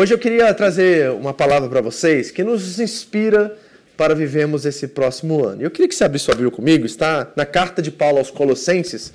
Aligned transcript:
Hoje 0.02 0.16
eu 0.16 0.18
queria 0.18 0.52
trazer 0.52 1.12
uma 1.12 1.32
palavra 1.32 1.70
para 1.70 1.80
vocês 1.80 2.32
que 2.32 2.44
nos 2.44 2.80
inspira 2.80 3.56
para 3.96 4.16
vivermos 4.16 4.66
esse 4.66 4.88
próximo 4.88 5.46
ano. 5.46 5.62
Eu 5.62 5.70
queria 5.70 5.88
que 5.88 5.94
você 5.94 6.04
abrisse 6.04 6.26
sua 6.26 6.34
Bíblia 6.34 6.50
comigo, 6.50 6.88
está 6.88 7.32
na 7.36 7.46
carta 7.46 7.84
de 7.84 7.92
Paulo 7.92 8.18
aos 8.18 8.32
Colossenses, 8.32 9.14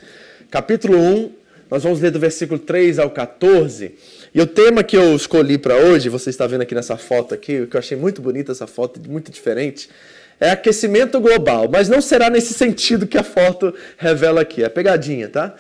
capítulo 0.49 0.97
1, 0.97 1.33
nós 1.69 1.83
vamos 1.83 2.01
ler 2.01 2.13
do 2.13 2.21
versículo 2.21 2.61
3 2.61 3.01
ao 3.01 3.11
14. 3.11 3.97
E 4.33 4.41
o 4.41 4.47
tema 4.47 4.85
que 4.85 4.97
eu 4.97 5.17
escolhi 5.17 5.59
para 5.59 5.75
hoje, 5.75 6.09
você 6.09 6.31
está 6.31 6.47
vendo 6.47 6.61
aqui 6.61 6.73
nessa 6.73 6.97
foto 6.97 7.35
aqui, 7.35 7.67
que 7.67 7.77
eu 7.77 7.81
achei 7.81 7.99
muito 7.99 8.23
bonita 8.23 8.53
essa 8.53 8.69
foto, 8.69 9.01
muito 9.11 9.33
diferente, 9.33 9.91
é 10.39 10.51
aquecimento 10.51 11.19
global, 11.19 11.69
mas 11.69 11.89
não 11.89 12.01
será 12.01 12.31
nesse 12.31 12.55
sentido 12.55 13.09
que 13.09 13.19
a 13.19 13.25
foto 13.25 13.75
revela 13.97 14.43
aqui, 14.43 14.63
é 14.63 14.69
pegadinha, 14.69 15.29
tá? 15.29 15.53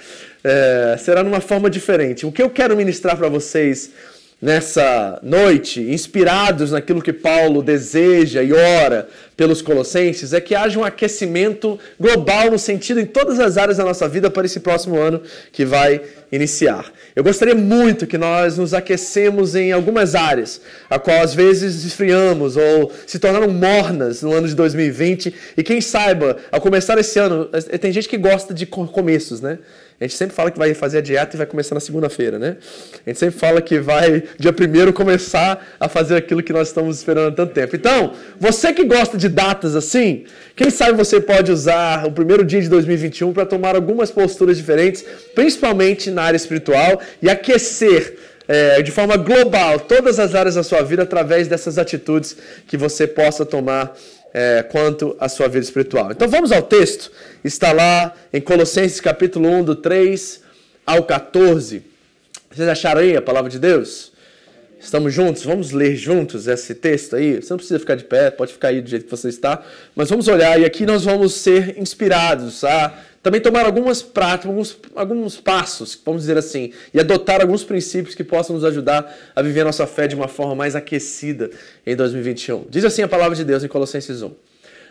É, 0.44 0.97
será 1.00 1.24
numa 1.24 1.41
forma 1.41 1.69
diferente. 1.69 2.25
O 2.25 2.31
que 2.31 2.41
eu 2.41 2.48
quero 2.48 2.76
ministrar 2.76 3.16
para 3.16 3.28
vocês 3.28 3.91
nessa 4.41 5.19
noite, 5.22 5.80
inspirados 5.80 6.70
naquilo 6.72 7.00
que 7.00 7.12
Paulo 7.12 7.62
deseja 7.62 8.42
e 8.42 8.52
ora 8.52 9.08
pelos 9.36 9.62
colossenses, 9.62 10.32
é 10.32 10.41
que 10.41 10.54
haja 10.54 10.78
um 10.78 10.84
aquecimento 10.84 11.78
global 11.98 12.50
no 12.50 12.58
sentido 12.58 13.00
em 13.00 13.06
todas 13.06 13.41
as 13.41 13.56
áreas 13.56 13.78
da 13.78 13.84
nossa 13.84 14.08
vida 14.08 14.30
para 14.30 14.46
esse 14.46 14.60
próximo 14.60 14.98
ano 14.98 15.22
que 15.52 15.64
vai 15.64 16.02
iniciar. 16.31 16.91
Eu 17.14 17.22
gostaria 17.22 17.54
muito 17.54 18.06
que 18.06 18.19
nós 18.19 18.59
nos 18.59 18.75
aquecemos 18.75 19.54
em 19.54 19.72
algumas 19.72 20.14
áreas, 20.14 20.60
a 20.91 20.98
qual 20.98 21.22
às 21.22 21.34
vezes 21.34 21.84
esfriamos 21.84 22.56
ou 22.56 22.92
se 23.06 23.19
tornaram 23.19 23.48
mornas 23.48 24.22
no 24.22 24.32
ano 24.32 24.48
de 24.48 24.54
2020, 24.54 25.34
e 25.56 25.62
quem 25.62 25.81
saiba, 25.81 26.37
ao 26.50 26.60
começar 26.60 26.98
esse 26.98 27.19
ano, 27.19 27.47
tem 27.81 27.92
gente 27.92 28.09
que 28.09 28.19
gosta 28.19 28.53
de 28.53 28.66
começos, 28.66 29.41
né? 29.41 29.59
A 29.98 30.04
gente 30.04 30.14
sempre 30.14 30.37
fala 30.37 30.50
que 30.50 30.59
vai 30.59 30.75
fazer 30.75 30.98
a 30.98 31.00
dieta 31.00 31.37
e 31.37 31.38
vai 31.38 31.47
começar 31.47 31.75
na 31.75 31.81
segunda-feira, 31.81 32.38
né? 32.38 32.56
A 33.06 33.08
gente 33.08 33.19
sempre 33.19 33.41
fala 33.41 33.62
que 33.62 33.78
vai, 33.81 34.25
dia 34.38 34.53
primeiro, 34.53 34.93
começar 34.93 35.66
a 35.81 35.88
fazer 35.88 36.16
aquilo 36.16 36.43
que 36.43 36.53
nós 36.53 36.69
estamos 36.69 36.98
esperando 36.98 37.28
há 37.28 37.32
tanto 37.32 37.54
tempo. 37.54 37.75
Então, 37.75 38.12
você 38.38 38.75
que 38.75 38.84
gosta 38.84 39.16
de 39.16 39.26
datas 39.26 39.75
assim, 39.75 40.25
quem 40.54 40.69
sabe 40.69 40.93
você 40.93 41.19
pode 41.19 41.50
usar 41.50 42.06
o 42.06 42.12
primeiro 42.12 42.44
dia 42.44 42.60
de 42.60 42.69
2021 42.69 43.32
para 43.32 43.47
tomar 43.47 43.75
algumas 43.75 44.10
posturas 44.10 44.58
diferentes, 44.58 45.03
principalmente 45.34 46.10
na 46.16 46.22
área 46.22 46.37
espiritual, 46.37 47.00
e 47.22 47.31
aquecer 47.31 48.19
é, 48.49 48.82
de 48.82 48.91
forma 48.91 49.16
global 49.16 49.78
todas 49.81 50.19
as 50.19 50.34
áreas 50.34 50.54
da 50.54 50.62
sua 50.62 50.82
vida 50.82 51.03
através 51.03 51.49
dessas 51.49 51.78
atitudes 51.78 52.37
que 52.66 52.77
você 52.77 53.06
possa 53.06 53.44
tomar 53.44 53.97
é, 54.32 54.62
quanto 54.62 55.16
à 55.19 55.28
sua 55.28 55.49
vida 55.49 55.65
espiritual. 55.65 56.10
Então 56.10 56.28
vamos 56.28 56.53
ao 56.53 56.62
texto, 56.62 57.10
está 57.44 57.72
lá 57.72 58.15
em 58.32 58.41
Colossenses 58.41 59.00
capítulo 59.00 59.49
1, 59.49 59.65
do 59.65 59.76
3 59.76 60.43
ao 60.87 61.05
14. 61.05 61.82
Vocês 62.50 62.69
acharam 62.69 63.00
aí 63.00 63.16
a 63.16 63.22
palavra 63.22 63.50
de 63.50 63.59
Deus? 63.59 64.12
Estamos 64.78 65.12
juntos? 65.12 65.43
Vamos 65.43 65.72
ler 65.72 65.97
juntos 65.97 66.47
esse 66.47 66.75
texto 66.75 67.16
aí? 67.16 67.37
Você 67.37 67.50
não 67.50 67.56
precisa 67.56 67.78
ficar 67.78 67.97
de 67.97 68.05
pé, 68.05 68.31
pode 68.31 68.53
ficar 68.53 68.69
aí 68.69 68.81
do 68.81 68.88
jeito 68.88 69.06
que 69.06 69.10
você 69.10 69.28
está, 69.28 69.62
mas 69.94 70.10
vamos 70.10 70.28
olhar 70.28 70.60
e 70.60 70.65
aqui 70.65 70.87
nós 70.87 71.05
vamos 71.05 71.34
ser 71.34 71.78
inspirados 71.78 72.62
a 72.62 72.94
também 73.26 73.41
tomar 73.41 73.66
algumas 73.66 74.03
práticas, 74.03 74.47
alguns, 74.47 74.78
alguns 74.94 75.37
passos, 75.41 76.00
vamos 76.06 76.22
dizer 76.22 76.38
assim, 76.38 76.70
e 76.94 77.00
adotar 77.00 77.41
alguns 77.41 77.64
princípios 77.64 78.14
que 78.14 78.22
possam 78.22 78.54
nos 78.54 78.64
ajudar 78.64 79.12
a 79.34 79.42
viver 79.42 79.62
a 79.62 79.64
nossa 79.64 79.84
fé 79.84 80.06
de 80.06 80.14
uma 80.14 80.28
forma 80.28 80.54
mais 80.54 80.76
aquecida 80.76 81.50
em 81.84 81.97
2021. 81.97 82.66
Diz 82.70 82.84
assim 82.84 83.03
a 83.03 83.09
palavra 83.09 83.34
de 83.34 83.42
Deus 83.42 83.64
em 83.64 83.69
Colossenses 83.69 84.22
1. 84.22 84.31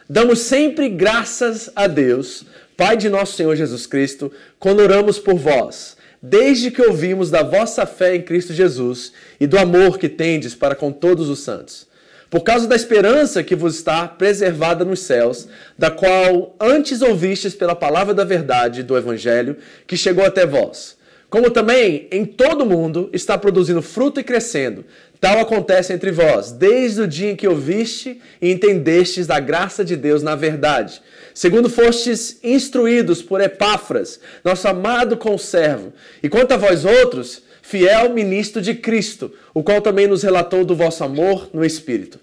Damos 0.10 0.40
sempre 0.40 0.90
graças 0.90 1.72
a 1.74 1.88
Deus, 1.88 2.44
Pai 2.76 2.98
de 2.98 3.08
nosso 3.08 3.38
Senhor 3.38 3.56
Jesus 3.56 3.88
Cristo, 3.88 4.30
quando 4.60 4.82
oramos 4.82 5.18
por 5.18 5.36
vós, 5.36 5.96
desde 6.22 6.72
que 6.72 6.82
ouvimos 6.82 7.30
da 7.32 7.42
vossa 7.42 7.86
fé 7.86 8.18
em 8.18 8.22
Cristo 8.22 8.52
Jesus 8.52 9.14
e 9.40 9.48
do 9.48 9.58
amor 9.58 9.98
que 9.98 10.10
tendes 10.10 10.54
para 10.54 10.76
com 10.76 10.92
todos 10.92 11.30
os 11.30 11.40
santos 11.40 11.88
por 12.30 12.42
causa 12.42 12.68
da 12.68 12.76
esperança 12.76 13.44
que 13.44 13.56
vos 13.56 13.76
está 13.76 14.08
preservada 14.08 14.84
nos 14.84 15.02
céus, 15.02 15.48
da 15.78 15.92
qual 15.92 16.56
antes 16.60 17.02
ouvistes 17.02 17.56
pela 17.56 17.76
palavra 17.76 18.14
da 18.14 18.24
verdade 18.24 18.84
do 18.84 18.98
Evangelho, 18.98 19.58
que 19.86 19.96
chegou 19.96 20.26
até 20.26 20.46
vós. 20.46 20.98
Como 21.30 21.50
também 21.50 22.08
em 22.12 22.26
todo 22.26 22.62
o 22.62 22.66
mundo 22.66 23.10
está 23.12 23.38
produzindo 23.38 23.82
fruto 23.82 24.20
e 24.20 24.24
crescendo. 24.24 24.86
Tal 25.20 25.40
acontece 25.40 25.92
entre 25.92 26.12
vós, 26.12 26.52
desde 26.52 27.02
o 27.02 27.08
dia 27.08 27.32
em 27.32 27.36
que 27.36 27.48
ouviste 27.48 28.22
e 28.42 28.52
entendestes 28.52 29.26
da 29.26 29.40
graça 29.40 29.84
de 29.84 29.96
Deus 29.96 30.22
na 30.22 30.36
verdade. 30.36 31.02
Segundo 31.34 31.70
fostes 31.70 32.40
instruídos 32.44 33.22
por 33.22 33.42
Epáfras, 33.42 34.20
nosso 34.44 34.68
amado 34.68 35.18
conservo. 35.18 35.92
E 36.22 36.30
quanto 36.30 36.54
a 36.54 36.58
vós 36.58 36.86
outros, 36.86 37.42
fiel 37.68 38.14
ministro 38.14 38.62
de 38.62 38.76
Cristo, 38.76 39.34
o 39.52 39.64
qual 39.64 39.82
também 39.82 40.06
nos 40.06 40.22
relatou 40.22 40.64
do 40.64 40.76
vosso 40.76 41.04
amor 41.04 41.50
no 41.52 41.66
Espírito. 41.66 42.20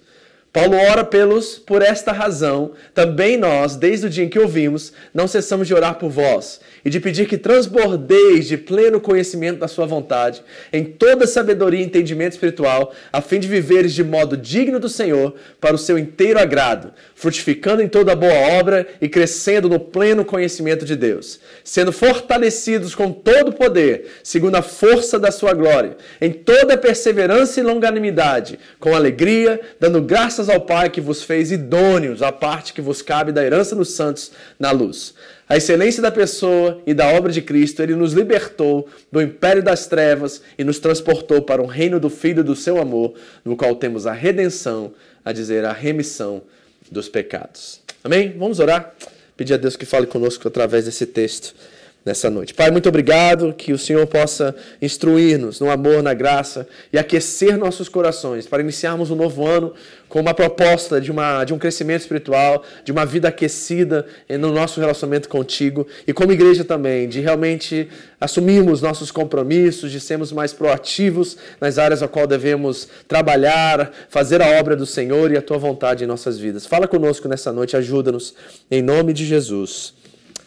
Paulo 0.52 0.76
ora 0.76 1.04
pelos, 1.04 1.58
por 1.58 1.82
esta 1.82 2.12
razão, 2.12 2.72
também 2.94 3.36
nós, 3.36 3.74
desde 3.74 4.06
o 4.06 4.10
dia 4.10 4.24
em 4.24 4.28
que 4.28 4.38
ouvimos, 4.38 4.92
não 5.12 5.26
cessamos 5.26 5.66
de 5.66 5.74
orar 5.74 5.96
por 5.96 6.10
vós 6.10 6.60
e 6.84 6.90
de 6.90 7.00
pedir 7.00 7.26
que 7.26 7.38
transbordeis 7.38 8.46
de 8.46 8.56
pleno 8.56 9.00
conhecimento 9.00 9.58
da 9.58 9.68
sua 9.68 9.86
vontade, 9.86 10.42
em 10.72 10.84
toda 10.84 11.26
sabedoria 11.26 11.80
e 11.80 11.84
entendimento 11.84 12.32
espiritual, 12.32 12.92
a 13.12 13.20
fim 13.20 13.38
de 13.38 13.48
viveres 13.48 13.92
de 13.92 14.02
modo 14.02 14.36
digno 14.36 14.80
do 14.80 14.88
Senhor, 14.88 15.34
para 15.60 15.74
o 15.74 15.78
seu 15.78 15.98
inteiro 15.98 16.38
agrado, 16.38 16.92
frutificando 17.14 17.82
em 17.82 17.88
toda 17.88 18.16
boa 18.16 18.34
obra 18.58 18.86
e 19.00 19.08
crescendo 19.08 19.68
no 19.68 19.78
pleno 19.78 20.24
conhecimento 20.24 20.84
de 20.84 20.96
Deus, 20.96 21.40
sendo 21.62 21.92
fortalecidos 21.92 22.94
com 22.94 23.12
todo 23.12 23.48
o 23.48 23.54
poder, 23.54 24.10
segundo 24.22 24.56
a 24.56 24.62
força 24.62 25.18
da 25.18 25.30
sua 25.30 25.54
glória, 25.54 25.96
em 26.20 26.32
toda 26.32 26.76
perseverança 26.76 27.60
e 27.60 27.62
longanimidade, 27.62 28.58
com 28.80 28.94
alegria, 28.94 29.60
dando 29.78 30.00
graças 30.02 30.48
ao 30.48 30.60
Pai 30.60 30.90
que 30.90 31.00
vos 31.00 31.22
fez 31.22 31.52
idôneos 31.52 32.22
à 32.22 32.32
parte 32.32 32.72
que 32.72 32.80
vos 32.80 33.02
cabe 33.02 33.32
da 33.32 33.44
herança 33.44 33.74
dos 33.74 33.90
santos 33.92 34.32
na 34.58 34.70
luz. 34.70 35.14
A 35.48 35.56
excelência 35.56 36.00
da 36.00 36.10
pessoa 36.10 36.80
e 36.86 36.94
da 36.94 37.08
obra 37.08 37.32
de 37.32 37.42
Cristo, 37.42 37.82
ele 37.82 37.94
nos 37.94 38.12
libertou 38.12 38.88
do 39.10 39.20
império 39.20 39.62
das 39.62 39.86
trevas 39.86 40.42
e 40.56 40.64
nos 40.64 40.78
transportou 40.78 41.42
para 41.42 41.62
o 41.62 41.66
reino 41.66 42.00
do 42.00 42.08
Filho 42.08 42.42
do 42.42 42.56
seu 42.56 42.80
amor, 42.80 43.14
no 43.44 43.56
qual 43.56 43.74
temos 43.76 44.06
a 44.06 44.12
redenção, 44.12 44.94
a 45.24 45.32
dizer, 45.32 45.64
a 45.64 45.72
remissão 45.72 46.42
dos 46.90 47.08
pecados. 47.08 47.80
Amém? 48.02 48.34
Vamos 48.38 48.60
orar? 48.60 48.94
Pedir 49.36 49.54
a 49.54 49.56
Deus 49.56 49.76
que 49.76 49.84
fale 49.84 50.06
conosco 50.06 50.46
através 50.46 50.84
desse 50.84 51.06
texto 51.06 51.54
nessa 52.04 52.28
noite. 52.28 52.52
Pai, 52.52 52.70
muito 52.70 52.88
obrigado 52.88 53.52
que 53.52 53.72
o 53.72 53.78
Senhor 53.78 54.06
possa 54.06 54.54
instruir-nos 54.80 55.60
no 55.60 55.70
amor, 55.70 56.02
na 56.02 56.12
graça 56.12 56.66
e 56.92 56.98
aquecer 56.98 57.56
nossos 57.56 57.88
corações 57.88 58.46
para 58.46 58.62
iniciarmos 58.62 59.10
um 59.10 59.14
novo 59.14 59.46
ano 59.46 59.72
com 60.08 60.20
uma 60.20 60.34
proposta 60.34 61.00
de, 61.00 61.10
uma, 61.10 61.44
de 61.44 61.54
um 61.54 61.58
crescimento 61.58 62.02
espiritual, 62.02 62.62
de 62.84 62.92
uma 62.92 63.06
vida 63.06 63.28
aquecida 63.28 64.04
no 64.28 64.52
nosso 64.52 64.78
relacionamento 64.78 65.28
contigo 65.28 65.86
e 66.06 66.12
como 66.12 66.32
igreja 66.32 66.64
também, 66.64 67.08
de 67.08 67.20
realmente 67.20 67.88
assumirmos 68.20 68.82
nossos 68.82 69.10
compromissos, 69.10 69.90
de 69.90 70.00
sermos 70.00 70.32
mais 70.32 70.52
proativos 70.52 71.38
nas 71.60 71.78
áreas 71.78 72.02
a 72.02 72.08
qual 72.08 72.26
devemos 72.26 72.88
trabalhar, 73.08 73.90
fazer 74.08 74.42
a 74.42 74.58
obra 74.60 74.76
do 74.76 74.84
Senhor 74.84 75.30
e 75.30 75.36
a 75.36 75.42
tua 75.42 75.56
vontade 75.56 76.04
em 76.04 76.06
nossas 76.06 76.38
vidas. 76.38 76.66
Fala 76.66 76.86
conosco 76.86 77.28
nessa 77.28 77.52
noite, 77.52 77.76
ajuda-nos 77.76 78.34
em 78.70 78.82
nome 78.82 79.12
de 79.12 79.24
Jesus. 79.24 79.94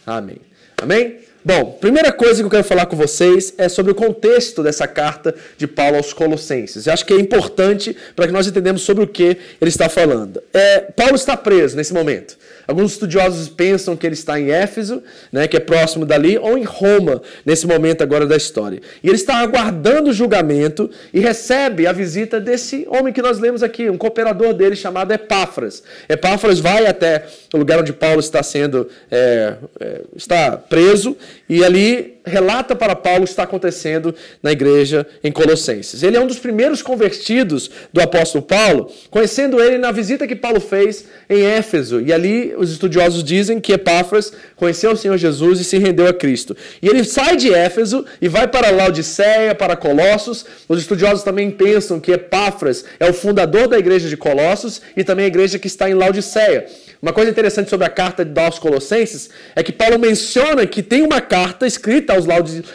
Amém. 0.06 0.38
Amém? 0.80 1.25
Bom, 1.48 1.78
primeira 1.80 2.12
coisa 2.12 2.42
que 2.42 2.46
eu 2.48 2.50
quero 2.50 2.64
falar 2.64 2.88
com 2.88 2.96
vocês 2.96 3.54
é 3.56 3.70
sobre 3.70 3.92
o 3.92 3.96
contexto 3.96 4.64
dessa 4.64 4.88
carta 4.88 5.36
de 5.56 5.68
Paulo 5.68 5.98
aos 5.98 6.12
Colossenses. 6.12 6.88
Eu 6.88 6.94
acho 6.94 7.06
que 7.06 7.14
é 7.14 7.20
importante 7.20 7.96
para 8.16 8.26
que 8.26 8.34
nós 8.34 8.48
entendamos 8.48 8.82
sobre 8.82 9.04
o 9.04 9.08
que 9.08 9.38
ele 9.62 9.70
está 9.70 9.88
falando. 9.88 10.42
É, 10.52 10.80
Paulo 10.80 11.14
está 11.14 11.38
preso 11.38 11.78
nesse 11.78 11.94
momento. 11.94 12.36
Alguns 12.68 12.94
estudiosos 12.94 13.48
pensam 13.48 13.96
que 13.96 14.06
ele 14.06 14.14
está 14.16 14.40
em 14.40 14.52
Éfeso, 14.52 15.04
né, 15.32 15.48
que 15.48 15.58
é 15.58 15.60
próximo 15.60 16.06
dali, 16.06 16.38
ou 16.38 16.58
em 16.58 16.64
Roma, 16.64 17.22
nesse 17.46 17.68
momento 17.68 18.02
agora 18.02 18.26
da 18.26 18.36
história. 18.36 18.82
E 19.04 19.08
ele 19.08 19.16
está 19.16 19.38
aguardando 19.38 20.10
o 20.10 20.14
julgamento 20.14 20.90
e 21.14 21.20
recebe 21.20 21.88
a 21.88 21.92
visita 21.92 22.40
desse 22.40 22.88
homem 22.90 23.14
que 23.14 23.22
nós 23.22 23.40
lemos 23.40 23.62
aqui, 23.62 23.90
um 23.90 23.98
cooperador 23.98 24.54
dele 24.54 24.76
chamado 24.76 25.12
Epáfras. 25.12 25.84
Epáfras 26.10 26.60
vai 26.60 26.88
até 26.88 27.26
o 27.54 27.58
lugar 27.58 27.80
onde 27.80 27.94
Paulo 27.94 28.20
está 28.20 28.42
sendo 28.42 28.90
é, 29.12 29.56
é, 29.80 30.02
está 30.16 30.58
preso 30.58 31.16
e 31.48 31.64
ali 31.64 32.15
relata 32.26 32.76
para 32.76 32.96
Paulo 32.96 33.22
o 33.22 33.24
que 33.24 33.30
está 33.30 33.44
acontecendo 33.44 34.14
na 34.42 34.52
igreja 34.52 35.06
em 35.24 35.32
Colossenses. 35.32 36.04
Ele 36.04 36.18
é 36.18 36.20
um 36.20 36.28
dos 36.28 36.40
primeiros 36.40 36.82
convertidos 36.82 37.70
do 37.94 38.02
apóstolo 38.02 38.44
Paulo, 38.44 38.92
conhecendo 39.10 39.62
ele 39.62 39.78
na 39.78 39.92
visita 39.92 40.28
que 40.28 40.36
Paulo 40.36 40.60
fez 40.60 41.06
em 41.30 41.44
Éfeso. 41.44 42.02
E 42.02 42.12
ali 42.12 42.54
os 42.58 42.72
estudiosos 42.72 43.24
dizem 43.24 43.60
que 43.60 43.74
Epáfras 43.74 44.34
conheceu 44.56 44.92
o 44.92 44.98
Senhor 44.98 45.18
Jesus 45.18 45.60
e 45.60 45.64
se 45.64 45.78
rendeu 45.78 46.08
a 46.08 46.14
Cristo. 46.14 46.56
E 46.82 46.88
ele 46.88 47.04
sai 47.04 47.36
de 47.36 47.54
Éfeso 47.54 48.06
e 48.22 48.28
vai 48.28 48.48
para 48.48 48.70
Laodiceia, 48.70 49.54
para 49.56 49.76
Colossos. 49.76 50.46
Os 50.68 50.80
estudiosos 50.80 51.24
também 51.24 51.52
pensam 51.52 52.00
que 52.00 52.12
Epáfras 52.12 52.86
é 53.00 53.10
o 53.10 53.14
fundador 53.14 53.68
da 53.68 53.78
igreja 53.78 54.10
de 54.10 54.18
Colossos 54.18 54.82
e 54.96 55.04
também 55.04 55.26
a 55.26 55.28
igreja 55.28 55.60
que 55.60 55.68
está 55.68 55.90
em 55.90 55.94
Laodiceia. 55.94 56.66
Uma 57.06 57.14
coisa 57.14 57.30
interessante 57.30 57.70
sobre 57.70 57.86
a 57.86 57.90
carta 57.92 58.28
aos 58.44 58.58
Colossenses 58.58 59.30
é 59.56 59.62
que 59.62 59.72
Paulo 59.72 60.00
menciona 60.00 60.66
que 60.66 60.82
tem 60.82 61.04
uma 61.04 61.22
carta 61.22 61.68
escrita 61.68 62.14
aos 62.14 62.26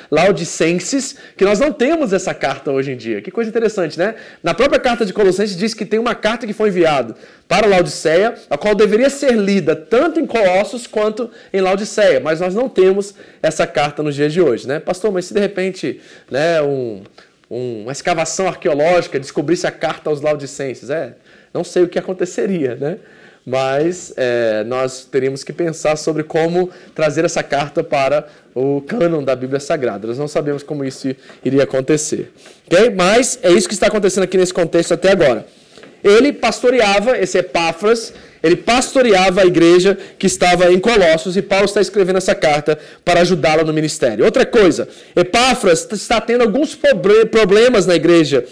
Laodicenses, 0.08 1.16
que 1.36 1.44
nós 1.44 1.58
não 1.58 1.72
temos 1.72 2.12
essa 2.12 2.32
carta 2.32 2.70
hoje 2.70 2.92
em 2.92 2.96
dia. 2.96 3.20
Que 3.20 3.32
coisa 3.32 3.50
interessante, 3.50 3.98
né? 3.98 4.14
Na 4.40 4.54
própria 4.54 4.78
carta 4.78 5.04
de 5.04 5.12
Colossenses 5.12 5.56
diz 5.56 5.74
que 5.74 5.84
tem 5.84 5.98
uma 5.98 6.14
carta 6.14 6.46
que 6.46 6.52
foi 6.52 6.68
enviada 6.68 7.16
para 7.48 7.66
Laodiceia, 7.66 8.34
a 8.48 8.56
qual 8.56 8.72
deveria 8.76 9.10
ser 9.10 9.32
lida 9.32 9.74
tanto 9.74 10.20
em 10.20 10.26
Colossos 10.26 10.86
quanto 10.86 11.28
em 11.52 11.60
Laodiceia, 11.60 12.20
mas 12.20 12.38
nós 12.38 12.54
não 12.54 12.68
temos 12.68 13.16
essa 13.42 13.66
carta 13.66 14.00
nos 14.00 14.14
dias 14.14 14.32
de 14.32 14.40
hoje, 14.40 14.68
né? 14.68 14.78
Pastor, 14.78 15.10
mas 15.10 15.24
se 15.24 15.34
de 15.34 15.40
repente, 15.40 16.00
né, 16.30 16.62
um, 16.62 17.02
um, 17.50 17.82
uma 17.82 17.92
escavação 17.92 18.46
arqueológica 18.46 19.18
descobrisse 19.18 19.66
a 19.66 19.72
carta 19.72 20.08
aos 20.08 20.20
Laodicenses, 20.20 20.88
é, 20.88 21.16
não 21.52 21.64
sei 21.64 21.82
o 21.82 21.88
que 21.88 21.98
aconteceria, 21.98 22.76
né? 22.76 22.98
Mas 23.46 24.12
é, 24.16 24.64
nós 24.64 25.04
teríamos 25.04 25.42
que 25.42 25.52
pensar 25.52 25.96
sobre 25.96 26.22
como 26.22 26.70
trazer 26.94 27.24
essa 27.24 27.42
carta 27.42 27.82
para 27.82 28.28
o 28.54 28.80
cânon 28.82 29.22
da 29.22 29.34
Bíblia 29.34 29.60
Sagrada. 29.60 30.06
Nós 30.06 30.18
não 30.18 30.28
sabemos 30.28 30.62
como 30.62 30.84
isso 30.84 31.14
iria 31.44 31.64
acontecer. 31.64 32.32
Okay? 32.66 32.90
Mas 32.90 33.38
é 33.42 33.50
isso 33.50 33.68
que 33.68 33.74
está 33.74 33.86
acontecendo 33.86 34.24
aqui 34.24 34.36
nesse 34.36 34.52
contexto 34.52 34.92
até 34.92 35.10
agora. 35.10 35.46
Ele 36.02 36.32
pastoreava, 36.32 37.18
esse 37.18 37.38
Epáfras, 37.38 38.12
ele 38.42 38.56
pastoreava 38.56 39.42
a 39.42 39.46
igreja 39.46 39.96
que 40.18 40.26
estava 40.26 40.72
em 40.72 40.80
Colossos 40.80 41.36
e 41.36 41.42
Paulo 41.42 41.66
está 41.66 41.80
escrevendo 41.80 42.16
essa 42.16 42.34
carta 42.34 42.78
para 43.04 43.20
ajudá-la 43.20 43.64
no 43.64 43.72
ministério. 43.72 44.24
Outra 44.24 44.46
coisa, 44.46 44.88
Epáfras 45.14 45.86
está 45.92 46.20
tendo 46.20 46.42
alguns 46.42 46.78
problemas 47.30 47.86
na 47.86 47.94
igreja 47.94 48.44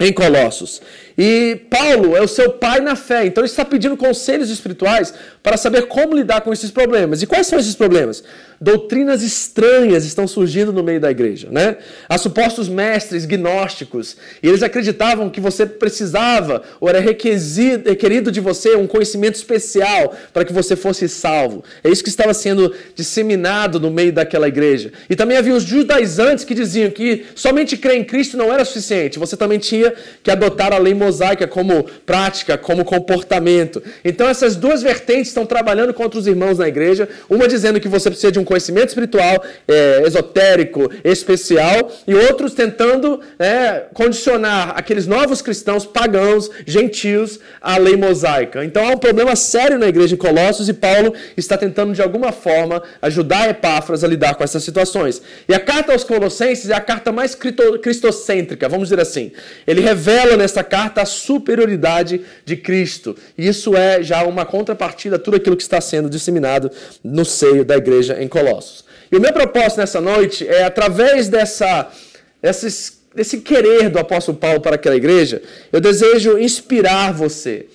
em 0.00 0.12
Colossos. 0.12 0.80
E 1.22 1.66
Paulo 1.68 2.16
é 2.16 2.22
o 2.22 2.26
seu 2.26 2.50
pai 2.50 2.80
na 2.80 2.96
fé, 2.96 3.26
então 3.26 3.44
ele 3.44 3.50
está 3.50 3.62
pedindo 3.62 3.94
conselhos 3.94 4.48
espirituais 4.48 5.12
para 5.42 5.58
saber 5.58 5.82
como 5.82 6.16
lidar 6.16 6.40
com 6.40 6.50
esses 6.50 6.70
problemas. 6.70 7.20
E 7.20 7.26
quais 7.26 7.46
são 7.46 7.58
esses 7.58 7.74
problemas? 7.74 8.24
Doutrinas 8.58 9.22
estranhas 9.22 10.06
estão 10.06 10.26
surgindo 10.26 10.72
no 10.72 10.82
meio 10.82 10.98
da 10.98 11.10
igreja, 11.10 11.48
né? 11.50 11.76
Há 12.08 12.16
supostos 12.16 12.70
mestres 12.70 13.26
gnósticos, 13.26 14.16
e 14.42 14.48
eles 14.48 14.62
acreditavam 14.62 15.28
que 15.28 15.42
você 15.42 15.66
precisava, 15.66 16.62
ou 16.80 16.88
era 16.88 17.00
requerido 17.00 18.32
de 18.32 18.40
você 18.40 18.74
um 18.74 18.86
conhecimento 18.86 19.34
especial 19.34 20.14
para 20.32 20.44
que 20.44 20.54
você 20.54 20.74
fosse 20.74 21.06
salvo. 21.06 21.62
É 21.84 21.90
isso 21.90 22.02
que 22.02 22.08
estava 22.08 22.32
sendo 22.32 22.74
disseminado 22.94 23.78
no 23.78 23.90
meio 23.90 24.12
daquela 24.12 24.48
igreja. 24.48 24.90
E 25.08 25.14
também 25.14 25.36
havia 25.36 25.54
os 25.54 25.64
judaizantes 25.64 26.46
que 26.46 26.54
diziam 26.54 26.90
que 26.90 27.26
somente 27.34 27.76
crer 27.76 27.96
em 27.96 28.04
Cristo 28.04 28.38
não 28.38 28.50
era 28.50 28.64
suficiente, 28.64 29.18
você 29.18 29.36
também 29.36 29.58
tinha 29.58 29.92
que 30.22 30.30
adotar 30.30 30.72
a 30.72 30.78
lei 30.78 30.94
mosaica 30.94 31.09
como 31.46 31.84
prática, 32.04 32.56
como 32.56 32.84
comportamento. 32.84 33.82
Então 34.04 34.28
essas 34.28 34.56
duas 34.56 34.82
vertentes 34.82 35.28
estão 35.28 35.46
trabalhando 35.46 35.92
contra 35.92 36.18
os 36.18 36.26
irmãos 36.26 36.58
na 36.58 36.68
igreja, 36.68 37.08
uma 37.28 37.46
dizendo 37.46 37.80
que 37.80 37.88
você 37.88 38.10
precisa 38.10 38.32
de 38.32 38.38
um 38.38 38.44
conhecimento 38.44 38.88
espiritual 38.88 39.42
é, 39.66 40.02
esotérico, 40.06 40.90
especial, 41.04 41.90
e 42.06 42.14
outros 42.14 42.54
tentando 42.54 43.20
é, 43.38 43.84
condicionar 43.94 44.74
aqueles 44.76 45.06
novos 45.06 45.42
cristãos 45.42 45.86
pagãos, 45.86 46.50
gentios, 46.66 47.40
à 47.60 47.76
lei 47.78 47.96
mosaica. 47.96 48.64
Então 48.64 48.86
há 48.86 48.90
um 48.90 48.98
problema 48.98 49.34
sério 49.36 49.78
na 49.78 49.88
igreja 49.88 50.14
em 50.14 50.18
Colossos 50.18 50.68
e 50.68 50.72
Paulo 50.72 51.14
está 51.36 51.56
tentando 51.56 51.92
de 51.92 52.02
alguma 52.02 52.32
forma 52.32 52.82
ajudar 53.02 53.48
Epáfras 53.48 54.04
a 54.04 54.08
lidar 54.08 54.34
com 54.34 54.44
essas 54.44 54.62
situações. 54.62 55.22
E 55.48 55.54
a 55.54 55.60
carta 55.60 55.92
aos 55.92 56.04
Colossenses 56.04 56.70
é 56.70 56.74
a 56.74 56.80
carta 56.80 57.12
mais 57.12 57.34
cristocêntrica, 57.34 58.68
vamos 58.68 58.88
dizer 58.88 59.00
assim. 59.00 59.32
Ele 59.66 59.80
revela 59.80 60.36
nessa 60.36 60.62
carta 60.62 60.99
a 61.00 61.06
superioridade 61.06 62.20
de 62.44 62.56
Cristo. 62.56 63.16
E 63.36 63.48
isso 63.48 63.76
é 63.76 64.02
já 64.02 64.24
uma 64.24 64.44
contrapartida 64.44 65.18
tudo 65.18 65.36
aquilo 65.36 65.56
que 65.56 65.62
está 65.62 65.80
sendo 65.80 66.08
disseminado 66.08 66.70
no 67.02 67.24
seio 67.24 67.64
da 67.64 67.76
igreja 67.76 68.22
em 68.22 68.28
Colossos. 68.28 68.84
E 69.10 69.16
o 69.16 69.20
meu 69.20 69.32
propósito 69.32 69.78
nessa 69.78 70.00
noite 70.00 70.46
é, 70.46 70.64
através 70.64 71.28
dessa, 71.28 71.90
desses, 72.40 73.00
desse 73.14 73.38
querer 73.38 73.88
do 73.88 73.98
apóstolo 73.98 74.38
Paulo 74.38 74.60
para 74.60 74.76
aquela 74.76 74.96
igreja, 74.96 75.42
eu 75.72 75.80
desejo 75.80 76.38
inspirar 76.38 77.12
você, 77.12 77.66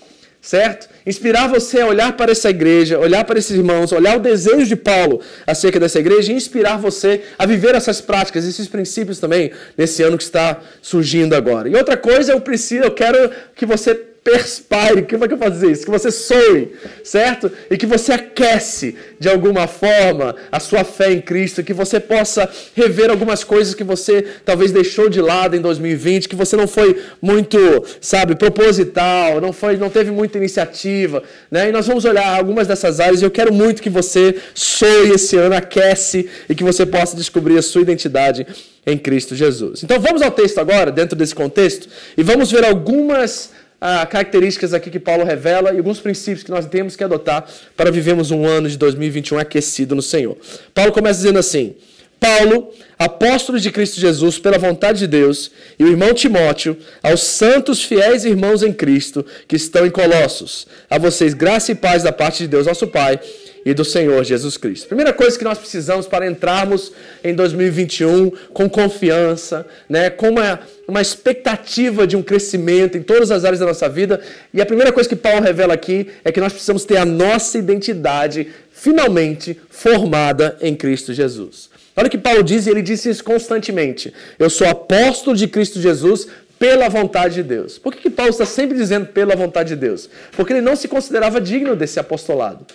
certo? 0.45 0.87
Inspirar 1.07 1.47
você 1.47 1.81
a 1.81 1.87
olhar 1.87 2.15
para 2.15 2.31
essa 2.31 2.51
igreja, 2.51 2.99
olhar 2.99 3.25
para 3.25 3.39
esses 3.39 3.57
irmãos, 3.57 3.91
olhar 3.91 4.15
o 4.15 4.19
desejo 4.19 4.67
de 4.67 4.75
Paulo 4.75 5.19
acerca 5.45 5.79
dessa 5.79 5.99
igreja 5.99 6.31
e 6.31 6.35
inspirar 6.35 6.77
você 6.77 7.23
a 7.37 7.47
viver 7.47 7.73
essas 7.73 7.99
práticas, 7.99 8.45
esses 8.45 8.67
princípios 8.67 9.17
também, 9.17 9.51
nesse 9.75 10.03
ano 10.03 10.17
que 10.17 10.23
está 10.23 10.59
surgindo 10.83 11.33
agora. 11.33 11.67
E 11.67 11.75
outra 11.75 11.97
coisa, 11.97 12.31
eu 12.31 12.41
preciso, 12.41 12.83
eu 12.83 12.91
quero 12.91 13.31
que 13.55 13.65
você 13.65 13.99
perspire, 14.25 15.03
como 15.07 15.23
é 15.23 15.27
que 15.27 15.35
eu 15.35 15.37
posso 15.37 15.51
dizer 15.51 15.71
isso? 15.71 15.85
Que 15.85 15.91
você 15.91 16.09
soe, 16.09 16.71
certo? 17.03 17.51
E 17.69 17.77
que 17.77 17.85
você 17.85 18.11
aquece 18.11 18.95
de 19.19 19.29
alguma 19.29 19.67
forma 19.67 20.35
a 20.51 20.59
sua 20.59 20.83
fé 20.83 21.13
em 21.13 21.21
Cristo, 21.21 21.63
que 21.63 21.73
você 21.73 21.99
possa 21.99 22.49
rever 22.73 23.11
algumas 23.11 23.43
coisas 23.43 23.75
que 23.75 23.83
você 23.83 24.25
talvez 24.43 24.71
deixou 24.71 25.09
de 25.09 25.21
lado 25.21 25.55
em 25.55 25.61
2020, 25.61 26.27
que 26.27 26.35
você 26.35 26.57
não 26.57 26.67
foi 26.67 26.99
muito, 27.21 27.59
sabe, 28.01 28.35
proposital, 28.35 29.39
não 29.39 29.53
foi, 29.53 29.77
não 29.77 29.91
teve 29.91 30.09
muita 30.09 30.39
iniciativa, 30.39 31.21
né? 31.51 31.69
E 31.69 31.71
nós 31.71 31.85
vamos 31.85 32.03
olhar 32.03 32.35
algumas 32.35 32.65
dessas 32.65 32.99
áreas 32.99 33.21
e 33.21 33.25
eu 33.25 33.31
quero 33.31 33.53
muito 33.53 33.79
que 33.79 33.91
você 33.91 34.37
soe 34.55 35.11
esse 35.13 35.37
ano, 35.37 35.55
aquece 35.55 36.27
e 36.49 36.55
que 36.55 36.63
você 36.63 36.83
possa 36.83 37.15
descobrir 37.15 37.59
a 37.59 37.61
sua 37.61 37.83
identidade 37.83 38.47
em 38.87 38.97
Cristo 38.97 39.35
Jesus. 39.35 39.83
Então 39.83 39.99
vamos 39.99 40.23
ao 40.23 40.31
texto 40.31 40.57
agora, 40.57 40.91
dentro 40.91 41.15
desse 41.15 41.35
contexto, 41.35 41.87
e 42.17 42.23
vamos 42.23 42.51
ver 42.51 42.65
algumas 42.65 43.51
ah, 43.79 44.05
características 44.05 44.73
aqui 44.73 44.89
que 44.89 44.99
Paulo 44.99 45.23
revela 45.23 45.73
e 45.73 45.77
alguns 45.77 45.99
princípios 45.99 46.43
que 46.43 46.51
nós 46.51 46.65
temos 46.65 46.95
que 46.95 47.03
adotar 47.03 47.45
para 47.75 47.91
vivermos 47.91 48.31
um 48.31 48.45
ano 48.45 48.69
de 48.69 48.77
2021 48.77 49.39
aquecido 49.39 49.95
no 49.95 50.01
Senhor. 50.01 50.37
Paulo 50.73 50.91
começa 50.91 51.19
dizendo 51.19 51.39
assim: 51.39 51.75
Paulo, 52.19 52.73
apóstolo 52.97 53.59
de 53.59 53.71
Cristo 53.71 53.99
Jesus, 53.99 54.39
pela 54.39 54.57
vontade 54.57 54.99
de 54.99 55.07
Deus, 55.07 55.51
e 55.77 55.83
o 55.83 55.87
irmão 55.87 56.13
Timóteo, 56.13 56.77
aos 57.03 57.21
santos 57.21 57.83
fiéis 57.83 58.25
irmãos 58.25 58.63
em 58.63 58.73
Cristo 58.73 59.25
que 59.47 59.55
estão 59.55 59.85
em 59.85 59.91
Colossos, 59.91 60.67
a 60.89 60.97
vocês 60.97 61.33
graça 61.33 61.71
e 61.71 61.75
paz 61.75 62.03
da 62.03 62.11
parte 62.11 62.39
de 62.39 62.47
Deus, 62.47 62.65
nosso 62.65 62.87
Pai 62.87 63.19
e 63.65 63.73
do 63.73 63.83
Senhor 63.83 64.23
Jesus 64.23 64.55
Cristo. 64.57 64.87
Primeira 64.87 65.11
coisa 65.11 65.37
que 65.37 65.43
nós 65.43 65.57
precisamos 65.57 66.05
para 66.05 66.27
entrarmos 66.27 66.91
em 67.23 67.33
2021 67.33 68.31
com 68.53 68.69
confiança, 68.69 69.65
né, 69.89 70.11
com 70.11 70.29
uma, 70.29 70.59
uma 70.87 71.01
expectativa 71.01 72.05
de 72.05 72.15
um 72.15 72.21
crescimento 72.21 72.95
em 72.95 73.01
todas 73.01 73.31
as 73.31 73.43
áreas 73.43 73.59
da 73.59 73.65
nossa 73.65 73.89
vida. 73.89 74.21
E 74.53 74.61
a 74.61 74.65
primeira 74.65 74.91
coisa 74.91 75.09
que 75.09 75.15
Paulo 75.15 75.41
revela 75.41 75.73
aqui 75.73 76.07
é 76.23 76.31
que 76.31 76.39
nós 76.39 76.53
precisamos 76.53 76.85
ter 76.85 76.97
a 76.97 77.05
nossa 77.05 77.57
identidade 77.57 78.49
finalmente 78.71 79.59
formada 79.69 80.55
em 80.61 80.75
Cristo 80.75 81.11
Jesus. 81.11 81.69
Olha 81.95 82.07
o 82.07 82.11
que 82.11 82.17
Paulo 82.17 82.43
diz, 82.43 82.67
e 82.67 82.69
ele 82.69 82.81
disse 82.81 83.09
isso 83.09 83.23
constantemente. 83.23 84.13
Eu 84.37 84.49
sou 84.49 84.67
apóstolo 84.67 85.35
de 85.35 85.47
Cristo 85.47 85.81
Jesus 85.81 86.27
pela 86.59 86.87
vontade 86.89 87.35
de 87.35 87.43
Deus. 87.43 87.79
Por 87.79 87.93
que, 87.93 88.01
que 88.01 88.09
Paulo 88.09 88.31
está 88.31 88.45
sempre 88.45 88.77
dizendo 88.77 89.07
pela 89.07 89.35
vontade 89.35 89.69
de 89.69 89.75
Deus? 89.75 90.09
Porque 90.33 90.53
ele 90.53 90.61
não 90.61 90.75
se 90.75 90.87
considerava 90.87 91.41
digno 91.41 91.75
desse 91.75 91.99
apostolado. 91.99 92.65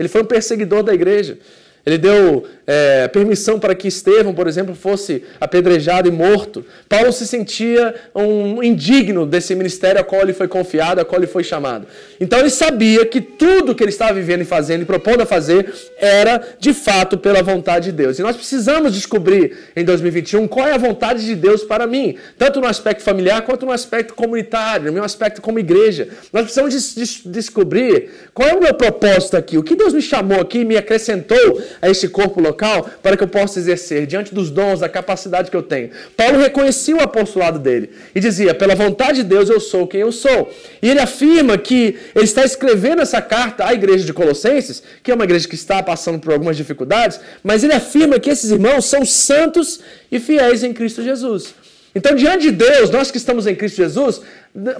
Ele 0.00 0.08
foi 0.08 0.22
um 0.22 0.24
perseguidor 0.24 0.82
da 0.82 0.94
igreja. 0.94 1.38
Ele 1.84 1.98
deu 1.98 2.44
é, 2.66 3.08
permissão 3.08 3.58
para 3.58 3.74
que 3.74 3.88
Estevão, 3.88 4.32
por 4.32 4.46
exemplo, 4.46 4.74
fosse 4.74 5.24
apedrejado 5.40 6.08
e 6.08 6.12
morto. 6.12 6.64
Paulo 6.88 7.12
se 7.12 7.26
sentia 7.26 7.94
um 8.14 8.62
indigno 8.62 9.26
desse 9.26 9.54
ministério 9.54 10.00
a 10.00 10.04
qual 10.04 10.22
ele 10.22 10.32
foi 10.32 10.46
confiado, 10.46 11.00
a 11.00 11.04
qual 11.04 11.20
ele 11.20 11.26
foi 11.26 11.42
chamado. 11.42 11.86
Então 12.20 12.38
ele 12.38 12.50
sabia 12.50 13.04
que 13.06 13.20
tudo 13.20 13.74
que 13.74 13.82
ele 13.82 13.90
estava 13.90 14.12
vivendo 14.12 14.42
e 14.42 14.44
fazendo 14.44 14.82
e 14.82 14.84
propondo 14.84 15.22
a 15.22 15.26
fazer 15.26 15.72
era 15.98 16.40
de 16.58 16.72
fato 16.72 17.18
pela 17.18 17.42
vontade 17.42 17.86
de 17.86 17.92
Deus. 17.92 18.18
E 18.18 18.22
nós 18.22 18.36
precisamos 18.36 18.94
descobrir 18.94 19.56
em 19.74 19.84
2021 19.84 20.46
qual 20.46 20.68
é 20.68 20.74
a 20.74 20.78
vontade 20.78 21.24
de 21.24 21.34
Deus 21.34 21.64
para 21.64 21.86
mim, 21.86 22.16
tanto 22.38 22.60
no 22.60 22.66
aspecto 22.66 23.02
familiar 23.02 23.42
quanto 23.42 23.66
no 23.66 23.72
aspecto 23.72 24.14
comunitário, 24.14 24.86
no 24.86 24.92
meu 24.92 25.04
aspecto 25.04 25.42
como 25.42 25.58
igreja. 25.58 26.08
Nós 26.32 26.42
precisamos 26.42 26.94
de, 26.94 27.04
de, 27.04 27.28
descobrir 27.28 28.10
qual 28.32 28.48
é 28.48 28.54
o 28.54 28.60
meu 28.60 28.74
propósito 28.74 29.36
aqui, 29.36 29.58
o 29.58 29.62
que 29.62 29.74
Deus 29.74 29.92
me 29.92 30.02
chamou 30.02 30.40
aqui, 30.40 30.64
me 30.64 30.76
acrescentou 30.76 31.60
a 31.80 31.88
este 31.88 32.08
corpo 32.08 32.40
local 32.40 32.88
para 33.02 33.16
que 33.16 33.22
eu 33.22 33.28
possa 33.28 33.58
exercer 33.58 34.06
diante 34.06 34.34
dos 34.34 34.50
dons, 34.50 34.80
da 34.80 34.88
capacidade 34.88 35.50
que 35.50 35.56
eu 35.56 35.62
tenho. 35.62 35.90
Paulo 36.16 36.38
reconhecia 36.38 36.96
o 36.96 37.02
apostolado 37.02 37.58
dele 37.58 37.90
e 38.14 38.20
dizia: 38.20 38.54
pela 38.54 38.74
vontade 38.74 39.22
de 39.22 39.24
Deus 39.24 39.48
eu 39.48 39.60
sou 39.60 39.86
quem 39.86 40.00
eu 40.00 40.12
sou. 40.12 40.52
E 40.82 40.88
ele 40.88 41.00
afirma 41.00 41.56
que 41.58 41.96
ele 42.14 42.24
está 42.24 42.44
escrevendo 42.44 43.02
essa 43.02 43.20
carta 43.20 43.66
à 43.66 43.74
igreja 43.74 44.04
de 44.04 44.12
Colossenses, 44.12 44.82
que 45.02 45.10
é 45.10 45.14
uma 45.14 45.24
igreja 45.24 45.48
que 45.48 45.54
está 45.54 45.82
passando 45.82 46.18
por 46.18 46.32
algumas 46.32 46.56
dificuldades, 46.56 47.20
mas 47.42 47.64
ele 47.64 47.72
afirma 47.72 48.18
que 48.18 48.30
esses 48.30 48.50
irmãos 48.50 48.84
são 48.84 49.04
santos 49.04 49.80
e 50.10 50.18
fiéis 50.18 50.62
em 50.62 50.72
Cristo 50.72 51.02
Jesus. 51.02 51.54
Então, 51.94 52.14
diante 52.14 52.42
de 52.42 52.52
Deus, 52.52 52.90
nós 52.90 53.10
que 53.10 53.16
estamos 53.16 53.46
em 53.46 53.54
Cristo 53.54 53.76
Jesus, 53.76 54.20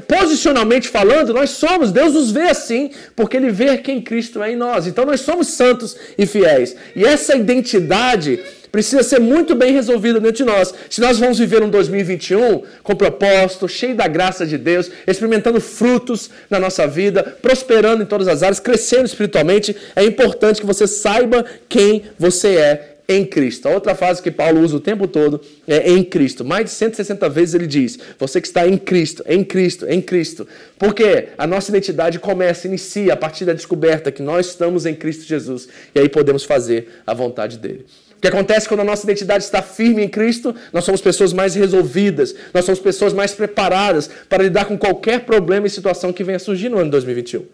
posicionalmente 0.06 0.88
falando, 0.88 1.34
nós 1.34 1.50
somos, 1.50 1.90
Deus 1.90 2.14
nos 2.14 2.30
vê 2.30 2.50
assim, 2.50 2.90
porque 3.16 3.36
Ele 3.36 3.50
vê 3.50 3.78
quem 3.78 4.00
Cristo 4.00 4.42
é 4.42 4.52
em 4.52 4.56
nós. 4.56 4.86
Então, 4.86 5.04
nós 5.04 5.20
somos 5.20 5.48
santos 5.48 5.96
e 6.16 6.24
fiéis. 6.24 6.76
E 6.94 7.04
essa 7.04 7.34
identidade 7.36 8.40
precisa 8.70 9.02
ser 9.02 9.18
muito 9.18 9.54
bem 9.54 9.72
resolvida 9.72 10.20
dentro 10.20 10.38
de 10.38 10.44
nós. 10.44 10.72
Se 10.88 11.00
nós 11.00 11.18
vamos 11.18 11.38
viver 11.38 11.62
um 11.62 11.68
2021 11.68 12.62
com 12.82 12.94
propósito, 12.94 13.68
cheio 13.68 13.94
da 13.94 14.06
graça 14.06 14.46
de 14.46 14.56
Deus, 14.56 14.90
experimentando 15.06 15.60
frutos 15.60 16.30
na 16.48 16.60
nossa 16.60 16.86
vida, 16.86 17.22
prosperando 17.42 18.02
em 18.02 18.06
todas 18.06 18.28
as 18.28 18.42
áreas, 18.42 18.60
crescendo 18.60 19.06
espiritualmente, 19.06 19.76
é 19.96 20.04
importante 20.04 20.60
que 20.60 20.66
você 20.66 20.86
saiba 20.86 21.44
quem 21.68 22.04
você 22.18 22.56
é 22.56 22.89
em 23.10 23.24
Cristo. 23.24 23.68
A 23.68 23.72
outra 23.72 23.92
frase 23.92 24.22
que 24.22 24.30
Paulo 24.30 24.60
usa 24.60 24.76
o 24.76 24.80
tempo 24.80 25.08
todo 25.08 25.40
é 25.66 25.90
em 25.90 26.04
Cristo. 26.04 26.44
Mais 26.44 26.66
de 26.66 26.70
160 26.70 27.28
vezes 27.28 27.54
ele 27.54 27.66
diz: 27.66 27.98
Você 28.18 28.40
que 28.40 28.46
está 28.46 28.66
em 28.68 28.78
Cristo, 28.78 29.24
em 29.26 29.42
Cristo, 29.42 29.84
em 29.88 30.00
Cristo. 30.00 30.46
Porque 30.78 31.28
a 31.36 31.46
nossa 31.46 31.70
identidade 31.70 32.20
começa, 32.20 32.68
inicia 32.68 33.12
a 33.12 33.16
partir 33.16 33.44
da 33.44 33.52
descoberta 33.52 34.12
que 34.12 34.22
nós 34.22 34.46
estamos 34.46 34.86
em 34.86 34.94
Cristo 34.94 35.24
Jesus. 35.24 35.68
E 35.92 35.98
aí 35.98 36.08
podemos 36.08 36.44
fazer 36.44 37.02
a 37.04 37.12
vontade 37.12 37.58
dele. 37.58 37.84
O 38.16 38.20
que 38.20 38.28
acontece 38.28 38.68
quando 38.68 38.80
a 38.80 38.84
nossa 38.84 39.04
identidade 39.04 39.42
está 39.42 39.60
firme 39.60 40.04
em 40.04 40.08
Cristo? 40.08 40.54
Nós 40.72 40.84
somos 40.84 41.00
pessoas 41.00 41.32
mais 41.32 41.54
resolvidas, 41.54 42.34
nós 42.54 42.64
somos 42.64 42.78
pessoas 42.78 43.12
mais 43.12 43.32
preparadas 43.32 44.08
para 44.28 44.42
lidar 44.42 44.66
com 44.66 44.78
qualquer 44.78 45.20
problema 45.20 45.66
e 45.66 45.70
situação 45.70 46.12
que 46.12 46.22
venha 46.22 46.38
surgir 46.38 46.68
no 46.68 46.76
ano 46.76 46.84
de 46.84 46.90
2021. 46.92 47.44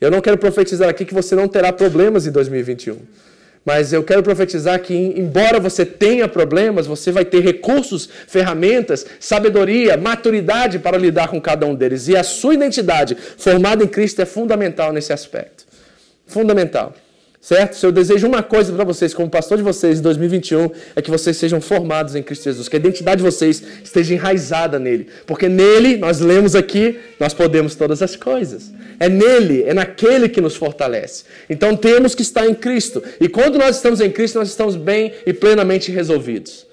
Eu 0.00 0.10
não 0.10 0.20
quero 0.20 0.36
profetizar 0.36 0.88
aqui 0.88 1.04
que 1.04 1.14
você 1.14 1.34
não 1.34 1.48
terá 1.48 1.72
problemas 1.72 2.26
em 2.26 2.32
2021. 2.32 2.98
Mas 3.64 3.92
eu 3.92 4.04
quero 4.04 4.22
profetizar 4.22 4.78
que, 4.80 4.94
embora 4.94 5.58
você 5.58 5.86
tenha 5.86 6.28
problemas, 6.28 6.86
você 6.86 7.10
vai 7.10 7.24
ter 7.24 7.40
recursos, 7.40 8.08
ferramentas, 8.26 9.06
sabedoria, 9.18 9.96
maturidade 9.96 10.78
para 10.78 10.98
lidar 10.98 11.28
com 11.28 11.40
cada 11.40 11.64
um 11.64 11.74
deles. 11.74 12.06
E 12.08 12.16
a 12.16 12.22
sua 12.22 12.54
identidade 12.54 13.16
formada 13.38 13.82
em 13.82 13.88
Cristo 13.88 14.20
é 14.20 14.26
fundamental 14.26 14.92
nesse 14.92 15.12
aspecto. 15.12 15.64
Fundamental. 16.26 16.94
Certo? 17.44 17.76
Se 17.76 17.84
eu 17.84 17.92
desejo 17.92 18.26
uma 18.26 18.42
coisa 18.42 18.72
para 18.72 18.84
vocês, 18.84 19.12
como 19.12 19.28
pastor 19.28 19.58
de 19.58 19.62
vocês 19.62 19.98
em 19.98 20.02
2021, 20.02 20.70
é 20.96 21.02
que 21.02 21.10
vocês 21.10 21.36
sejam 21.36 21.60
formados 21.60 22.14
em 22.14 22.22
Cristo 22.22 22.44
Jesus, 22.44 22.70
que 22.70 22.76
a 22.76 22.78
identidade 22.78 23.18
de 23.18 23.22
vocês 23.22 23.62
esteja 23.84 24.14
enraizada 24.14 24.78
nele. 24.78 25.08
Porque 25.26 25.46
nele, 25.46 25.98
nós 25.98 26.20
lemos 26.20 26.54
aqui, 26.54 26.98
nós 27.20 27.34
podemos 27.34 27.74
todas 27.74 28.00
as 28.00 28.16
coisas. 28.16 28.72
É 28.98 29.10
nele, 29.10 29.62
é 29.64 29.74
naquele 29.74 30.26
que 30.26 30.40
nos 30.40 30.56
fortalece. 30.56 31.24
Então 31.50 31.76
temos 31.76 32.14
que 32.14 32.22
estar 32.22 32.46
em 32.46 32.54
Cristo. 32.54 33.02
E 33.20 33.28
quando 33.28 33.58
nós 33.58 33.76
estamos 33.76 34.00
em 34.00 34.10
Cristo, 34.10 34.38
nós 34.38 34.48
estamos 34.48 34.74
bem 34.74 35.12
e 35.26 35.34
plenamente 35.34 35.92
resolvidos. 35.92 36.66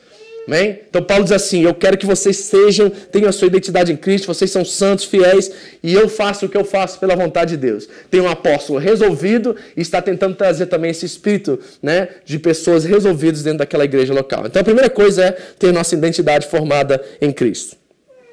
Amém? 0.48 0.80
Então 0.90 1.04
Paulo 1.04 1.24
diz 1.24 1.32
assim: 1.32 1.64
Eu 1.64 1.74
quero 1.74 1.98
que 1.98 2.06
vocês 2.06 2.38
sejam, 2.38 2.90
tenham 2.90 3.30
a 3.30 3.32
sua 3.32 3.48
identidade 3.48 3.92
em 3.92 3.96
Cristo, 3.96 4.28
vocês 4.28 4.50
são 4.50 4.66
santos, 4.66 5.06
fiéis, 5.06 5.52
e 5.84 5.94
eu 5.94 6.10
faço 6.10 6.46
o 6.46 6.50
que 6.50 6.58
eu 6.58 6.66
faço 6.66 7.00
pela 7.00 7.16
vontade 7.16 7.52
de 7.52 7.58
Deus. 7.58 7.88
Tem 8.10 8.20
um 8.20 8.30
apóstolo 8.30 8.80
resolvido 8.80 9.56
e 9.78 9.82
está 9.82 10.02
tentando 10.02 10.36
trazer 10.36 10.66
também 10.66 10.92
esse 10.92 11.06
espírito 11.06 11.60
né, 11.82 12.10
de 12.26 12.40
pessoas 12.40 12.84
resolvidas 12.84 13.44
dentro 13.44 13.60
daquela 13.60 13.86
igreja 13.86 14.14
local. 14.14 14.46
Então 14.46 14.62
a 14.62 14.66
primeira 14.66 14.90
coisa 14.90 15.26
é 15.26 15.32
ter 15.32 15.72
nossa 15.72 15.96
identidade 15.96 16.48
formada 16.48 17.02
em 17.22 17.32
Cristo. 17.32 17.78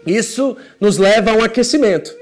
Isso 0.07 0.57
nos 0.81 0.97
leva 0.97 1.33
a 1.33 1.35
um 1.35 1.43
aquecimento. 1.43 2.15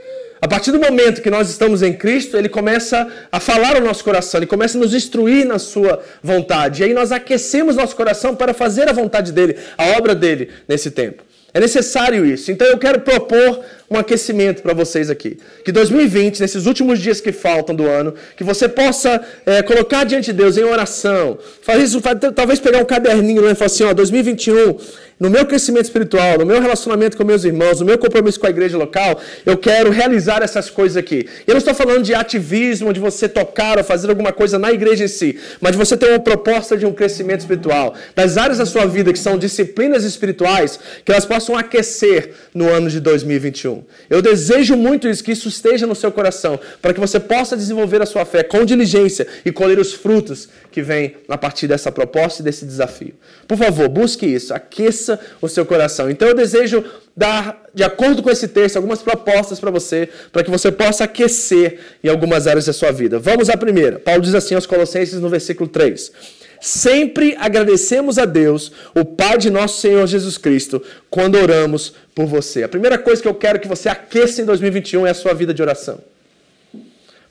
A 0.46 0.48
partir 0.48 0.70
do 0.70 0.78
momento 0.78 1.22
que 1.22 1.28
nós 1.28 1.50
estamos 1.50 1.82
em 1.82 1.92
Cristo, 1.92 2.36
ele 2.36 2.48
começa 2.48 3.08
a 3.32 3.40
falar 3.40 3.74
ao 3.74 3.82
nosso 3.82 4.04
coração, 4.04 4.38
ele 4.38 4.46
começa 4.46 4.78
a 4.78 4.80
nos 4.80 4.94
instruir 4.94 5.44
na 5.44 5.58
sua 5.58 6.00
vontade. 6.22 6.82
E 6.82 6.84
aí 6.84 6.94
nós 6.94 7.10
aquecemos 7.10 7.74
nosso 7.74 7.96
coração 7.96 8.32
para 8.32 8.54
fazer 8.54 8.88
a 8.88 8.92
vontade 8.92 9.32
dele, 9.32 9.56
a 9.76 9.98
obra 9.98 10.14
dele 10.14 10.50
nesse 10.68 10.92
tempo. 10.92 11.24
É 11.52 11.58
necessário 11.58 12.24
isso. 12.24 12.52
Então 12.52 12.64
eu 12.64 12.78
quero 12.78 13.00
propor 13.00 13.60
um 13.90 13.98
aquecimento 13.98 14.62
para 14.62 14.74
vocês 14.74 15.10
aqui. 15.10 15.38
Que 15.64 15.72
2020, 15.72 16.40
nesses 16.40 16.66
últimos 16.66 16.98
dias 16.98 17.20
que 17.20 17.32
faltam 17.32 17.74
do 17.74 17.86
ano, 17.86 18.14
que 18.36 18.44
você 18.44 18.68
possa 18.68 19.20
é, 19.44 19.62
colocar 19.62 20.04
diante 20.04 20.26
de 20.26 20.32
Deus 20.32 20.56
em 20.56 20.64
oração. 20.64 21.38
Isso, 21.82 22.00
talvez 22.34 22.58
pegar 22.60 22.78
um 22.78 22.84
caderninho 22.84 23.48
e 23.48 23.54
falar 23.54 23.66
assim, 23.66 23.84
ó, 23.84 23.92
2021 23.92 24.76
no 25.18 25.30
meu 25.30 25.46
crescimento 25.46 25.84
espiritual, 25.84 26.38
no 26.38 26.44
meu 26.44 26.60
relacionamento 26.60 27.16
com 27.16 27.24
meus 27.24 27.44
irmãos, 27.44 27.80
no 27.80 27.86
meu 27.86 27.98
compromisso 27.98 28.38
com 28.38 28.46
a 28.46 28.50
igreja 28.50 28.76
local, 28.76 29.18
eu 29.46 29.56
quero 29.56 29.90
realizar 29.90 30.42
essas 30.42 30.68
coisas 30.68 30.96
aqui. 30.96 31.26
Eu 31.46 31.54
não 31.54 31.58
estou 31.58 31.74
falando 31.74 32.02
de 32.02 32.14
ativismo, 32.14 32.92
de 32.92 33.00
você 33.00 33.28
tocar 33.28 33.78
ou 33.78 33.84
fazer 33.84 34.10
alguma 34.10 34.32
coisa 34.32 34.58
na 34.58 34.70
igreja 34.70 35.04
em 35.04 35.08
si, 35.08 35.38
mas 35.60 35.72
de 35.72 35.78
você 35.78 35.96
ter 35.96 36.10
uma 36.10 36.20
proposta 36.20 36.76
de 36.76 36.84
um 36.84 36.92
crescimento 36.92 37.40
espiritual. 37.40 37.94
Das 38.14 38.36
áreas 38.36 38.58
da 38.58 38.66
sua 38.66 38.84
vida 38.86 39.12
que 39.12 39.18
são 39.18 39.38
disciplinas 39.38 40.04
espirituais, 40.04 40.78
que 41.04 41.10
elas 41.10 41.24
possam 41.24 41.56
aquecer 41.56 42.32
no 42.54 42.68
ano 42.68 42.90
de 42.90 43.00
2021. 43.00 43.75
Eu 44.08 44.22
desejo 44.22 44.76
muito 44.76 45.08
isso, 45.08 45.24
que 45.24 45.32
isso 45.32 45.48
esteja 45.48 45.86
no 45.86 45.94
seu 45.94 46.12
coração, 46.12 46.58
para 46.80 46.94
que 46.94 47.00
você 47.00 47.18
possa 47.18 47.56
desenvolver 47.56 48.00
a 48.00 48.06
sua 48.06 48.24
fé 48.24 48.42
com 48.42 48.64
diligência 48.64 49.26
e 49.44 49.52
colher 49.52 49.78
os 49.78 49.92
frutos 49.92 50.48
que 50.70 50.82
vêm 50.82 51.16
a 51.28 51.36
partir 51.36 51.66
dessa 51.66 51.90
proposta 51.90 52.42
e 52.42 52.44
desse 52.44 52.64
desafio. 52.64 53.14
Por 53.48 53.56
favor, 53.56 53.88
busque 53.88 54.26
isso, 54.26 54.54
aqueça 54.54 55.18
o 55.40 55.48
seu 55.48 55.64
coração. 55.64 56.10
Então 56.10 56.28
eu 56.28 56.34
desejo 56.34 56.84
dar, 57.16 57.64
de 57.74 57.82
acordo 57.82 58.22
com 58.22 58.30
esse 58.30 58.48
texto, 58.48 58.76
algumas 58.76 59.02
propostas 59.02 59.58
para 59.58 59.70
você, 59.70 60.08
para 60.30 60.44
que 60.44 60.50
você 60.50 60.70
possa 60.70 61.04
aquecer 61.04 61.78
em 62.04 62.08
algumas 62.08 62.46
áreas 62.46 62.66
da 62.66 62.72
sua 62.72 62.92
vida. 62.92 63.18
Vamos 63.18 63.48
à 63.48 63.56
primeira. 63.56 63.98
Paulo 63.98 64.20
diz 64.20 64.34
assim 64.34 64.54
aos 64.54 64.66
Colossenses 64.66 65.20
no 65.20 65.28
versículo 65.28 65.68
3. 65.68 66.12
Sempre 66.60 67.36
agradecemos 67.38 68.18
a 68.18 68.24
Deus, 68.24 68.72
o 68.94 69.04
Pai 69.04 69.38
de 69.38 69.50
nosso 69.50 69.80
Senhor 69.80 70.06
Jesus 70.06 70.38
Cristo, 70.38 70.82
quando 71.10 71.36
oramos 71.36 71.94
por 72.14 72.26
você. 72.26 72.62
A 72.62 72.68
primeira 72.68 72.98
coisa 72.98 73.20
que 73.20 73.28
eu 73.28 73.34
quero 73.34 73.60
que 73.60 73.68
você 73.68 73.88
aqueça 73.88 74.42
em 74.42 74.44
2021 74.44 75.06
é 75.06 75.10
a 75.10 75.14
sua 75.14 75.34
vida 75.34 75.52
de 75.52 75.62
oração. 75.62 76.00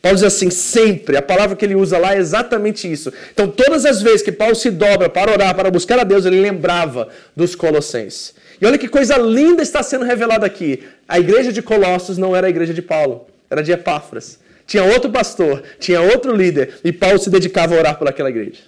Paulo 0.06 0.18
diz 0.18 0.24
assim, 0.24 0.52
sempre. 0.52 1.18
A 1.18 1.22
palavra 1.22 1.56
que 1.56 1.66
ele 1.66 1.74
usa 1.74 1.98
lá 1.98 2.14
é 2.14 2.20
exatamente 2.20 2.92
isso. 2.92 3.12
Então, 3.34 3.48
todas 3.48 3.88
as 3.88 4.04
vezes 4.04 4.22
que 4.22 4.32
Paulo 4.32 4.54
se 4.54 4.70
dobra 4.70 5.10
para 5.10 5.32
orar, 5.32 5.56
para 5.56 5.72
buscar 5.72 5.98
a 5.98 6.04
Deus, 6.04 6.26
ele 6.26 6.40
lembrava 6.40 7.10
dos 7.36 7.56
Colossenses. 7.56 8.36
E 8.62 8.66
olha 8.68 8.78
que 8.78 8.88
coisa 8.88 9.18
linda 9.18 9.64
está 9.64 9.82
sendo 9.82 10.06
revelada 10.06 10.46
aqui. 10.46 10.84
A 11.08 11.20
igreja 11.20 11.52
de 11.52 11.64
Colossos 11.64 12.20
não 12.20 12.36
era 12.36 12.46
a 12.46 12.50
igreja 12.52 12.72
de 12.72 12.84
Paulo, 12.84 13.26
era 13.50 13.64
de 13.64 13.72
Epáfras. 13.72 14.38
Tinha 14.68 14.84
outro 14.84 15.10
pastor, 15.10 15.64
tinha 15.80 16.00
outro 16.00 16.36
líder, 16.36 16.76
e 16.84 16.92
Paulo 16.92 17.18
se 17.18 17.32
dedicava 17.32 17.74
a 17.74 17.80
orar 17.80 17.98
por 17.98 18.08
aquela 18.08 18.30
igreja. 18.30 18.62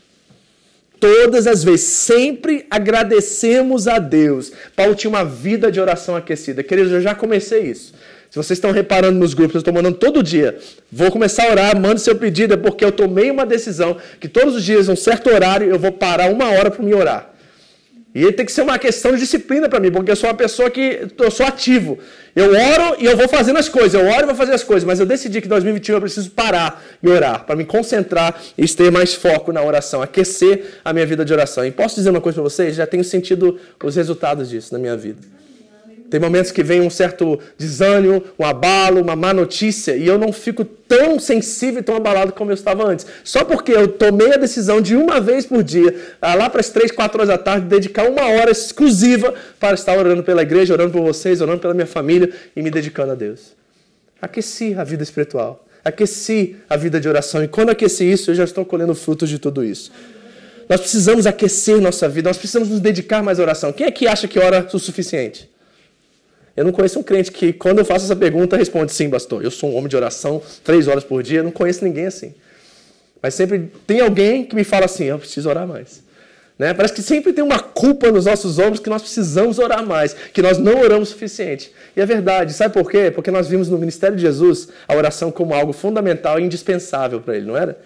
Todas 0.99 1.45
as 1.45 1.63
vezes, 1.63 1.85
sempre 1.85 2.65
agradecemos 2.69 3.87
a 3.87 3.99
Deus. 3.99 4.51
Paulo 4.75 4.95
tinha 4.95 5.09
uma 5.09 5.23
vida 5.23 5.71
de 5.71 5.79
oração 5.79 6.15
aquecida. 6.15 6.63
Queridos, 6.63 6.91
eu 6.91 7.01
já 7.01 7.13
comecei 7.13 7.61
isso. 7.61 7.93
Se 8.29 8.35
vocês 8.35 8.57
estão 8.57 8.71
reparando 8.71 9.17
nos 9.17 9.33
grupos, 9.33 9.55
eu 9.55 9.59
estou 9.59 9.73
mandando 9.73 9.97
todo 9.97 10.23
dia. 10.23 10.57
Vou 10.91 11.11
começar 11.11 11.47
a 11.47 11.51
orar, 11.51 11.79
mande 11.79 12.01
seu 12.01 12.15
pedido, 12.15 12.55
é 12.55 12.57
porque 12.57 12.83
eu 12.83 12.91
tomei 12.91 13.31
uma 13.31 13.45
decisão 13.45 13.97
que 14.19 14.27
todos 14.27 14.55
os 14.55 14.63
dias, 14.63 14.89
um 14.89 14.95
certo 14.95 15.29
horário, 15.29 15.69
eu 15.69 15.79
vou 15.79 15.91
parar 15.91 16.29
uma 16.29 16.49
hora 16.51 16.69
para 16.69 16.83
me 16.83 16.93
orar. 16.93 17.36
E 18.19 18.31
tem 18.31 18.43
que 18.43 18.51
ser 18.51 18.63
uma 18.63 18.79
questão 18.79 19.11
de 19.11 19.19
disciplina 19.19 19.69
para 19.69 19.79
mim, 19.79 19.91
porque 19.91 20.09
eu 20.09 20.15
sou 20.15 20.27
uma 20.27 20.35
pessoa 20.35 20.71
que 20.71 21.07
eu 21.19 21.29
sou 21.29 21.45
ativo. 21.45 21.99
Eu 22.35 22.45
oro 22.45 22.95
e 22.97 23.05
eu 23.05 23.15
vou 23.15 23.29
fazendo 23.29 23.59
as 23.59 23.69
coisas. 23.69 23.93
Eu 23.93 24.07
oro 24.07 24.23
e 24.23 24.25
vou 24.25 24.33
fazer 24.33 24.53
as 24.53 24.63
coisas, 24.63 24.83
mas 24.83 24.99
eu 24.99 25.05
decidi 25.05 25.39
que 25.39 25.45
em 25.45 25.49
2021 25.49 25.93
eu 25.93 26.01
preciso 26.01 26.31
parar 26.31 26.83
e 27.03 27.07
orar, 27.07 27.45
para 27.45 27.55
me 27.55 27.63
concentrar 27.63 28.41
e 28.57 28.67
ter 28.67 28.91
mais 28.91 29.13
foco 29.13 29.51
na 29.51 29.61
oração, 29.61 30.01
aquecer 30.01 30.79
a 30.83 30.91
minha 30.93 31.05
vida 31.05 31.23
de 31.23 31.31
oração. 31.31 31.63
E 31.63 31.69
posso 31.69 31.93
dizer 31.93 32.09
uma 32.09 32.19
coisa 32.19 32.37
para 32.37 32.49
vocês? 32.49 32.75
Já 32.75 32.87
tenho 32.87 33.03
sentido 33.03 33.59
os 33.83 33.95
resultados 33.95 34.49
disso 34.49 34.73
na 34.73 34.79
minha 34.79 34.97
vida. 34.97 35.19
Tem 36.09 36.21
momentos 36.21 36.51
que 36.51 36.63
vem 36.63 36.79
um 36.79 36.89
certo 36.89 37.37
desânimo, 37.57 38.23
um 38.39 38.45
abalo, 38.45 39.01
uma 39.01 39.15
má 39.15 39.33
notícia, 39.33 39.95
e 39.95 40.07
eu 40.07 40.17
não 40.17 40.31
fico 40.31 40.63
tão 40.63 41.19
sensível 41.19 41.81
e 41.81 41.83
tão 41.83 41.97
abalado 41.97 42.31
como 42.31 42.49
eu 42.49 42.55
estava 42.55 42.87
antes. 42.87 43.05
Só 43.25 43.43
porque 43.43 43.73
eu 43.73 43.89
tomei 43.89 44.33
a 44.33 44.37
decisão 44.37 44.79
de 44.79 44.95
uma 44.95 45.19
vez 45.19 45.45
por 45.45 45.61
dia, 45.61 45.93
lá 46.21 46.49
para 46.49 46.61
as 46.61 46.69
três, 46.69 46.91
quatro 46.91 47.17
horas 47.17 47.27
da 47.27 47.37
tarde, 47.37 47.67
dedicar 47.67 48.09
uma 48.09 48.25
hora 48.25 48.49
exclusiva 48.51 49.33
para 49.59 49.75
estar 49.75 49.97
orando 49.97 50.23
pela 50.23 50.41
igreja, 50.41 50.73
orando 50.73 50.93
por 50.93 51.01
vocês, 51.01 51.41
orando 51.41 51.59
pela 51.59 51.73
minha 51.73 51.87
família 51.87 52.31
e 52.55 52.61
me 52.61 52.71
dedicando 52.71 53.11
a 53.11 53.15
Deus. 53.15 53.53
Aqueci 54.21 54.75
a 54.75 54.85
vida 54.85 55.03
espiritual, 55.03 55.65
aqueci 55.83 56.55
a 56.69 56.77
vida 56.77 57.01
de 57.01 57.09
oração, 57.09 57.43
e 57.43 57.49
quando 57.49 57.69
aqueci 57.69 58.09
isso, 58.09 58.31
eu 58.31 58.35
já 58.35 58.45
estou 58.45 58.63
colhendo 58.63 58.95
frutos 58.95 59.29
de 59.29 59.39
tudo 59.39 59.61
isso. 59.61 59.91
Nós 60.69 60.79
precisamos 60.79 61.27
aquecer 61.27 61.81
nossa 61.81 62.07
vida, 62.07 62.29
nós 62.29 62.37
precisamos 62.37 62.69
nos 62.69 62.79
dedicar 62.79 63.21
mais 63.21 63.39
à 63.39 63.43
oração. 63.43 63.73
Quem 63.73 63.87
é 63.87 63.91
que 63.91 64.07
acha 64.07 64.25
que 64.25 64.39
ora 64.39 64.65
o 64.73 64.79
suficiente? 64.79 65.49
Eu 66.57 66.65
não 66.65 66.71
conheço 66.71 66.99
um 66.99 67.03
crente 67.03 67.31
que, 67.31 67.53
quando 67.53 67.77
eu 67.77 67.85
faço 67.85 68.05
essa 68.05 68.15
pergunta, 68.15 68.57
responde 68.57 68.91
sim, 68.91 69.11
pastor. 69.11 69.43
Eu 69.43 69.51
sou 69.51 69.69
um 69.69 69.75
homem 69.75 69.87
de 69.87 69.95
oração 69.95 70.41
três 70.63 70.87
horas 70.87 71.03
por 71.03 71.21
dia. 71.21 71.39
Eu 71.39 71.43
não 71.43 71.51
conheço 71.51 71.85
ninguém 71.85 72.07
assim. 72.07 72.33
Mas 73.21 73.35
sempre 73.35 73.71
tem 73.85 74.01
alguém 74.01 74.43
que 74.43 74.55
me 74.55 74.63
fala 74.63 74.85
assim: 74.85 75.05
eu 75.05 75.19
preciso 75.19 75.47
orar 75.47 75.67
mais. 75.67 76.01
Né? 76.57 76.73
Parece 76.73 76.95
que 76.95 77.03
sempre 77.03 77.31
tem 77.31 77.43
uma 77.43 77.59
culpa 77.59 78.11
nos 78.11 78.25
nossos 78.25 78.57
ombros 78.57 78.79
que 78.79 78.89
nós 78.89 79.03
precisamos 79.03 79.59
orar 79.59 79.85
mais, 79.85 80.15
que 80.33 80.41
nós 80.41 80.57
não 80.57 80.81
oramos 80.81 81.09
o 81.09 81.11
suficiente. 81.11 81.71
E 81.95 82.01
é 82.01 82.05
verdade. 82.07 82.51
Sabe 82.53 82.73
por 82.73 82.89
quê? 82.89 83.11
Porque 83.11 83.29
nós 83.29 83.47
vimos 83.47 83.69
no 83.69 83.77
ministério 83.77 84.15
de 84.15 84.23
Jesus 84.23 84.69
a 84.87 84.95
oração 84.95 85.29
como 85.31 85.53
algo 85.53 85.71
fundamental 85.71 86.39
e 86.39 86.43
indispensável 86.43 87.21
para 87.21 87.37
ele, 87.37 87.45
não 87.45 87.55
era? 87.55 87.77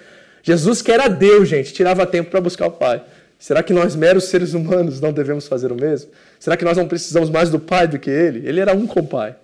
Jesus, 0.42 0.82
que 0.82 0.92
era 0.92 1.10
Deus, 1.10 1.50
gente, 1.50 1.74
tirava 1.74 2.06
tempo 2.06 2.32
para 2.32 2.40
buscar 2.40 2.68
o 2.68 2.72
Pai. 2.72 3.04
Será 3.42 3.64
que 3.64 3.74
nós, 3.74 3.96
meros 3.96 4.26
seres 4.26 4.54
humanos, 4.54 5.02
não 5.02 5.12
devemos 5.12 5.48
fazer 5.48 5.72
o 5.72 5.76
mesmo? 5.76 6.12
Será 6.40 6.56
que 6.56 6.64
nós 6.64 6.78
não 6.78 6.88
precisamos 6.88 7.28
mais 7.28 7.50
do 7.50 7.60
Pai 7.60 7.88
do 7.88 7.98
que 7.98 8.08
ele? 8.08 8.48
Ele 8.48 8.60
era 8.60 8.72
um 8.72 8.86
com 8.86 9.00
o 9.00 9.08
Pai. 9.08 9.36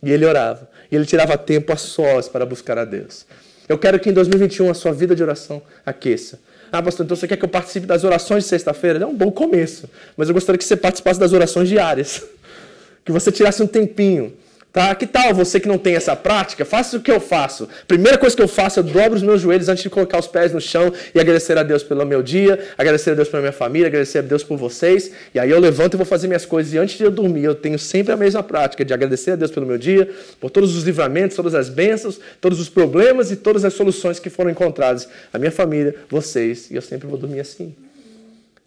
E 0.00 0.12
ele 0.12 0.24
orava. 0.24 0.70
E 0.88 0.94
ele 0.94 1.04
tirava 1.04 1.36
tempo 1.36 1.72
a 1.72 1.76
sós 1.76 2.28
para 2.28 2.46
buscar 2.46 2.78
a 2.78 2.84
Deus. 2.84 3.26
Eu 3.68 3.76
quero 3.76 3.98
que 3.98 4.08
em 4.08 4.12
2021 4.12 4.70
a 4.70 4.74
sua 4.74 4.92
vida 4.92 5.16
de 5.16 5.22
oração 5.24 5.60
aqueça. 5.84 6.38
Ah, 6.70 6.80
pastor, 6.80 7.04
então 7.04 7.16
você 7.16 7.26
quer 7.26 7.36
que 7.36 7.44
eu 7.44 7.48
participe 7.48 7.88
das 7.88 8.04
orações 8.04 8.44
de 8.44 8.50
sexta-feira? 8.50 9.02
É 9.02 9.06
um 9.06 9.16
bom 9.16 9.32
começo. 9.32 9.90
Mas 10.16 10.28
eu 10.28 10.34
gostaria 10.34 10.56
que 10.56 10.64
você 10.64 10.76
participasse 10.76 11.18
das 11.18 11.32
orações 11.32 11.68
diárias. 11.68 12.22
Que 13.02 13.10
você 13.10 13.32
tirasse 13.32 13.62
um 13.62 13.66
tempinho 13.66 14.34
Tá? 14.72 14.94
Que 14.94 15.04
tal 15.04 15.34
você 15.34 15.58
que 15.58 15.66
não 15.66 15.78
tem 15.78 15.96
essa 15.96 16.14
prática? 16.14 16.64
Faça 16.64 16.96
o 16.96 17.00
que 17.00 17.10
eu 17.10 17.20
faço. 17.20 17.68
Primeira 17.88 18.16
coisa 18.16 18.36
que 18.36 18.42
eu 18.42 18.46
faço, 18.46 18.78
eu 18.78 18.84
dobro 18.84 19.16
os 19.16 19.22
meus 19.22 19.40
joelhos 19.40 19.68
antes 19.68 19.82
de 19.82 19.90
colocar 19.90 20.18
os 20.18 20.28
pés 20.28 20.52
no 20.52 20.60
chão 20.60 20.92
e 21.12 21.18
agradecer 21.18 21.58
a 21.58 21.64
Deus 21.64 21.82
pelo 21.82 22.06
meu 22.06 22.22
dia, 22.22 22.68
agradecer 22.78 23.10
a 23.10 23.14
Deus 23.14 23.28
pela 23.28 23.40
minha 23.40 23.52
família, 23.52 23.88
agradecer 23.88 24.18
a 24.18 24.22
Deus 24.22 24.44
por 24.44 24.56
vocês. 24.56 25.10
E 25.34 25.40
aí 25.40 25.50
eu 25.50 25.58
levanto 25.58 25.94
e 25.94 25.96
vou 25.96 26.06
fazer 26.06 26.28
minhas 26.28 26.46
coisas. 26.46 26.72
E 26.72 26.78
antes 26.78 26.96
de 26.96 27.02
eu 27.02 27.10
dormir, 27.10 27.44
eu 27.44 27.54
tenho 27.54 27.78
sempre 27.80 28.12
a 28.12 28.16
mesma 28.16 28.44
prática 28.44 28.84
de 28.84 28.94
agradecer 28.94 29.32
a 29.32 29.36
Deus 29.36 29.50
pelo 29.50 29.66
meu 29.66 29.76
dia, 29.76 30.08
por 30.38 30.50
todos 30.50 30.76
os 30.76 30.84
livramentos, 30.84 31.36
todas 31.36 31.54
as 31.54 31.68
bênçãos, 31.68 32.20
todos 32.40 32.60
os 32.60 32.68
problemas 32.68 33.32
e 33.32 33.36
todas 33.36 33.64
as 33.64 33.74
soluções 33.74 34.20
que 34.20 34.30
foram 34.30 34.50
encontradas. 34.50 35.08
A 35.32 35.38
minha 35.38 35.50
família, 35.50 35.96
vocês. 36.08 36.70
E 36.70 36.76
eu 36.76 36.82
sempre 36.82 37.08
vou 37.08 37.18
dormir 37.18 37.40
assim. 37.40 37.74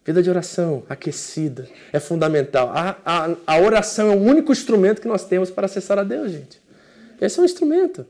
Vida 0.06 0.22
de 0.22 0.30
oração 0.30 0.84
aquecida 0.90 1.68
é 1.94 2.00
fundamental. 2.00 2.72
A, 2.74 2.98
a, 3.06 3.30
a 3.48 3.60
oração 3.60 4.12
é 4.12 4.16
o 4.16 4.20
único 4.20 4.52
instrumento 4.52 5.02
que 5.02 5.08
nós 5.08 5.24
temos 5.24 5.50
para 5.50 5.66
acessar 5.66 5.98
a 5.98 6.04
Deus, 6.04 6.32
gente. 6.32 6.62
Esse 7.22 7.40
é 7.40 7.42
um 7.42 7.46
instrumento. 7.46 8.06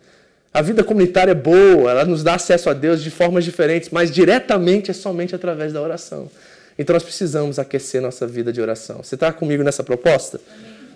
A 0.52 0.62
vida 0.62 0.84
comunitária 0.84 1.32
é 1.32 1.36
boa, 1.36 1.92
ela 1.92 2.06
nos 2.06 2.24
dá 2.24 2.36
acesso 2.36 2.70
a 2.70 2.74
Deus 2.74 3.02
de 3.02 3.12
formas 3.12 3.44
diferentes, 3.44 3.90
mas 3.92 4.12
diretamente 4.12 4.90
é 4.90 4.94
somente 4.94 5.36
através 5.36 5.72
da 5.72 5.82
oração. 5.82 6.30
Então 6.78 6.96
nós 6.96 7.04
precisamos 7.04 7.60
aquecer 7.60 8.02
nossa 8.02 8.26
vida 8.26 8.52
de 8.52 8.60
oração. 8.60 9.04
Você 9.04 9.16
está 9.16 9.32
comigo 9.32 9.64
nessa 9.64 9.84
proposta? 9.84 10.40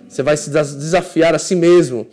Você 0.09 0.23
vai 0.23 0.35
se 0.35 0.49
desafiar 0.49 1.35
a 1.35 1.39
si 1.39 1.55
mesmo 1.55 2.07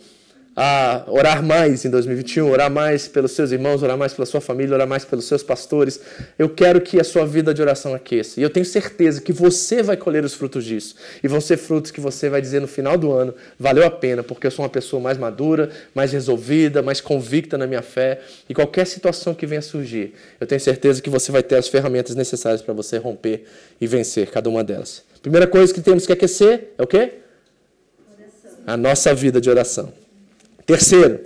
a 0.55 1.03
orar 1.07 1.43
mais 1.43 1.83
em 1.83 1.89
2021, 1.89 2.49
orar 2.49 2.71
mais 2.71 3.09
pelos 3.09 3.33
seus 3.33 3.51
irmãos, 3.51 3.83
orar 3.83 3.97
mais 3.97 4.13
pela 4.13 4.25
sua 4.25 4.39
família, 4.39 4.73
orar 4.73 4.87
mais 4.87 5.03
pelos 5.03 5.25
seus 5.25 5.43
pastores. 5.43 5.99
Eu 6.39 6.47
quero 6.47 6.79
que 6.79 6.97
a 6.97 7.03
sua 7.03 7.25
vida 7.25 7.53
de 7.53 7.61
oração 7.61 7.93
aqueça. 7.93 8.39
E 8.39 8.43
eu 8.43 8.49
tenho 8.49 8.65
certeza 8.65 9.19
que 9.19 9.33
você 9.33 9.83
vai 9.83 9.97
colher 9.97 10.23
os 10.23 10.33
frutos 10.33 10.63
disso. 10.63 10.95
E 11.21 11.27
vão 11.27 11.41
ser 11.41 11.57
frutos 11.57 11.91
que 11.91 11.99
você 11.99 12.29
vai 12.29 12.41
dizer 12.41 12.61
no 12.61 12.67
final 12.67 12.97
do 12.97 13.11
ano: 13.11 13.33
valeu 13.59 13.85
a 13.85 13.91
pena, 13.91 14.23
porque 14.23 14.47
eu 14.47 14.51
sou 14.51 14.63
uma 14.63 14.69
pessoa 14.69 15.01
mais 15.01 15.17
madura, 15.17 15.69
mais 15.93 16.13
resolvida, 16.13 16.81
mais 16.81 17.01
convicta 17.01 17.57
na 17.57 17.67
minha 17.67 17.81
fé. 17.81 18.21
E 18.47 18.53
qualquer 18.53 18.87
situação 18.87 19.33
que 19.33 19.45
venha 19.45 19.61
surgir, 19.61 20.13
eu 20.39 20.47
tenho 20.47 20.61
certeza 20.61 21.01
que 21.01 21.09
você 21.09 21.33
vai 21.33 21.43
ter 21.43 21.57
as 21.57 21.67
ferramentas 21.67 22.15
necessárias 22.15 22.61
para 22.61 22.73
você 22.73 22.97
romper 22.97 23.43
e 23.81 23.87
vencer 23.87 24.31
cada 24.31 24.49
uma 24.49 24.63
delas. 24.63 25.03
Primeira 25.21 25.47
coisa 25.47 25.73
que 25.73 25.81
temos 25.81 26.05
que 26.05 26.13
aquecer 26.13 26.69
é 26.77 26.83
o 26.83 26.87
quê? 26.87 27.15
Oração. 28.07 28.59
A 28.65 28.77
nossa 28.77 29.13
vida 29.13 29.41
de 29.41 29.49
oração. 29.49 30.04
Terceiro, 30.65 31.19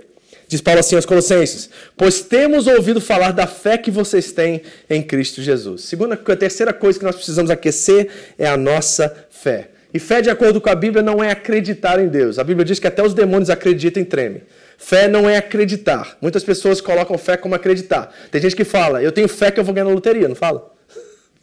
diz 0.46 0.60
Paulo 0.60 0.80
assim 0.80 0.96
aos 0.96 1.06
Colossenses: 1.06 1.70
Pois 1.96 2.20
temos 2.20 2.66
ouvido 2.66 3.00
falar 3.00 3.32
da 3.32 3.46
fé 3.46 3.78
que 3.78 3.90
vocês 3.90 4.32
têm 4.32 4.62
em 4.88 5.02
Cristo 5.02 5.40
Jesus. 5.40 5.84
Segunda, 5.84 6.14
a 6.14 6.36
terceira 6.36 6.72
coisa 6.72 6.98
que 6.98 7.04
nós 7.04 7.16
precisamos 7.16 7.50
aquecer 7.50 8.08
é 8.38 8.46
a 8.46 8.56
nossa 8.56 9.26
fé. 9.30 9.70
E 9.92 9.98
fé, 9.98 10.20
de 10.20 10.30
acordo 10.30 10.60
com 10.60 10.70
a 10.70 10.74
Bíblia, 10.74 11.02
não 11.02 11.22
é 11.22 11.30
acreditar 11.30 11.98
em 11.98 12.06
Deus. 12.06 12.38
A 12.38 12.44
Bíblia 12.44 12.64
diz 12.64 12.78
que 12.78 12.86
até 12.86 13.02
os 13.02 13.12
demônios 13.12 13.50
acreditam 13.50 14.00
e 14.00 14.06
tremem. 14.06 14.42
Fé 14.78 15.08
não 15.08 15.28
é 15.28 15.36
acreditar. 15.36 16.16
Muitas 16.20 16.44
pessoas 16.44 16.80
colocam 16.80 17.18
fé 17.18 17.36
como 17.36 17.54
acreditar. 17.54 18.14
Tem 18.30 18.40
gente 18.40 18.54
que 18.54 18.64
fala, 18.64 19.02
eu 19.02 19.10
tenho 19.10 19.28
fé 19.28 19.50
que 19.50 19.58
eu 19.58 19.64
vou 19.64 19.74
ganhar 19.74 19.86
na 19.86 19.90
loteria, 19.90 20.28
não 20.28 20.36
fala? 20.36 20.70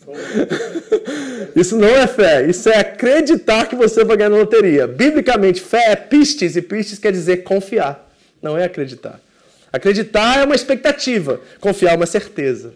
Isso 1.55 1.77
não 1.77 1.89
é 1.89 2.07
fé, 2.07 2.45
isso 2.47 2.69
é 2.69 2.79
acreditar 2.79 3.67
que 3.67 3.75
você 3.75 4.03
vai 4.03 4.15
ganhar 4.15 4.29
na 4.29 4.37
loteria. 4.37 4.87
Biblicamente, 4.87 5.61
fé 5.61 5.91
é 5.91 5.95
pistes, 5.95 6.55
e 6.55 6.61
pistes 6.61 6.99
quer 6.99 7.11
dizer 7.11 7.37
confiar, 7.37 8.09
não 8.41 8.57
é 8.57 8.63
acreditar. 8.63 9.19
Acreditar 9.71 10.39
é 10.39 10.45
uma 10.45 10.55
expectativa, 10.55 11.41
confiar 11.59 11.93
é 11.93 11.95
uma 11.95 12.05
certeza. 12.05 12.73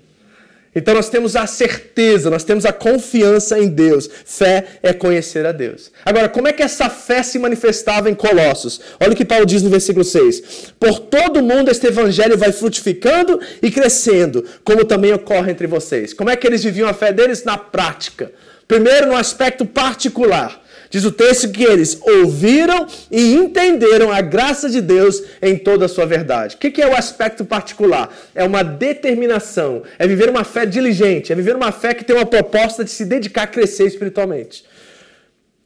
Então 0.74 0.94
nós 0.94 1.10
temos 1.10 1.36
a 1.36 1.46
certeza, 1.46 2.30
nós 2.30 2.46
temos 2.46 2.66
a 2.66 2.72
confiança 2.72 3.60
em 3.60 3.68
Deus. 3.68 4.10
Fé 4.26 4.66
é 4.82 4.94
conhecer 4.94 5.46
a 5.46 5.52
Deus. 5.52 5.92
Agora, 6.06 6.30
como 6.30 6.48
é 6.48 6.54
que 6.54 6.64
essa 6.64 6.90
fé 6.90 7.22
se 7.24 7.38
manifestava 7.38 8.10
em 8.10 8.16
Colossos? 8.16 8.80
Olha 9.00 9.12
o 9.12 9.16
que 9.16 9.26
Paulo 9.26 9.46
diz 9.46 9.62
no 9.62 9.70
versículo 9.70 10.06
6. 10.06 10.74
Por 10.80 11.00
todo 11.00 11.44
mundo 11.44 11.70
este 11.70 11.88
evangelho 11.88 12.38
vai 12.38 12.54
frutificando 12.54 13.40
e 13.62 13.70
crescendo, 13.70 14.46
como 14.64 14.86
também 14.86 15.12
ocorre 15.12 15.52
entre 15.52 15.68
vocês. 15.68 16.14
Como 16.14 16.30
é 16.30 16.38
que 16.38 16.48
eles 16.48 16.64
viviam 16.64 16.88
a 16.88 16.94
fé 16.94 17.12
deles? 17.12 17.44
Na 17.44 17.58
prática. 17.58 18.32
Primeiro, 18.66 19.08
no 19.08 19.18
aspecto 19.18 19.66
particular. 19.66 20.62
Diz 20.92 21.06
o 21.06 21.12
texto 21.12 21.50
que 21.50 21.64
eles 21.64 21.98
ouviram 22.02 22.86
e 23.10 23.34
entenderam 23.34 24.12
a 24.12 24.20
graça 24.20 24.70
de 24.70 24.82
Deus 24.82 25.24
em 25.42 25.58
toda 25.58 25.86
a 25.86 25.88
sua 25.88 26.06
verdade. 26.06 26.58
O 26.58 26.60
que 26.60 26.82
é 26.82 26.88
o 26.88 26.94
aspecto 26.94 27.46
particular? 27.46 28.14
É 28.36 28.44
uma 28.44 28.62
determinação, 28.62 29.84
é 29.98 30.06
viver 30.06 30.30
uma 30.30 30.44
fé 30.44 30.66
diligente, 30.66 31.32
é 31.32 31.36
viver 31.36 31.56
uma 31.56 31.72
fé 31.72 31.94
que 31.94 32.04
tem 32.04 32.14
uma 32.14 32.26
proposta 32.26 32.84
de 32.84 32.92
se 32.92 33.06
dedicar 33.06 33.44
a 33.44 33.48
crescer 33.48 33.86
espiritualmente. 33.86 34.66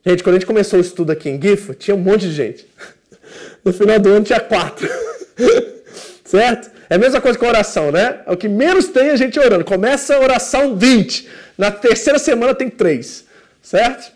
Gente, 0.05 0.23
quando 0.23 0.35
a 0.35 0.39
gente 0.39 0.45
começou 0.45 0.77
o 0.77 0.81
estudo 0.81 1.11
aqui 1.11 1.27
em 1.27 1.41
GIF, 1.41 1.73
tinha 1.73 1.95
um 1.95 1.99
monte 1.99 2.21
de 2.21 2.31
gente. 2.31 2.67
No 3.65 3.73
final 3.73 3.99
do 3.99 4.09
ano 4.09 4.23
tinha 4.23 4.39
quatro. 4.39 4.87
certo? 6.23 6.69
É 6.87 6.95
a 6.95 6.97
mesma 6.99 7.19
coisa 7.19 7.37
com 7.37 7.47
oração, 7.47 7.91
né? 7.91 8.19
É 8.27 8.31
o 8.31 8.37
que 8.37 8.47
menos 8.47 8.87
tem 8.89 9.09
a 9.09 9.15
gente 9.15 9.39
orando. 9.39 9.65
Começa 9.65 10.15
a 10.15 10.19
oração 10.19 10.77
20. 10.77 11.27
Na 11.57 11.71
terceira 11.71 12.19
semana 12.19 12.53
tem 12.53 12.69
três. 12.69 13.25
Certo? 13.63 14.14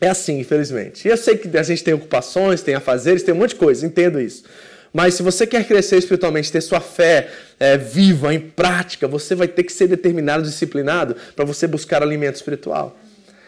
É 0.00 0.08
assim, 0.08 0.40
infelizmente. 0.40 1.06
E 1.06 1.10
eu 1.10 1.16
sei 1.16 1.36
que 1.36 1.56
a 1.56 1.62
gente 1.62 1.82
tem 1.82 1.94
ocupações, 1.94 2.62
tem 2.62 2.74
afazeres, 2.74 3.22
tem 3.22 3.34
um 3.34 3.38
monte 3.38 3.50
de 3.50 3.56
coisa, 3.56 3.86
entendo 3.86 4.20
isso. 4.20 4.44
Mas 4.92 5.14
se 5.14 5.22
você 5.22 5.46
quer 5.46 5.66
crescer 5.66 5.98
espiritualmente, 5.98 6.52
ter 6.52 6.60
sua 6.60 6.80
fé 6.80 7.28
é, 7.58 7.76
viva, 7.76 8.32
em 8.32 8.38
prática, 8.38 9.08
você 9.08 9.34
vai 9.34 9.48
ter 9.48 9.64
que 9.64 9.72
ser 9.72 9.88
determinado, 9.88 10.44
disciplinado 10.44 11.16
para 11.34 11.44
você 11.44 11.66
buscar 11.66 12.02
alimento 12.02 12.36
espiritual. 12.36 12.96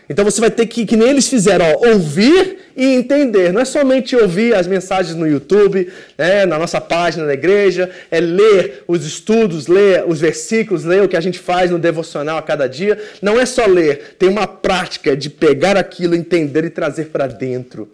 Então 0.09 0.25
você 0.25 0.41
vai 0.41 0.51
ter 0.51 0.67
que, 0.67 0.87
que 0.87 0.97
nem 0.97 1.09
eles 1.09 1.29
fizeram, 1.29 1.65
ó, 1.67 1.89
ouvir 1.89 2.59
e 2.77 2.95
entender. 2.95 3.53
Não 3.53 3.61
é 3.61 3.65
somente 3.65 4.15
ouvir 4.15 4.55
as 4.55 4.67
mensagens 4.67 5.17
no 5.17 5.27
YouTube, 5.27 5.91
né, 6.17 6.47
na 6.47 6.59
nossa 6.59 6.81
página 6.81 7.27
da 7.27 7.35
igreja, 7.35 7.91
é 8.11 8.21
ler 8.21 8.85
os 8.87 9.05
estudos, 9.05 9.67
ler 9.67 10.05
os 10.07 10.21
versículos, 10.21 10.85
ler 10.85 11.03
o 11.03 11.09
que 11.09 11.17
a 11.17 11.21
gente 11.21 11.39
faz 11.39 11.71
no 11.71 11.79
devocional 11.79 12.39
a 12.39 12.43
cada 12.43 12.69
dia. 12.69 12.99
Não 13.21 13.41
é 13.41 13.45
só 13.47 13.67
ler, 13.67 14.17
tem 14.19 14.29
uma 14.29 14.47
prática 14.47 15.17
de 15.17 15.29
pegar 15.29 15.77
aquilo, 15.77 16.15
entender 16.15 16.65
e 16.65 16.71
trazer 16.71 17.07
para 17.07 17.27
dentro. 17.27 17.91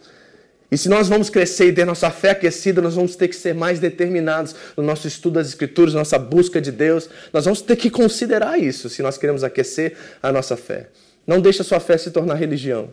E 0.70 0.78
se 0.78 0.88
nós 0.88 1.06
vamos 1.06 1.28
crescer 1.28 1.66
e 1.66 1.72
ter 1.72 1.84
nossa 1.84 2.10
fé 2.10 2.30
aquecida, 2.30 2.80
nós 2.80 2.94
vamos 2.94 3.14
ter 3.14 3.28
que 3.28 3.36
ser 3.36 3.54
mais 3.54 3.78
determinados 3.78 4.54
no 4.74 4.82
nosso 4.82 5.06
estudo 5.06 5.34
das 5.34 5.48
Escrituras, 5.48 5.92
nossa 5.92 6.18
busca 6.18 6.62
de 6.62 6.72
Deus. 6.72 7.10
Nós 7.30 7.44
vamos 7.44 7.60
ter 7.60 7.76
que 7.76 7.90
considerar 7.90 8.58
isso 8.58 8.88
se 8.88 9.02
nós 9.02 9.18
queremos 9.18 9.44
aquecer 9.44 9.94
a 10.22 10.32
nossa 10.32 10.56
fé. 10.56 10.86
Não 11.26 11.40
deixe 11.40 11.62
a 11.62 11.64
sua 11.64 11.80
fé 11.80 11.96
se 11.96 12.10
tornar 12.10 12.34
religião. 12.34 12.90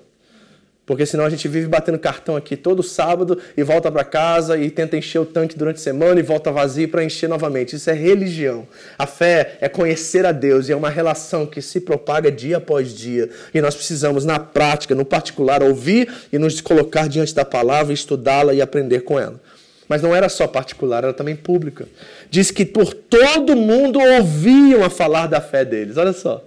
Porque 0.90 1.06
senão 1.06 1.24
a 1.24 1.30
gente 1.30 1.48
vive 1.48 1.68
batendo 1.68 2.00
cartão 2.00 2.36
aqui 2.36 2.58
todo 2.58 2.82
sábado 2.82 3.38
e 3.56 3.62
volta 3.62 3.92
para 3.92 4.04
casa 4.04 4.58
e 4.58 4.72
tenta 4.72 4.98
encher 4.98 5.20
o 5.20 5.26
tanque 5.26 5.56
durante 5.56 5.76
a 5.76 5.80
semana 5.84 6.20
e 6.20 6.24
volta 6.24 6.52
vazio 6.52 6.90
para 6.90 7.04
encher 7.04 7.30
novamente. 7.30 7.76
Isso 7.76 7.92
é 7.92 7.94
religião. 7.94 8.68
A 8.98 9.06
fé 9.06 9.60
é 9.62 9.70
conhecer 9.70 10.26
a 10.26 10.32
Deus 10.32 10.68
e 10.68 10.72
é 10.72 10.76
uma 10.76 10.90
relação 10.90 11.46
que 11.46 11.62
se 11.62 11.80
propaga 11.80 12.32
dia 12.32 12.58
após 12.58 12.92
dia. 12.92 13.30
E 13.54 13.62
nós 13.62 13.76
precisamos, 13.76 14.26
na 14.26 14.40
prática, 14.40 14.96
no 14.96 15.06
particular, 15.06 15.62
ouvir 15.62 16.12
e 16.34 16.40
nos 16.40 16.60
colocar 16.60 17.08
diante 17.08 17.36
da 17.36 17.46
palavra, 17.46 17.94
estudá-la 17.94 18.56
e 18.56 18.60
aprender 18.60 19.02
com 19.02 19.20
ela. 19.20 19.40
Mas 19.88 20.02
não 20.02 20.16
era 20.16 20.28
só 20.28 20.48
particular, 20.48 21.04
era 21.04 21.14
também 21.14 21.36
pública. 21.36 21.88
Diz 22.32 22.50
que 22.50 22.66
por 22.66 22.96
todo 22.96 23.56
mundo 23.56 24.00
ouviam 24.00 24.84
a 24.84 24.90
falar 24.90 25.28
da 25.28 25.40
fé 25.40 25.64
deles. 25.64 25.98
Olha 25.98 26.14
só. 26.14 26.44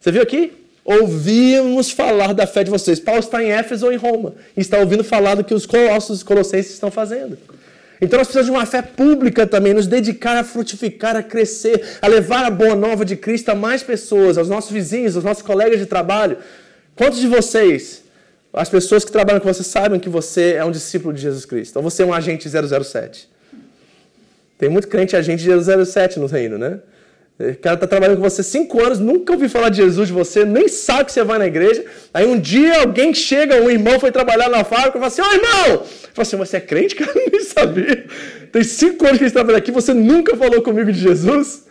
Você 0.00 0.10
viu 0.10 0.22
aqui? 0.22 0.63
Ouvíamos 0.84 1.90
falar 1.90 2.34
da 2.34 2.46
fé 2.46 2.62
de 2.62 2.70
vocês. 2.70 3.00
Paulo 3.00 3.20
está 3.20 3.42
em 3.42 3.50
Éfeso 3.50 3.86
ou 3.86 3.92
em 3.92 3.96
Roma 3.96 4.34
e 4.54 4.60
está 4.60 4.78
ouvindo 4.78 5.02
falar 5.02 5.34
do 5.34 5.42
que 5.42 5.54
os 5.54 5.64
colossos 5.64 6.22
colossenses 6.22 6.74
estão 6.74 6.90
fazendo. 6.90 7.38
Então 8.00 8.18
nós 8.18 8.26
precisamos 8.26 8.46
de 8.46 8.52
uma 8.52 8.66
fé 8.66 8.82
pública 8.82 9.46
também, 9.46 9.72
nos 9.72 9.86
dedicar 9.86 10.36
a 10.36 10.44
frutificar, 10.44 11.16
a 11.16 11.22
crescer, 11.22 11.82
a 12.02 12.06
levar 12.06 12.44
a 12.44 12.50
boa 12.50 12.74
nova 12.74 13.02
de 13.02 13.16
Cristo 13.16 13.48
a 13.48 13.54
mais 13.54 13.82
pessoas, 13.82 14.36
aos 14.36 14.48
nossos 14.48 14.70
vizinhos, 14.70 15.16
aos 15.16 15.24
nossos 15.24 15.42
colegas 15.42 15.78
de 15.78 15.86
trabalho. 15.86 16.36
Quantos 16.94 17.18
de 17.18 17.26
vocês, 17.26 18.02
as 18.52 18.68
pessoas 18.68 19.04
que 19.06 19.12
trabalham 19.12 19.40
com 19.40 19.50
você, 19.50 19.62
sabem 19.64 19.98
que 19.98 20.08
você 20.10 20.52
é 20.52 20.64
um 20.64 20.70
discípulo 20.70 21.14
de 21.14 21.20
Jesus 21.22 21.46
Cristo? 21.46 21.76
Ou 21.76 21.82
você 21.82 22.02
é 22.02 22.06
um 22.06 22.12
agente 22.12 22.46
007? 22.48 23.28
Tem 24.58 24.68
muito 24.68 24.86
crente 24.88 25.16
agente 25.16 25.42
de 25.42 25.50
007 25.86 26.18
no 26.18 26.26
reino, 26.26 26.58
né? 26.58 26.80
O 27.38 27.56
cara 27.56 27.74
está 27.74 27.86
trabalhando 27.86 28.18
com 28.18 28.22
você 28.22 28.44
cinco 28.44 28.80
anos, 28.80 29.00
nunca 29.00 29.32
ouviu 29.32 29.48
falar 29.50 29.68
de 29.68 29.78
Jesus 29.78 30.06
de 30.06 30.14
você, 30.14 30.44
nem 30.44 30.68
sabe 30.68 31.06
que 31.06 31.12
você 31.12 31.24
vai 31.24 31.36
na 31.36 31.46
igreja. 31.46 31.84
Aí 32.12 32.24
um 32.24 32.38
dia 32.38 32.80
alguém 32.80 33.12
chega, 33.12 33.60
um 33.60 33.68
irmão 33.68 33.98
foi 33.98 34.12
trabalhar 34.12 34.48
na 34.48 34.62
fábrica 34.62 34.98
e 34.98 35.00
fala 35.00 35.06
assim: 35.08 35.22
Ô 35.22 35.32
irmão! 35.32 35.84
Fala 35.84 36.22
assim: 36.22 36.36
Você 36.36 36.58
é 36.58 36.60
crente? 36.60 36.94
Cara, 36.94 37.12
nem 37.32 37.42
sabia. 37.42 38.06
Tem 38.52 38.62
cinco 38.62 39.04
anos 39.04 39.18
que 39.18 39.24
você 39.24 39.32
trabalha 39.32 39.58
aqui, 39.58 39.72
você 39.72 39.92
nunca 39.92 40.36
falou 40.36 40.62
comigo 40.62 40.92
de 40.92 40.98
Jesus? 41.00 41.64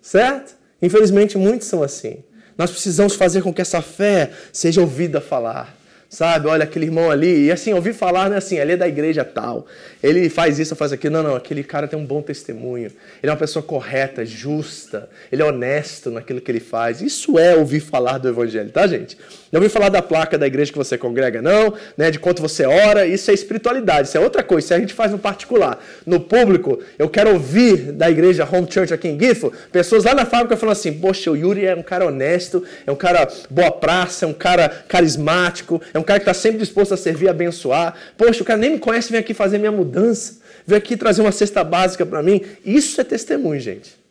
Certo? 0.00 0.54
Infelizmente, 0.80 1.36
muitos 1.36 1.66
são 1.66 1.82
assim. 1.82 2.22
Nós 2.56 2.70
precisamos 2.70 3.16
fazer 3.16 3.42
com 3.42 3.52
que 3.52 3.60
essa 3.60 3.82
fé 3.82 4.30
seja 4.52 4.80
ouvida 4.80 5.20
falar. 5.20 5.81
Sabe, 6.12 6.46
olha 6.46 6.64
aquele 6.64 6.84
irmão 6.84 7.10
ali, 7.10 7.46
e 7.46 7.50
assim, 7.50 7.72
ouvi 7.72 7.94
falar, 7.94 8.28
né, 8.28 8.36
assim, 8.36 8.58
ele 8.58 8.72
é 8.72 8.76
da 8.76 8.86
igreja 8.86 9.24
tal, 9.24 9.64
ele 10.02 10.28
faz 10.28 10.58
isso, 10.58 10.76
faz 10.76 10.92
aquilo. 10.92 11.14
Não, 11.14 11.22
não, 11.22 11.34
aquele 11.34 11.64
cara 11.64 11.88
tem 11.88 11.98
um 11.98 12.04
bom 12.04 12.20
testemunho, 12.20 12.88
ele 12.88 12.92
é 13.22 13.30
uma 13.30 13.36
pessoa 13.38 13.62
correta, 13.62 14.22
justa, 14.22 15.08
ele 15.32 15.40
é 15.40 15.44
honesto 15.46 16.10
naquilo 16.10 16.38
que 16.38 16.50
ele 16.50 16.60
faz. 16.60 17.00
Isso 17.00 17.38
é 17.38 17.56
ouvir 17.56 17.80
falar 17.80 18.18
do 18.18 18.28
evangelho, 18.28 18.68
tá, 18.68 18.86
gente? 18.86 19.16
Não 19.50 19.58
ouvi 19.58 19.70
falar 19.70 19.88
da 19.88 20.02
placa 20.02 20.36
da 20.36 20.46
igreja 20.46 20.70
que 20.70 20.76
você 20.76 20.98
congrega, 20.98 21.40
não, 21.40 21.72
né, 21.96 22.10
de 22.10 22.18
quanto 22.18 22.42
você 22.42 22.66
ora, 22.66 23.06
isso 23.06 23.30
é 23.30 23.34
espiritualidade, 23.34 24.08
isso 24.08 24.18
é 24.18 24.20
outra 24.20 24.42
coisa, 24.42 24.66
isso 24.66 24.74
a 24.74 24.78
gente 24.78 24.92
faz 24.92 25.12
no 25.12 25.18
particular. 25.18 25.82
No 26.04 26.20
público, 26.20 26.78
eu 26.98 27.08
quero 27.08 27.32
ouvir 27.32 27.90
da 27.90 28.10
igreja 28.10 28.46
Home 28.50 28.70
Church 28.70 28.92
aqui 28.92 29.08
em 29.08 29.18
Gifo, 29.18 29.50
pessoas 29.72 30.04
lá 30.04 30.14
na 30.14 30.26
fábrica 30.26 30.58
falando 30.58 30.72
assim, 30.72 30.92
poxa, 30.92 31.30
o 31.30 31.36
Yuri 31.36 31.64
é 31.64 31.74
um 31.74 31.82
cara 31.82 32.06
honesto, 32.06 32.62
é 32.86 32.92
um 32.92 32.96
cara 32.96 33.26
boa 33.48 33.70
praça, 33.70 34.26
é 34.26 34.28
um 34.28 34.34
cara 34.34 34.68
carismático, 34.86 35.80
é 35.94 35.98
um 35.98 36.01
um 36.02 36.04
cara 36.04 36.18
que 36.18 36.28
está 36.28 36.34
sempre 36.34 36.58
disposto 36.58 36.92
a 36.92 36.96
servir, 36.96 37.28
a 37.28 37.30
abençoar. 37.30 37.94
Poxa, 38.16 38.42
o 38.42 38.44
cara 38.44 38.58
nem 38.58 38.72
me 38.72 38.78
conhece, 38.78 39.10
vem 39.10 39.20
aqui 39.20 39.32
fazer 39.32 39.58
minha 39.58 39.72
mudança, 39.72 40.40
vem 40.66 40.76
aqui 40.76 40.96
trazer 40.96 41.22
uma 41.22 41.32
cesta 41.32 41.62
básica 41.62 42.04
para 42.04 42.22
mim. 42.22 42.42
Isso 42.64 43.00
é 43.00 43.04
testemunho, 43.04 43.60
gente. 43.60 44.02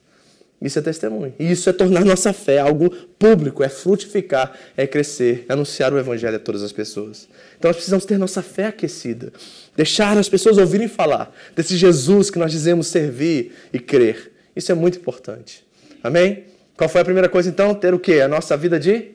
Isso 0.62 0.78
é 0.78 0.82
testemunho. 0.82 1.34
E 1.40 1.52
isso 1.52 1.70
é 1.70 1.74
tornar 1.74 2.06
nossa 2.06 2.32
fé 2.32 2.60
algo 2.60 2.92
público, 3.18 3.64
é 3.64 3.70
frutificar, 3.70 4.54
é 4.78 4.86
crescer, 4.86 5.46
é 5.50 5.54
anunciar 5.54 5.92
o 5.92 5.98
evangelho 5.98 6.36
a 6.36 6.40
todas 6.40 6.62
as 6.62 6.72
pessoas. 6.72 7.28
Então 7.58 7.70
nós 7.70 7.76
precisamos 7.76 8.06
ter 8.06 8.18
nossa 8.18 8.44
fé 8.44 8.68
aquecida, 8.68 9.34
deixar 9.76 10.18
as 10.18 10.30
pessoas 10.30 10.58
ouvirem 10.58 10.88
falar 10.88 11.36
desse 11.56 11.76
Jesus 11.76 12.30
que 12.30 12.38
nós 12.38 12.52
dizemos 12.52 12.88
servir 12.88 13.54
e 13.74 13.80
crer. 13.80 14.32
Isso 14.56 14.72
é 14.72 14.76
muito 14.76 15.00
importante. 15.00 15.66
Amém? 16.04 16.46
Qual 16.78 16.90
foi 16.90 17.02
a 17.02 17.06
primeira 17.06 17.28
coisa 17.28 17.50
então? 17.50 17.74
Ter 17.74 17.94
o 17.94 18.00
quê? 18.00 18.22
A 18.22 18.28
nossa 18.28 18.56
vida 18.56 18.80
de 18.80 19.12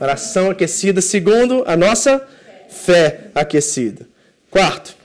Oração 0.00 0.50
aquecida. 0.50 1.00
Segundo, 1.00 1.64
a 1.66 1.76
nossa 1.76 2.26
fé 2.68 3.30
aquecida. 3.34 4.06
Quarto, 4.50 4.96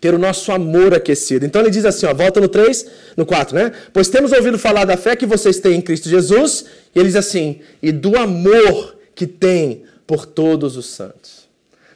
ter 0.00 0.14
o 0.14 0.18
nosso 0.18 0.52
amor 0.52 0.94
aquecido. 0.94 1.46
Então 1.46 1.60
ele 1.62 1.70
diz 1.70 1.84
assim, 1.84 2.06
ó, 2.06 2.14
volta 2.14 2.40
no 2.40 2.48
3, 2.48 2.86
no 3.16 3.24
4, 3.26 3.54
né? 3.54 3.72
Pois 3.92 4.08
temos 4.08 4.32
ouvido 4.32 4.58
falar 4.58 4.84
da 4.84 4.96
fé 4.96 5.16
que 5.16 5.26
vocês 5.26 5.58
têm 5.58 5.74
em 5.74 5.80
Cristo 5.80 6.08
Jesus, 6.08 6.66
e 6.94 6.98
ele 6.98 7.08
diz 7.08 7.16
assim, 7.16 7.60
e 7.82 7.90
do 7.90 8.16
amor 8.16 8.96
que 9.14 9.26
tem 9.26 9.84
por 10.06 10.26
todos 10.26 10.76
os 10.76 10.86
santos. 10.86 11.46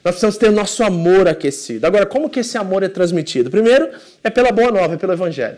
Nós 0.03 0.15
precisamos 0.15 0.37
ter 0.37 0.49
o 0.49 0.51
nosso 0.51 0.83
amor 0.83 1.27
aquecido. 1.27 1.85
Agora, 1.85 2.05
como 2.05 2.29
que 2.29 2.39
esse 2.39 2.57
amor 2.57 2.81
é 2.81 2.89
transmitido? 2.89 3.51
Primeiro, 3.51 3.89
é 4.23 4.29
pela 4.29 4.51
boa 4.51 4.71
nova, 4.71 4.95
é 4.95 4.97
pelo 4.97 5.13
evangelho. 5.13 5.57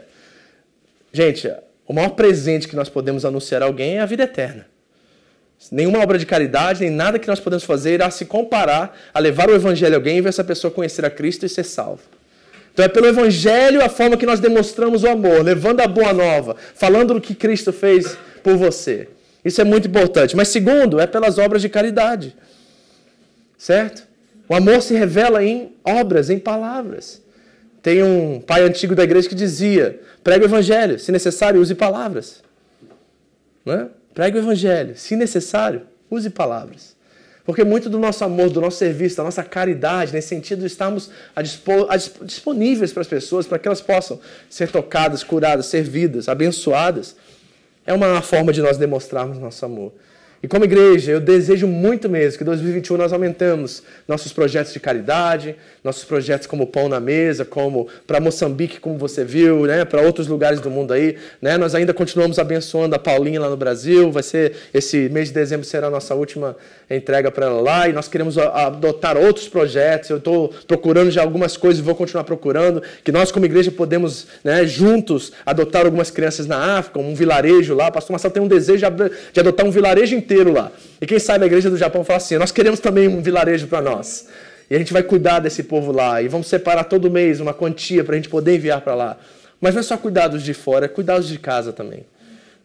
Gente, 1.13 1.49
o 1.87 1.93
maior 1.93 2.09
presente 2.09 2.67
que 2.67 2.75
nós 2.75 2.89
podemos 2.89 3.23
anunciar 3.23 3.63
a 3.63 3.65
alguém 3.65 3.97
é 3.97 4.01
a 4.01 4.05
vida 4.05 4.23
eterna. 4.23 4.72
Nenhuma 5.71 5.99
obra 5.99 6.17
de 6.17 6.25
caridade, 6.25 6.81
nem 6.81 6.89
nada 6.89 7.17
que 7.17 7.27
nós 7.27 7.39
podemos 7.39 7.63
fazer 7.63 7.93
irá 7.93 8.11
se 8.11 8.25
comparar 8.25 8.97
a 9.13 9.19
levar 9.19 9.49
o 9.49 9.55
evangelho 9.55 9.95
a 9.95 9.97
alguém 9.97 10.17
e 10.17 10.21
ver 10.21 10.29
essa 10.29 10.43
pessoa 10.43 10.69
conhecer 10.69 11.05
a 11.05 11.09
Cristo 11.09 11.45
e 11.45 11.49
ser 11.49 11.63
salvo. 11.63 12.01
Então 12.73 12.83
é 12.83 12.87
pelo 12.87 13.05
evangelho 13.05 13.83
a 13.83 13.87
forma 13.87 14.17
que 14.17 14.25
nós 14.25 14.39
demonstramos 14.39 15.03
o 15.03 15.07
amor, 15.07 15.43
levando 15.43 15.81
a 15.81 15.87
boa 15.87 16.11
nova, 16.11 16.55
falando 16.75 17.13
do 17.13 17.21
que 17.21 17.35
Cristo 17.35 17.71
fez 17.71 18.17
por 18.43 18.57
você. 18.57 19.07
Isso 19.45 19.61
é 19.61 19.63
muito 19.63 19.87
importante. 19.87 20.35
Mas 20.35 20.47
segundo, 20.47 20.99
é 20.99 21.05
pelas 21.05 21.37
obras 21.37 21.61
de 21.61 21.69
caridade. 21.69 22.35
Certo? 23.57 24.07
O 24.49 24.55
amor 24.55 24.81
se 24.81 24.93
revela 24.93 25.43
em 25.43 25.73
obras, 25.83 26.29
em 26.29 26.39
palavras. 26.39 27.21
Tem 27.81 28.01
um 28.01 28.39
pai 28.39 28.63
antigo 28.63 28.95
da 28.95 29.03
igreja 29.03 29.29
que 29.29 29.35
dizia: 29.35 29.99
pregue 30.23 30.45
o 30.45 30.47
evangelho, 30.47 30.97
se 30.97 31.11
necessário, 31.11 31.61
use 31.61 31.75
palavras. 31.75 32.41
Não 33.65 33.73
é? 33.73 33.87
Pregue 34.13 34.37
o 34.37 34.41
evangelho. 34.41 34.95
Se 34.97 35.15
necessário, 35.15 35.83
use 36.09 36.29
palavras. 36.29 36.95
Porque 37.45 37.63
muito 37.63 37.89
do 37.89 37.99
nosso 37.99 38.23
amor, 38.23 38.49
do 38.49 38.61
nosso 38.61 38.77
serviço, 38.77 39.17
da 39.17 39.23
nossa 39.23 39.43
caridade, 39.43 40.13
nesse 40.13 40.29
sentido 40.29 40.59
de 40.59 40.67
estarmos 40.67 41.09
disponíveis 42.23 42.93
para 42.93 43.01
as 43.01 43.07
pessoas, 43.07 43.45
para 43.45 43.59
que 43.59 43.67
elas 43.67 43.81
possam 43.81 44.19
ser 44.49 44.71
tocadas, 44.71 45.23
curadas, 45.23 45.65
servidas, 45.65 46.29
abençoadas, 46.29 47.17
é 47.85 47.93
uma 47.93 48.21
forma 48.21 48.53
de 48.53 48.61
nós 48.61 48.77
demonstrarmos 48.77 49.37
nosso 49.37 49.65
amor. 49.65 49.91
E 50.43 50.47
como 50.47 50.65
igreja, 50.65 51.13
eu 51.13 51.21
desejo 51.21 51.65
muito 51.65 52.09
mesmo 52.09 52.37
que 52.37 52.43
em 52.43 52.45
2021 52.45 52.97
nós 52.97 53.13
aumentamos 53.13 53.81
nossos 54.05 54.33
projetos 54.33 54.73
de 54.73 54.79
caridade, 54.81 55.55
nossos 55.81 56.03
projetos 56.03 56.47
como 56.47 56.67
Pão 56.67 56.89
na 56.89 56.99
Mesa, 56.99 57.45
como 57.45 57.87
para 58.05 58.19
Moçambique, 58.19 58.77
como 58.77 58.97
você 58.97 59.23
viu, 59.23 59.65
né, 59.65 59.85
para 59.85 60.01
outros 60.01 60.27
lugares 60.27 60.59
do 60.59 60.69
mundo 60.69 60.91
aí. 60.91 61.15
Né? 61.41 61.57
Nós 61.57 61.73
ainda 61.73 61.93
continuamos 61.93 62.39
abençoando 62.39 62.93
a 62.93 62.99
Paulinha 62.99 63.39
lá 63.39 63.49
no 63.49 63.55
Brasil. 63.55 64.11
Vai 64.11 64.21
ser 64.21 64.53
esse 64.73 65.07
mês 65.07 65.29
de 65.29 65.33
dezembro 65.33 65.65
será 65.65 65.87
a 65.87 65.89
nossa 65.89 66.13
última 66.13 66.57
entrega 66.89 67.31
para 67.31 67.45
ela 67.45 67.61
lá 67.61 67.87
e 67.87 67.93
nós 67.93 68.09
queremos 68.09 68.37
adotar 68.37 69.15
outros 69.15 69.47
projetos. 69.47 70.09
Eu 70.09 70.17
estou 70.17 70.53
procurando 70.67 71.09
já 71.09 71.21
algumas 71.21 71.55
coisas 71.55 71.79
e 71.79 71.81
vou 71.81 71.95
continuar 71.95 72.25
procurando 72.25 72.83
que 73.01 73.13
nós 73.13 73.31
como 73.31 73.45
igreja 73.45 73.71
podemos, 73.71 74.27
né, 74.43 74.67
juntos 74.67 75.31
adotar 75.45 75.85
algumas 75.85 76.11
crianças 76.11 76.45
na 76.47 76.77
África, 76.79 76.99
um 76.99 77.15
vilarejo 77.15 77.73
lá. 77.73 77.87
O 77.87 77.93
pastor 77.93 78.11
Marcelo 78.11 78.33
tem 78.33 78.43
um 78.43 78.47
desejo 78.49 78.85
de 79.31 79.39
adotar 79.39 79.65
um 79.65 79.71
vilarejo 79.71 80.13
inteiro 80.17 80.32
inteiro 80.33 80.51
lá. 80.51 80.71
E 80.99 81.05
quem 81.05 81.19
sabe 81.19 81.43
a 81.43 81.47
igreja 81.47 81.69
do 81.69 81.77
Japão 81.77 82.03
fala 82.03 82.17
assim: 82.17 82.37
nós 82.37 82.51
queremos 82.51 82.79
também 82.79 83.07
um 83.07 83.21
vilarejo 83.21 83.67
para 83.67 83.81
nós. 83.81 84.27
E 84.69 84.75
a 84.75 84.79
gente 84.79 84.91
vai 84.91 85.03
cuidar 85.03 85.39
desse 85.39 85.63
povo 85.63 85.91
lá. 85.91 86.21
E 86.21 86.27
vamos 86.27 86.47
separar 86.47 86.85
todo 86.85 87.11
mês 87.11 87.39
uma 87.39 87.53
quantia 87.53 88.03
para 88.03 88.13
a 88.13 88.15
gente 88.15 88.29
poder 88.29 88.55
enviar 88.55 88.81
para 88.81 88.95
lá. 88.95 89.17
Mas 89.61 89.75
não 89.75 89.81
é 89.81 89.83
só 89.83 89.97
cuidar 89.97 90.27
dos 90.29 90.43
de 90.43 90.53
fora, 90.53 90.85
é 90.85 90.87
cuidar 90.87 91.19
de 91.19 91.37
casa 91.37 91.71
também. 91.71 92.05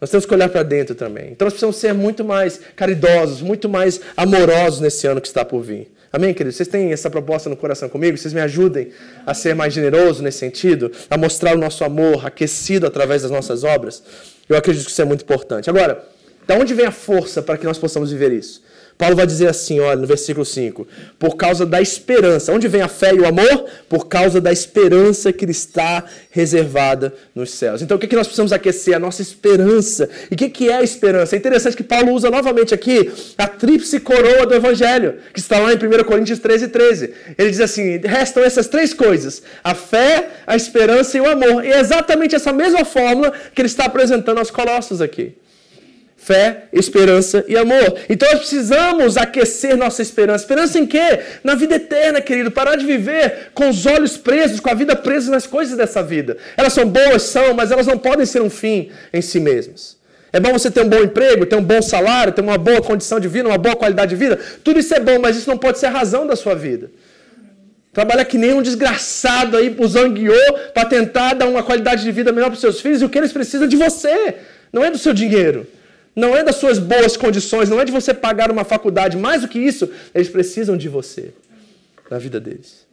Nós 0.01 0.11
temos 0.11 0.25
que 0.25 0.33
olhar 0.33 0.49
para 0.49 0.63
dentro 0.63 0.95
também. 0.95 1.33
Então 1.33 1.45
nós 1.45 1.53
precisamos 1.53 1.77
ser 1.77 1.93
muito 1.93 2.25
mais 2.25 2.61
caridosos, 2.77 3.43
muito 3.43 3.69
mais 3.69 4.01
amorosos 4.17 4.81
nesse 4.81 5.07
ano 5.07 5.21
que 5.21 5.27
está 5.27 5.45
por 5.45 5.61
vir. 5.61 5.93
Amém, 6.11 6.33
queridos? 6.33 6.57
Vocês 6.57 6.69
têm 6.69 6.93
essa 6.93 7.11
proposta 7.11 7.51
no 7.51 7.57
coração 7.57 7.89
comigo? 7.89 8.17
Vocês 8.17 8.33
me 8.33 8.41
ajudem 8.41 8.91
a 9.27 9.35
ser 9.35 9.55
mais 9.55 9.75
generoso 9.75 10.23
nesse 10.23 10.39
sentido? 10.39 10.91
A 11.11 11.19
mostrar 11.19 11.55
o 11.55 11.59
nosso 11.59 11.85
amor 11.85 12.25
aquecido 12.25 12.87
através 12.87 13.23
das 13.23 13.31
nossas 13.31 13.65
obras? 13.65 14.03
Eu 14.49 14.57
acredito 14.57 14.87
que 14.87 14.91
isso 14.91 15.03
é 15.03 15.05
muito 15.05 15.23
importante. 15.23 15.69
Agora, 15.69 16.03
da 16.49 16.55
onde 16.55 16.73
vem 16.73 16.87
a 16.87 16.91
força 16.91 17.43
para 17.43 17.59
que 17.59 17.67
nós 17.67 17.77
possamos 17.77 18.11
viver 18.11 18.33
isso? 18.33 18.63
Paulo 18.97 19.15
vai 19.15 19.27
dizer 19.27 19.49
assim, 19.49 19.79
olha, 19.79 20.01
no 20.01 20.07
versículo 20.09 20.45
5: 20.45 20.85
Por 21.19 21.37
causa 21.37 21.65
da 21.65 21.81
esperança. 21.81 22.53
Onde 22.53 22.67
vem 22.67 22.81
a 22.81 22.89
fé 22.89 23.15
e 23.15 23.21
o 23.21 23.27
amor? 23.29 23.67
Por 23.89 24.09
causa 24.09 24.41
da 24.41 24.51
esperança 24.51 25.33
que 25.33 25.45
está 25.45 26.05
reservada 26.31 27.15
nos 27.33 27.51
céus. 27.51 27.81
Então, 27.81 27.97
o 27.97 28.01
que, 28.01 28.09
que 28.09 28.17
nós 28.17 28.27
precisamos 28.27 28.53
aquecer? 28.53 28.97
A 28.97 28.99
nossa 28.99 29.23
esperança. 29.23 30.09
E 30.29 30.35
o 30.35 30.37
que, 30.37 30.49
que 30.49 30.69
é 30.69 30.79
a 30.79 30.83
esperança? 30.83 31.37
É 31.37 31.39
interessante 31.39 31.77
que 31.77 31.85
Paulo 31.85 32.13
usa 32.13 32.29
novamente 32.29 32.75
aqui 32.75 33.13
a 33.37 33.47
tríplice 33.47 34.01
coroa 34.01 34.45
do 34.45 34.55
Evangelho, 34.55 35.19
que 35.33 35.39
está 35.39 35.61
lá 35.61 35.73
em 35.73 35.77
1 35.77 36.03
Coríntios 36.05 36.41
13, 36.41 36.69
13. 36.69 37.15
Ele 37.37 37.51
diz 37.51 37.61
assim: 37.61 37.99
restam 37.99 38.43
essas 38.43 38.67
três 38.67 38.93
coisas: 38.93 39.43
a 39.63 39.77
fé, 39.77 40.31
a 40.45 40.57
esperança 40.57 41.17
e 41.17 41.21
o 41.21 41.29
amor. 41.29 41.65
E 41.65 41.71
é 41.71 41.79
exatamente 41.79 42.35
essa 42.35 42.53
mesma 42.53 42.85
fórmula 42.85 43.33
que 43.55 43.61
ele 43.61 43.69
está 43.69 43.85
apresentando 43.85 44.39
aos 44.39 44.51
Colossos 44.51 45.01
aqui. 45.01 45.37
Fé, 46.19 46.65
esperança 46.73 47.45
e 47.49 47.57
amor. 47.57 47.97
Então 48.11 48.29
nós 48.29 48.41
precisamos 48.41 49.17
aquecer 49.17 49.77
nossa 49.77 50.03
esperança. 50.03 50.45
Esperança 50.45 50.79
em 50.79 50.85
quê? 50.85 51.21
Na 51.45 51.55
vida 51.55 51.77
eterna, 51.77 52.21
querido. 52.21 52.51
Parar 52.51 52.77
de 52.77 52.85
viver 52.85 53.51
com 53.55 53.71
os 53.71 53.87
olhos 53.87 54.17
presos, 54.17 54.61
com 54.61 54.69
a 54.69 54.75
vida 54.75 54.97
presa 54.97 55.31
nas 55.31 55.47
coisas 55.47 55.77
dessa 55.77 56.03
vida. 56.03 56.37
Elas 56.57 56.73
são 56.73 56.87
boas, 56.87 57.23
são, 57.23 57.55
mas 57.55 57.71
elas 57.71 57.87
não 57.87 57.97
podem 57.97 58.27
ser 58.27 58.43
um 58.43 58.51
fim 58.51 58.91
em 59.13 59.23
si 59.23 59.39
mesmas. 59.39 59.97
É 60.31 60.39
bom 60.39 60.53
você 60.53 60.71
ter 60.71 60.83
um 60.83 60.89
bom 60.89 61.03
emprego, 61.03 61.47
ter 61.47 61.57
um 61.57 61.63
bom 61.63 61.81
salário, 61.81 62.35
ter 62.35 62.43
uma 62.43 62.59
boa 62.59 62.83
condição 62.83 63.19
de 63.19 63.29
vida, 63.29 63.49
uma 63.49 63.57
boa 63.57 63.77
qualidade 63.77 64.11
de 64.11 64.17
vida. 64.17 64.39
Tudo 64.63 64.81
isso 64.81 64.93
é 64.93 65.01
bom, 65.01 65.19
mas 65.19 65.37
isso 65.37 65.49
não 65.49 65.57
pode 65.57 65.79
ser 65.79 65.87
a 65.87 65.91
razão 65.91 66.27
da 66.27 66.37
sua 66.37 66.55
vida. 66.55 66.91
Trabalha 67.93 68.25
que 68.25 68.37
nem 68.37 68.53
um 68.53 68.61
desgraçado 68.61 69.57
aí, 69.57 69.75
o 69.79 69.89
zangueou 69.89 70.59
para 70.75 70.85
tentar 70.85 71.35
dar 71.35 71.47
uma 71.47 71.63
qualidade 71.63 72.03
de 72.03 72.13
vida 72.13 72.33
melhor 72.33 72.49
para 72.49 72.55
os 72.55 72.61
seus 72.61 72.81
filhos 72.81 73.01
e 73.01 73.05
o 73.05 73.09
que 73.09 73.17
eles 73.17 73.33
precisam 73.33 73.67
é 73.67 73.71
de 73.71 73.77
você, 73.77 74.35
não 74.71 74.85
é 74.85 74.91
do 74.91 74.99
seu 74.99 75.15
dinheiro. 75.15 75.67
Não 76.19 76.37
é 76.37 76.43
das 76.43 76.57
suas 76.57 76.81
boas 76.81 77.17
condições, 77.17 77.69
não 77.69 77.81
é 77.81 77.85
de 77.85 77.93
você 77.93 78.13
pagar 78.13 78.51
uma 78.51 78.65
faculdade. 78.65 79.17
Mais 79.17 79.43
do 79.43 79.49
que 79.49 79.57
isso, 79.57 79.89
eles 80.13 80.29
precisam 80.29 80.77
de 80.77 80.89
você 80.89 81.31
na 82.11 82.19
vida 82.19 82.41
deles. 82.41 82.89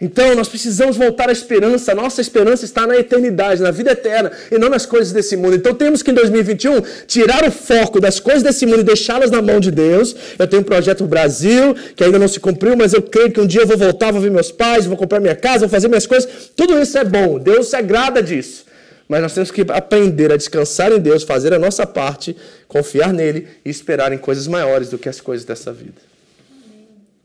Então, 0.00 0.34
nós 0.34 0.48
precisamos 0.48 0.96
voltar 0.96 1.28
à 1.28 1.32
esperança. 1.32 1.94
Nossa 1.94 2.22
esperança 2.22 2.64
está 2.64 2.86
na 2.86 2.96
eternidade, 2.96 3.60
na 3.60 3.70
vida 3.70 3.90
eterna, 3.90 4.32
e 4.50 4.56
não 4.56 4.70
nas 4.70 4.86
coisas 4.86 5.12
desse 5.12 5.36
mundo. 5.36 5.56
Então, 5.56 5.74
temos 5.74 6.02
que 6.02 6.10
em 6.10 6.14
2021 6.14 6.80
tirar 7.06 7.46
o 7.46 7.50
foco 7.50 8.00
das 8.00 8.18
coisas 8.18 8.42
desse 8.42 8.64
mundo 8.64 8.80
e 8.80 8.84
deixá-las 8.84 9.30
na 9.30 9.42
mão 9.42 9.60
de 9.60 9.70
Deus. 9.70 10.16
Eu 10.38 10.46
tenho 10.46 10.62
um 10.62 10.64
projeto 10.64 11.02
no 11.02 11.08
Brasil 11.08 11.76
que 11.94 12.02
ainda 12.02 12.18
não 12.18 12.28
se 12.28 12.40
cumpriu, 12.40 12.78
mas 12.78 12.94
eu 12.94 13.02
creio 13.02 13.30
que 13.30 13.40
um 13.42 13.46
dia 13.46 13.60
eu 13.60 13.66
vou 13.66 13.76
voltar, 13.76 14.10
vou 14.10 14.22
ver 14.22 14.30
meus 14.30 14.50
pais, 14.50 14.86
vou 14.86 14.96
comprar 14.96 15.20
minha 15.20 15.36
casa, 15.36 15.66
vou 15.66 15.68
fazer 15.68 15.88
minhas 15.88 16.06
coisas. 16.06 16.50
Tudo 16.56 16.80
isso 16.80 16.96
é 16.96 17.04
bom. 17.04 17.38
Deus 17.38 17.68
se 17.68 17.76
agrada 17.76 18.22
disso. 18.22 18.69
Mas 19.10 19.22
nós 19.22 19.34
temos 19.34 19.50
que 19.50 19.62
aprender 19.72 20.30
a 20.30 20.36
descansar 20.36 20.92
em 20.92 21.00
Deus, 21.00 21.24
fazer 21.24 21.52
a 21.52 21.58
nossa 21.58 21.84
parte, 21.84 22.36
confiar 22.68 23.12
nele 23.12 23.48
e 23.64 23.68
esperar 23.68 24.12
em 24.12 24.18
coisas 24.18 24.46
maiores 24.46 24.88
do 24.88 24.96
que 24.96 25.08
as 25.08 25.20
coisas 25.20 25.44
dessa 25.44 25.72
vida. 25.72 26.00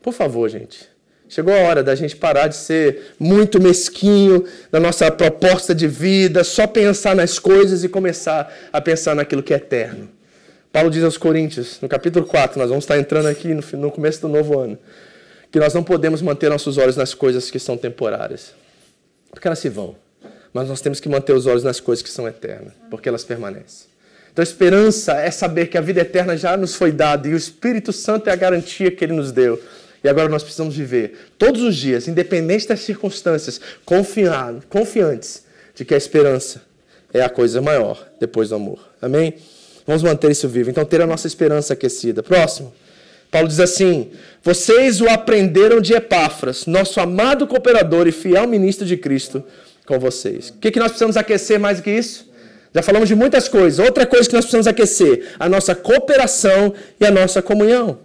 Por 0.02 0.12
favor, 0.12 0.50
gente. 0.50 0.90
Chegou 1.30 1.54
a 1.54 1.60
hora 1.60 1.84
da 1.84 1.94
gente 1.94 2.16
parar 2.16 2.48
de 2.48 2.56
ser 2.56 3.14
muito 3.20 3.62
mesquinho 3.62 4.46
na 4.72 4.80
nossa 4.80 5.12
proposta 5.12 5.76
de 5.76 5.88
vida, 5.88 6.44
só 6.44 6.66
pensar 6.66 7.16
nas 7.16 7.38
coisas 7.38 7.84
e 7.84 7.88
começar 7.88 8.52
a 8.74 8.82
pensar 8.82 9.16
naquilo 9.16 9.44
que 9.44 9.54
é 9.54 9.58
eterno. 9.58 10.10
Paulo 10.74 10.90
diz 10.90 11.04
aos 11.04 11.20
Coríntios, 11.20 11.80
no 11.82 11.88
capítulo 11.88 12.26
4, 12.26 12.58
nós 12.58 12.70
vamos 12.70 12.84
estar 12.84 12.98
entrando 12.98 13.28
aqui 13.28 13.50
no, 13.50 13.64
no 13.78 13.92
começo 13.92 14.22
do 14.22 14.28
novo 14.28 14.60
ano, 14.60 14.76
que 15.52 15.60
nós 15.60 15.76
não 15.76 15.84
podemos 15.84 16.20
manter 16.24 16.50
nossos 16.50 16.80
olhos 16.80 16.98
nas 16.98 17.14
coisas 17.14 17.52
que 17.52 17.60
são 17.60 17.78
temporárias, 17.78 18.56
porque 19.30 19.48
elas 19.48 19.60
se 19.60 19.70
vão 19.70 20.04
mas 20.56 20.70
nós 20.70 20.80
temos 20.80 21.02
que 21.02 21.10
manter 21.10 21.34
os 21.34 21.46
olhos 21.48 21.66
nas 21.66 21.82
coisas 21.82 22.02
que 22.02 22.10
são 22.10 22.26
eternas, 22.26 22.72
porque 22.90 23.10
elas 23.10 23.26
permanecem. 23.26 23.88
Então, 24.32 24.42
a 24.42 24.48
esperança 24.48 25.12
é 25.12 25.30
saber 25.30 25.68
que 25.68 25.78
a 25.78 25.82
vida 25.82 26.00
eterna 26.00 26.38
já 26.38 26.56
nos 26.56 26.76
foi 26.76 26.94
dada 26.94 27.28
e 27.28 27.34
o 27.34 27.36
Espírito 27.38 27.92
Santo 27.92 28.30
é 28.30 28.32
a 28.32 28.38
garantia 28.38 28.90
que 28.90 29.04
ele 29.04 29.12
nos 29.12 29.34
deu. 29.34 29.62
E 30.02 30.08
agora 30.08 30.30
nós 30.30 30.44
precisamos 30.44 30.74
viver 30.74 31.32
todos 31.38 31.62
os 31.62 31.76
dias, 31.76 32.08
independente 32.08 32.70
das 32.70 32.80
circunstâncias, 32.80 33.60
confiantes 33.84 35.44
de 35.76 35.84
que 35.84 35.94
a 35.94 35.98
esperança 35.98 36.62
é 37.14 37.22
a 37.22 37.28
coisa 37.30 37.62
maior 37.62 38.08
depois 38.18 38.48
do 38.48 38.56
amor. 38.56 38.80
Amém? 39.02 39.34
Vamos 39.86 40.04
manter 40.04 40.32
isso 40.32 40.48
vivo. 40.48 40.70
Então, 40.70 40.86
ter 40.86 41.02
a 41.02 41.06
nossa 41.06 41.28
esperança 41.28 41.74
aquecida. 41.74 42.24
Próximo. 42.24 42.74
Paulo 43.30 43.50
diz 43.50 43.60
assim: 43.60 44.12
Vocês 44.42 45.02
o 45.02 45.10
aprenderam 45.10 45.82
de 45.82 45.94
Epáfras, 45.94 46.66
nosso 46.66 47.02
amado 47.02 47.46
cooperador 47.46 48.08
e 48.08 48.14
fiel 48.14 48.48
ministro 48.48 48.86
de 48.86 48.96
Cristo 48.96 49.44
com 49.86 50.00
vocês. 50.00 50.50
O 50.50 50.60
que, 50.60 50.72
que 50.72 50.80
nós 50.80 50.90
precisamos 50.90 51.18
aquecer 51.18 51.60
mais 51.60 51.78
do 51.78 51.84
que 51.84 51.92
isso? 51.92 52.30
Já 52.74 52.82
falamos 52.82 53.08
de 53.08 53.16
muitas 53.16 53.48
coisas. 53.48 53.80
Outra 53.80 54.06
coisa 54.06 54.28
que 54.28 54.36
nós 54.36 54.44
precisamos 54.44 54.68
aquecer: 54.68 55.34
a 55.40 55.48
nossa 55.48 55.74
cooperação 55.74 56.74
e 57.00 57.06
a 57.06 57.12
nossa 57.12 57.42
comunhão. 57.42 58.00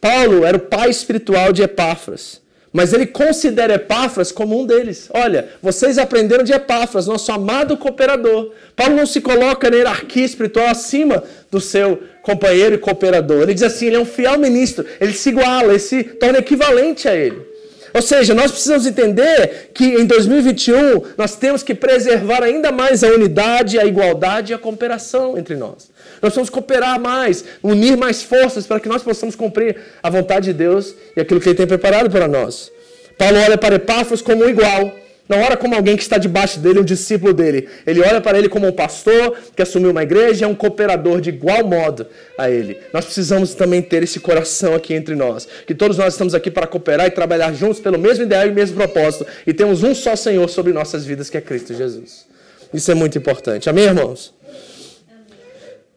Paulo 0.00 0.44
era 0.44 0.56
o 0.56 0.60
pai 0.60 0.88
espiritual 0.90 1.52
de 1.52 1.62
Epáfras. 1.62 2.42
Mas 2.72 2.92
ele 2.92 3.06
considera 3.06 3.74
Epáfras 3.74 4.32
como 4.32 4.60
um 4.60 4.66
deles. 4.66 5.08
Olha, 5.14 5.48
vocês 5.62 5.96
aprenderam 5.96 6.42
de 6.42 6.52
Epáfras, 6.52 7.06
nosso 7.06 7.30
amado 7.30 7.76
cooperador. 7.76 8.50
Paulo 8.74 8.96
não 8.96 9.06
se 9.06 9.20
coloca 9.20 9.70
na 9.70 9.76
hierarquia 9.76 10.24
espiritual 10.24 10.66
acima 10.66 11.22
do 11.52 11.60
seu 11.60 12.02
companheiro 12.22 12.74
e 12.74 12.78
cooperador. 12.78 13.42
Ele 13.42 13.54
diz 13.54 13.62
assim: 13.62 13.86
ele 13.86 13.96
é 13.96 14.00
um 14.00 14.04
fiel 14.06 14.38
ministro, 14.38 14.84
ele 15.00 15.12
se 15.12 15.28
iguala, 15.28 15.68
ele 15.68 15.78
se 15.78 16.02
torna 16.02 16.38
equivalente 16.38 17.06
a 17.06 17.14
ele. 17.14 17.53
Ou 17.94 18.02
seja, 18.02 18.34
nós 18.34 18.50
precisamos 18.50 18.86
entender 18.86 19.70
que 19.72 19.84
em 19.84 20.04
2021 20.04 21.02
nós 21.16 21.36
temos 21.36 21.62
que 21.62 21.76
preservar 21.76 22.42
ainda 22.42 22.72
mais 22.72 23.04
a 23.04 23.08
unidade, 23.08 23.78
a 23.78 23.84
igualdade 23.84 24.52
e 24.52 24.54
a 24.54 24.58
cooperação 24.58 25.38
entre 25.38 25.54
nós. 25.54 25.88
Nós 26.14 26.32
precisamos 26.32 26.50
cooperar 26.50 26.98
mais, 27.00 27.44
unir 27.62 27.96
mais 27.96 28.20
forças 28.20 28.66
para 28.66 28.80
que 28.80 28.88
nós 28.88 29.04
possamos 29.04 29.36
cumprir 29.36 29.76
a 30.02 30.10
vontade 30.10 30.46
de 30.46 30.52
Deus 30.52 30.92
e 31.16 31.20
aquilo 31.20 31.38
que 31.40 31.48
Ele 31.48 31.56
tem 31.56 31.68
preparado 31.68 32.10
para 32.10 32.26
nós. 32.26 32.72
Paulo 33.16 33.38
olha 33.38 33.56
para 33.56 33.76
Epáfras 33.76 34.20
como 34.20 34.44
um 34.44 34.48
igual. 34.48 35.03
Não 35.26 35.40
olha 35.40 35.56
como 35.56 35.74
alguém 35.74 35.96
que 35.96 36.02
está 36.02 36.18
debaixo 36.18 36.60
dele, 36.60 36.80
um 36.80 36.84
discípulo 36.84 37.32
dele. 37.32 37.66
Ele 37.86 38.00
olha 38.00 38.20
para 38.20 38.38
ele 38.38 38.48
como 38.48 38.66
um 38.66 38.72
pastor 38.72 39.36
que 39.56 39.62
assumiu 39.62 39.90
uma 39.90 40.02
igreja, 40.02 40.44
é 40.44 40.48
um 40.48 40.54
cooperador 40.54 41.20
de 41.20 41.30
igual 41.30 41.66
modo 41.66 42.06
a 42.36 42.50
ele. 42.50 42.78
Nós 42.92 43.06
precisamos 43.06 43.54
também 43.54 43.80
ter 43.80 44.02
esse 44.02 44.20
coração 44.20 44.74
aqui 44.74 44.92
entre 44.92 45.14
nós. 45.14 45.48
Que 45.66 45.74
todos 45.74 45.96
nós 45.96 46.12
estamos 46.12 46.34
aqui 46.34 46.50
para 46.50 46.66
cooperar 46.66 47.06
e 47.06 47.10
trabalhar 47.10 47.54
juntos 47.54 47.80
pelo 47.80 47.98
mesmo 47.98 48.24
ideal 48.24 48.46
e 48.46 48.52
mesmo 48.52 48.76
propósito. 48.76 49.26
E 49.46 49.54
temos 49.54 49.82
um 49.82 49.94
só 49.94 50.14
Senhor 50.14 50.48
sobre 50.50 50.74
nossas 50.74 51.06
vidas, 51.06 51.30
que 51.30 51.38
é 51.38 51.40
Cristo 51.40 51.72
Jesus. 51.72 52.26
Isso 52.72 52.90
é 52.90 52.94
muito 52.94 53.16
importante. 53.16 53.70
Amém, 53.70 53.84
irmãos? 53.84 54.34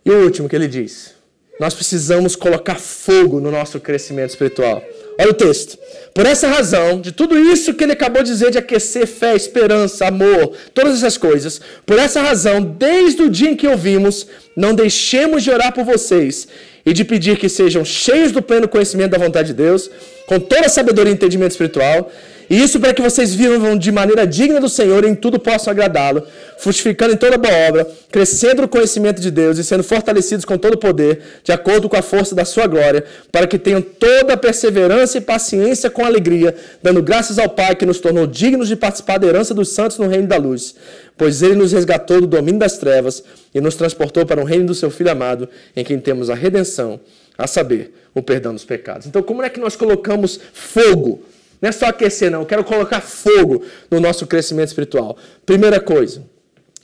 E 0.06 0.10
o 0.10 0.24
último 0.24 0.48
que 0.48 0.56
ele 0.56 0.70
diz: 0.70 1.16
nós 1.60 1.74
precisamos 1.74 2.34
colocar 2.36 2.76
fogo 2.76 3.42
no 3.42 3.52
nosso 3.52 3.78
crescimento 3.80 4.30
espiritual. 4.30 4.82
Olha 5.20 5.32
o 5.32 5.34
texto. 5.34 5.78
Por 6.14 6.26
essa 6.26 6.48
razão, 6.48 7.02
de 7.02 7.12
tudo 7.12 7.38
isso 7.38 7.74
que 7.74 7.84
ele 7.84 7.94
acabou 7.94 8.24
de 8.24 8.30
dizer, 8.30 8.52
de 8.52 8.58
aquecer 8.58 9.08
fé, 9.08 9.36
esperança, 9.36 10.08
amor, 10.08 10.54
todas 10.74 10.98
essas 10.98 11.18
coisas, 11.18 11.60
por 11.86 11.98
essa 11.98 12.22
razão, 12.22 12.62
desde 12.62 13.24
o 13.24 13.30
dia 13.30 13.50
em 13.50 13.56
que 13.56 13.68
ouvimos, 13.68 14.28
não 14.56 14.74
deixemos 14.74 15.44
de 15.44 15.52
orar 15.52 15.74
por 15.74 15.84
vocês 15.84 16.48
e 16.86 16.94
de 16.94 17.04
pedir 17.04 17.38
que 17.38 17.50
sejam 17.50 17.84
cheios 17.84 18.32
do 18.32 18.42
pleno 18.42 18.68
conhecimento 18.68 19.12
da 19.12 19.18
vontade 19.18 19.50
de 19.50 19.54
Deus, 19.56 19.90
com 20.26 20.40
toda 20.40 20.68
a 20.68 20.70
sabedoria 20.70 21.12
e 21.12 21.16
entendimento 21.16 21.52
espiritual 21.52 22.12
e 22.50 22.62
isso 22.62 22.80
para 22.80 22.94
que 22.94 23.02
vocês 23.02 23.34
vivam 23.34 23.78
de 23.78 23.92
maneira 23.92 24.26
digna 24.26 24.60
do 24.60 24.70
Senhor 24.70 25.04
e 25.04 25.10
em 25.10 25.16
tudo 25.16 25.38
possam 25.38 25.72
agradá-lo, 25.72 26.24
frutificando 26.58 27.14
em 27.14 27.18
toda 27.18 27.38
boa 27.38 27.54
obra, 27.68 27.88
crescendo 28.10 28.62
no 28.62 28.68
conhecimento 28.68 29.22
de 29.22 29.30
Deus 29.30 29.58
e 29.58 29.64
sendo 29.64 29.84
fortalecidos 29.84 30.46
com 30.46 30.58
todo 30.58 30.76
o 30.76 30.78
poder, 30.78 31.20
de 31.44 31.52
acordo 31.52 31.90
com 31.90 31.98
a 31.98 32.02
força 32.02 32.34
da 32.34 32.46
sua 32.46 32.66
glória, 32.66 33.04
para 33.32 33.46
que 33.48 33.60
tenham 33.60 33.82
toda 33.82 34.34
a 34.34 34.38
perseverança 34.38 35.18
e 35.18 35.22
paciência 35.22 35.90
com 35.90 36.06
alegria, 36.06 36.56
dando 36.82 37.04
graças 37.04 37.38
ao 37.38 37.50
Pai 37.50 37.76
que 37.76 37.86
nos 37.86 38.00
tornou 38.00 38.26
dignos 38.26 38.70
de 38.70 38.76
participar 38.76 39.18
da 39.18 39.28
herança 39.28 39.54
dos 39.54 39.70
santos 39.70 39.98
no 39.98 40.08
reino 40.08 40.28
da 40.28 40.38
luz. 40.38 40.76
Pois 41.18 41.42
ele 41.42 41.56
nos 41.56 41.74
resgatou 41.74 42.22
do 42.22 42.28
domínio 42.28 42.60
das 42.60 42.78
trevas 42.78 43.24
e 43.54 43.60
nos 43.60 43.76
transportou 43.76 44.26
para 44.26 44.40
o 44.40 44.46
reino 44.46 44.68
do 44.68 44.76
seu 44.76 44.90
Filho 44.90 45.12
amado, 45.12 45.50
em 45.76 45.84
quem 45.84 46.00
temos 46.00 46.30
a 46.30 46.36
redenção, 46.36 47.00
a 47.38 47.46
saber, 47.46 47.94
o 48.16 48.22
perdão 48.22 48.54
dos 48.54 48.64
pecados. 48.64 49.06
Então, 49.06 49.22
como 49.22 49.44
é 49.44 49.50
que 49.50 49.60
nós 49.60 49.76
colocamos 49.76 50.40
fogo 50.54 51.24
não 51.62 51.70
é 51.70 51.72
só 51.72 51.88
aquecer, 51.88 52.30
não. 52.30 52.42
Eu 52.42 52.46
quero 52.46 52.64
colocar 52.64 53.02
fogo 53.02 53.64
no 53.90 54.00
nosso 54.00 54.28
crescimento 54.28 54.68
espiritual. 54.68 55.18
Primeira 55.46 55.80
coisa, 55.80 56.24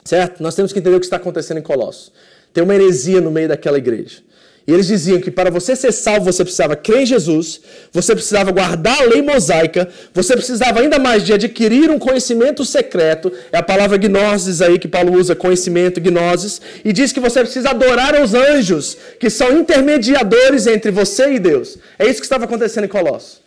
certo? 0.03 0.41
Nós 0.41 0.55
temos 0.55 0.73
que 0.73 0.79
entender 0.79 0.95
o 0.95 0.99
que 0.99 1.05
está 1.05 1.17
acontecendo 1.17 1.59
em 1.59 1.63
Colossos. 1.63 2.11
Tem 2.53 2.63
uma 2.63 2.73
heresia 2.73 3.21
no 3.21 3.31
meio 3.31 3.47
daquela 3.47 3.77
igreja. 3.77 4.21
E 4.65 4.71
eles 4.71 4.87
diziam 4.87 5.19
que 5.19 5.29
para 5.29 5.51
você 5.51 5.75
ser 5.75 5.91
salvo, 5.91 6.31
você 6.31 6.41
precisava 6.41 6.73
crer 6.75 7.01
em 7.01 7.05
Jesus, 7.05 7.59
você 7.91 8.15
precisava 8.15 8.49
guardar 8.49 9.01
a 9.01 9.05
lei 9.05 9.21
mosaica, 9.21 9.89
você 10.13 10.35
precisava 10.35 10.79
ainda 10.79 10.97
mais 10.97 11.23
de 11.23 11.33
adquirir 11.33 11.91
um 11.91 11.99
conhecimento 11.99 12.63
secreto, 12.63 13.31
é 13.51 13.57
a 13.57 13.63
palavra 13.63 13.97
gnosis 13.97 14.61
aí 14.61 14.79
que 14.79 14.87
Paulo 14.87 15.19
usa, 15.19 15.35
conhecimento, 15.35 15.99
gnosis, 15.99 16.61
e 16.83 16.93
diz 16.93 17.11
que 17.11 17.19
você 17.19 17.41
precisa 17.41 17.71
adorar 17.71 18.21
os 18.21 18.33
anjos, 18.33 18.97
que 19.19 19.29
são 19.29 19.51
intermediadores 19.59 20.65
entre 20.65 20.91
você 20.91 21.33
e 21.33 21.39
Deus. 21.39 21.77
É 21.99 22.05
isso 22.05 22.21
que 22.21 22.25
estava 22.25 22.45
acontecendo 22.45 22.85
em 22.85 22.89
Colossos. 22.89 23.42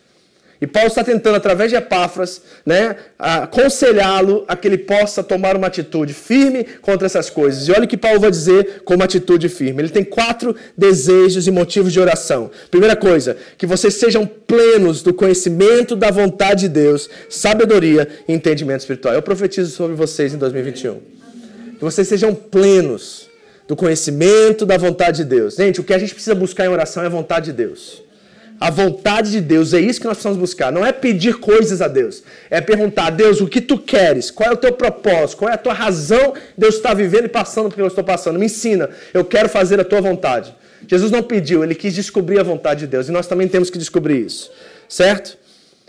E 0.60 0.66
Paulo 0.66 0.88
está 0.88 1.04
tentando, 1.04 1.36
através 1.36 1.70
de 1.70 1.76
Epáfras, 1.76 2.40
né, 2.64 2.96
aconselhá-lo 3.18 4.44
a 4.48 4.56
que 4.56 4.66
ele 4.66 4.78
possa 4.78 5.22
tomar 5.22 5.54
uma 5.54 5.66
atitude 5.66 6.14
firme 6.14 6.64
contra 6.80 7.06
essas 7.06 7.28
coisas. 7.28 7.68
E 7.68 7.72
olha 7.72 7.84
o 7.84 7.88
que 7.88 7.96
Paulo 7.96 8.20
vai 8.20 8.30
dizer 8.30 8.82
com 8.84 8.94
uma 8.94 9.04
atitude 9.04 9.48
firme. 9.48 9.82
Ele 9.82 9.90
tem 9.90 10.04
quatro 10.04 10.56
desejos 10.76 11.46
e 11.46 11.50
motivos 11.50 11.92
de 11.92 12.00
oração. 12.00 12.50
Primeira 12.70 12.96
coisa, 12.96 13.36
que 13.58 13.66
vocês 13.66 13.94
sejam 13.94 14.26
plenos 14.26 15.02
do 15.02 15.12
conhecimento 15.12 15.94
da 15.94 16.10
vontade 16.10 16.62
de 16.62 16.68
Deus, 16.68 17.10
sabedoria 17.28 18.08
e 18.26 18.32
entendimento 18.32 18.80
espiritual. 18.80 19.14
Eu 19.14 19.22
profetizo 19.22 19.70
sobre 19.70 19.94
vocês 19.94 20.32
em 20.32 20.38
2021. 20.38 21.00
Que 21.78 21.84
vocês 21.84 22.08
sejam 22.08 22.34
plenos 22.34 23.28
do 23.68 23.76
conhecimento 23.76 24.64
da 24.64 24.78
vontade 24.78 25.18
de 25.18 25.24
Deus. 25.24 25.56
Gente, 25.56 25.80
o 25.80 25.84
que 25.84 25.92
a 25.92 25.98
gente 25.98 26.14
precisa 26.14 26.34
buscar 26.34 26.64
em 26.64 26.68
oração 26.68 27.02
é 27.02 27.06
a 27.06 27.10
vontade 27.10 27.46
de 27.46 27.52
Deus. 27.52 28.05
A 28.60 28.70
vontade 28.70 29.30
de 29.30 29.40
Deus. 29.40 29.74
É 29.74 29.80
isso 29.80 30.00
que 30.00 30.06
nós 30.06 30.16
precisamos 30.16 30.38
buscar. 30.38 30.72
Não 30.72 30.84
é 30.84 30.92
pedir 30.92 31.38
coisas 31.38 31.82
a 31.82 31.88
Deus. 31.88 32.22
É 32.50 32.60
perguntar, 32.60 33.10
Deus, 33.10 33.40
o 33.40 33.46
que 33.46 33.60
tu 33.60 33.78
queres? 33.78 34.30
Qual 34.30 34.50
é 34.50 34.52
o 34.52 34.56
teu 34.56 34.72
propósito? 34.72 35.38
Qual 35.38 35.50
é 35.50 35.54
a 35.54 35.58
tua 35.58 35.72
razão 35.72 36.34
Deus 36.56 36.76
está 36.76 36.94
vivendo 36.94 37.26
e 37.26 37.28
passando 37.28 37.64
pelo 37.64 37.74
que 37.74 37.80
eu 37.82 37.86
estou 37.86 38.04
passando? 38.04 38.38
Me 38.38 38.46
ensina. 38.46 38.90
Eu 39.12 39.24
quero 39.24 39.48
fazer 39.48 39.80
a 39.80 39.84
tua 39.84 40.00
vontade. 40.00 40.54
Jesus 40.88 41.10
não 41.10 41.22
pediu, 41.22 41.64
ele 41.64 41.74
quis 41.74 41.94
descobrir 41.94 42.38
a 42.38 42.42
vontade 42.42 42.80
de 42.80 42.86
Deus. 42.86 43.08
E 43.08 43.12
nós 43.12 43.26
também 43.26 43.48
temos 43.48 43.70
que 43.70 43.78
descobrir 43.78 44.24
isso. 44.24 44.50
Certo? 44.88 45.36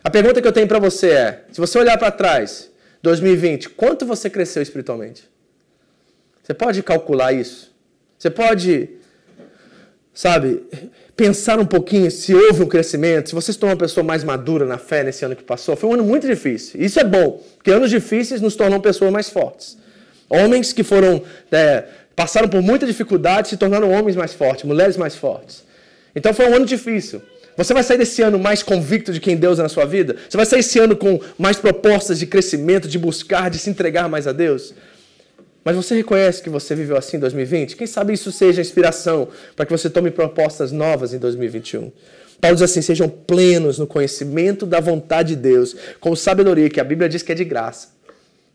A 0.03 0.09
pergunta 0.09 0.41
que 0.41 0.47
eu 0.47 0.51
tenho 0.51 0.67
para 0.67 0.79
você 0.79 1.09
é: 1.09 1.43
se 1.51 1.59
você 1.59 1.77
olhar 1.77 1.97
para 1.97 2.11
trás, 2.11 2.69
2020, 3.01 3.69
quanto 3.69 4.05
você 4.05 4.29
cresceu 4.29 4.61
espiritualmente? 4.61 5.29
Você 6.41 6.53
pode 6.53 6.81
calcular 6.81 7.33
isso? 7.33 7.75
Você 8.17 8.29
pode, 8.29 8.89
sabe, 10.13 10.63
pensar 11.17 11.59
um 11.59 11.65
pouquinho 11.65 12.11
se 12.11 12.33
houve 12.33 12.61
um 12.61 12.67
crescimento, 12.67 13.29
se 13.29 13.35
você 13.35 13.51
se 13.51 13.57
tornou 13.57 13.73
uma 13.73 13.79
pessoa 13.79 14.03
mais 14.03 14.23
madura 14.23 14.65
na 14.65 14.77
fé 14.77 15.03
nesse 15.03 15.25
ano 15.25 15.35
que 15.35 15.43
passou. 15.43 15.75
Foi 15.75 15.89
um 15.89 15.93
ano 15.95 16.03
muito 16.03 16.27
difícil. 16.27 16.79
Isso 16.79 16.99
é 16.99 17.03
bom, 17.03 17.43
porque 17.55 17.71
anos 17.71 17.89
difíceis 17.89 18.39
nos 18.39 18.55
tornam 18.55 18.79
pessoas 18.79 19.11
mais 19.11 19.27
fortes. 19.27 19.77
Homens 20.29 20.71
que 20.71 20.83
foram 20.83 21.23
é, 21.51 21.85
passaram 22.15 22.47
por 22.47 22.61
muita 22.61 22.85
dificuldade 22.85 23.47
se 23.47 23.57
tornaram 23.57 23.91
homens 23.91 24.15
mais 24.15 24.33
fortes, 24.33 24.63
mulheres 24.63 24.95
mais 24.95 25.15
fortes. 25.15 25.63
Então 26.15 26.33
foi 26.35 26.47
um 26.47 26.55
ano 26.55 26.65
difícil. 26.65 27.21
Você 27.57 27.73
vai 27.73 27.81
sair 27.81 27.97
desse 27.97 28.21
ano 28.21 28.37
mais 28.37 28.61
convicto 28.61 29.11
de 29.11 29.19
quem 29.19 29.35
Deus 29.35 29.57
é 29.57 29.63
na 29.63 29.69
sua 29.69 29.85
vida? 29.85 30.15
Você 30.29 30.37
vai 30.37 30.45
sair 30.45 30.59
esse 30.59 30.77
ano 30.77 30.95
com 30.95 31.19
mais 31.39 31.57
propostas 31.57 32.19
de 32.19 32.27
crescimento, 32.27 32.87
de 32.87 32.99
buscar, 32.99 33.49
de 33.49 33.57
se 33.57 33.71
entregar 33.71 34.07
mais 34.07 34.27
a 34.27 34.31
Deus? 34.31 34.75
Mas 35.67 35.75
você 35.75 35.95
reconhece 35.95 36.41
que 36.41 36.49
você 36.49 36.73
viveu 36.73 36.95
assim 36.95 37.17
em 37.17 37.19
2020? 37.19 37.75
Quem 37.75 37.85
sabe 37.85 38.13
isso 38.13 38.31
seja 38.31 38.61
inspiração 38.61 39.27
para 39.53 39.65
que 39.65 39.71
você 39.73 39.89
tome 39.89 40.09
propostas 40.09 40.71
novas 40.71 41.13
em 41.13 41.19
2021. 41.19 41.91
Paulo 42.39 42.55
diz 42.55 42.61
assim: 42.61 42.81
sejam 42.81 43.09
plenos 43.09 43.77
no 43.77 43.85
conhecimento 43.85 44.65
da 44.65 44.79
vontade 44.79 45.35
de 45.35 45.41
Deus, 45.41 45.75
com 45.99 46.15
sabedoria, 46.15 46.69
que 46.69 46.79
a 46.79 46.85
Bíblia 46.85 47.09
diz 47.09 47.21
que 47.21 47.33
é 47.33 47.35
de 47.35 47.43
graça. 47.43 47.89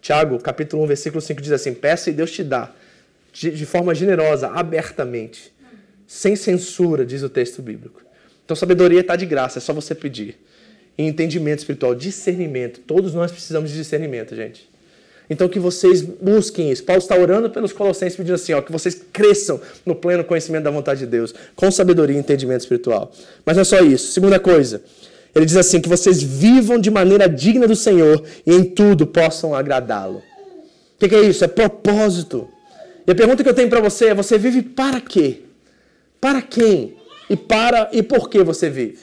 Tiago, 0.00 0.38
capítulo 0.38 0.84
1, 0.84 0.86
versículo 0.86 1.20
5 1.20 1.42
diz 1.42 1.52
assim: 1.52 1.74
Peça 1.74 2.08
e 2.08 2.14
Deus 2.14 2.32
te 2.32 2.42
dá, 2.42 2.72
de, 3.30 3.50
de 3.50 3.66
forma 3.66 3.94
generosa, 3.94 4.48
abertamente, 4.48 5.52
sem 6.06 6.34
censura, 6.34 7.04
diz 7.04 7.22
o 7.22 7.28
texto 7.28 7.60
bíblico. 7.60 8.00
Então, 8.42 8.56
sabedoria 8.56 9.00
está 9.00 9.16
de 9.16 9.26
graça, 9.26 9.58
é 9.58 9.60
só 9.60 9.74
você 9.74 9.94
pedir. 9.94 10.42
E 10.96 11.02
entendimento 11.02 11.58
espiritual, 11.58 11.94
discernimento. 11.94 12.80
Todos 12.80 13.12
nós 13.12 13.30
precisamos 13.30 13.70
de 13.70 13.76
discernimento, 13.76 14.34
gente. 14.34 14.71
Então 15.30 15.48
que 15.48 15.58
vocês 15.58 16.02
busquem 16.02 16.70
isso. 16.70 16.84
Paulo 16.84 17.00
está 17.00 17.16
orando 17.16 17.48
pelos 17.48 17.72
colossenses 17.72 18.16
pedindo 18.16 18.34
assim, 18.34 18.52
ó, 18.52 18.60
que 18.60 18.72
vocês 18.72 19.00
cresçam 19.12 19.60
no 19.86 19.94
pleno 19.94 20.24
conhecimento 20.24 20.64
da 20.64 20.70
vontade 20.70 21.00
de 21.00 21.06
Deus, 21.06 21.34
com 21.56 21.70
sabedoria 21.70 22.16
e 22.16 22.20
entendimento 22.20 22.60
espiritual. 22.60 23.12
Mas 23.44 23.56
não 23.56 23.62
é 23.62 23.64
só 23.64 23.80
isso. 23.80 24.12
Segunda 24.12 24.38
coisa, 24.38 24.82
ele 25.34 25.46
diz 25.46 25.56
assim, 25.56 25.80
que 25.80 25.88
vocês 25.88 26.22
vivam 26.22 26.78
de 26.78 26.90
maneira 26.90 27.28
digna 27.28 27.66
do 27.66 27.76
Senhor 27.76 28.22
e 28.44 28.52
em 28.52 28.64
tudo 28.64 29.06
possam 29.06 29.54
agradá-lo. 29.54 30.22
O 31.00 31.08
que, 31.08 31.14
é 31.14 31.22
isso? 31.22 31.44
É 31.44 31.48
propósito. 31.48 32.48
E 33.06 33.10
a 33.10 33.14
pergunta 33.14 33.42
que 33.42 33.48
eu 33.48 33.54
tenho 33.54 33.68
para 33.68 33.80
você 33.80 34.08
é, 34.08 34.14
você 34.14 34.38
vive 34.38 34.62
para 34.62 35.00
quê? 35.00 35.42
Para 36.20 36.40
quem? 36.42 36.96
E 37.28 37.36
para 37.36 37.88
e 37.92 38.02
por 38.02 38.28
que 38.28 38.42
você 38.42 38.68
vive? 38.68 38.98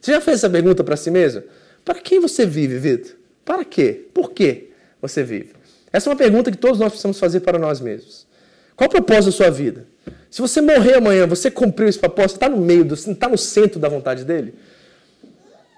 Você 0.00 0.12
já 0.12 0.20
fez 0.20 0.38
essa 0.38 0.50
pergunta 0.50 0.84
para 0.84 0.96
si 0.96 1.10
mesmo? 1.10 1.42
Para 1.84 1.98
quem 2.00 2.20
você 2.20 2.44
vive, 2.46 2.78
Vitor? 2.78 3.12
Para 3.44 3.64
quê? 3.64 4.02
Por 4.12 4.30
que 4.30 4.71
você 5.02 5.22
vive? 5.24 5.50
Essa 5.92 6.08
é 6.08 6.10
uma 6.10 6.16
pergunta 6.16 6.50
que 6.50 6.56
todos 6.56 6.78
nós 6.78 6.90
precisamos 6.90 7.18
fazer 7.18 7.40
para 7.40 7.58
nós 7.58 7.80
mesmos. 7.80 8.26
Qual 8.76 8.88
o 8.88 8.90
propósito 8.90 9.26
da 9.26 9.32
sua 9.32 9.50
vida? 9.50 9.86
Se 10.30 10.40
você 10.40 10.60
morrer 10.60 10.94
amanhã, 10.94 11.26
você 11.26 11.50
cumpriu 11.50 11.88
esse 11.88 11.98
propósito, 11.98 12.36
está 12.36 12.48
no 12.48 12.56
meio, 12.56 12.90
está 12.94 13.28
no 13.28 13.36
centro 13.36 13.78
da 13.78 13.88
vontade 13.88 14.24
dele? 14.24 14.54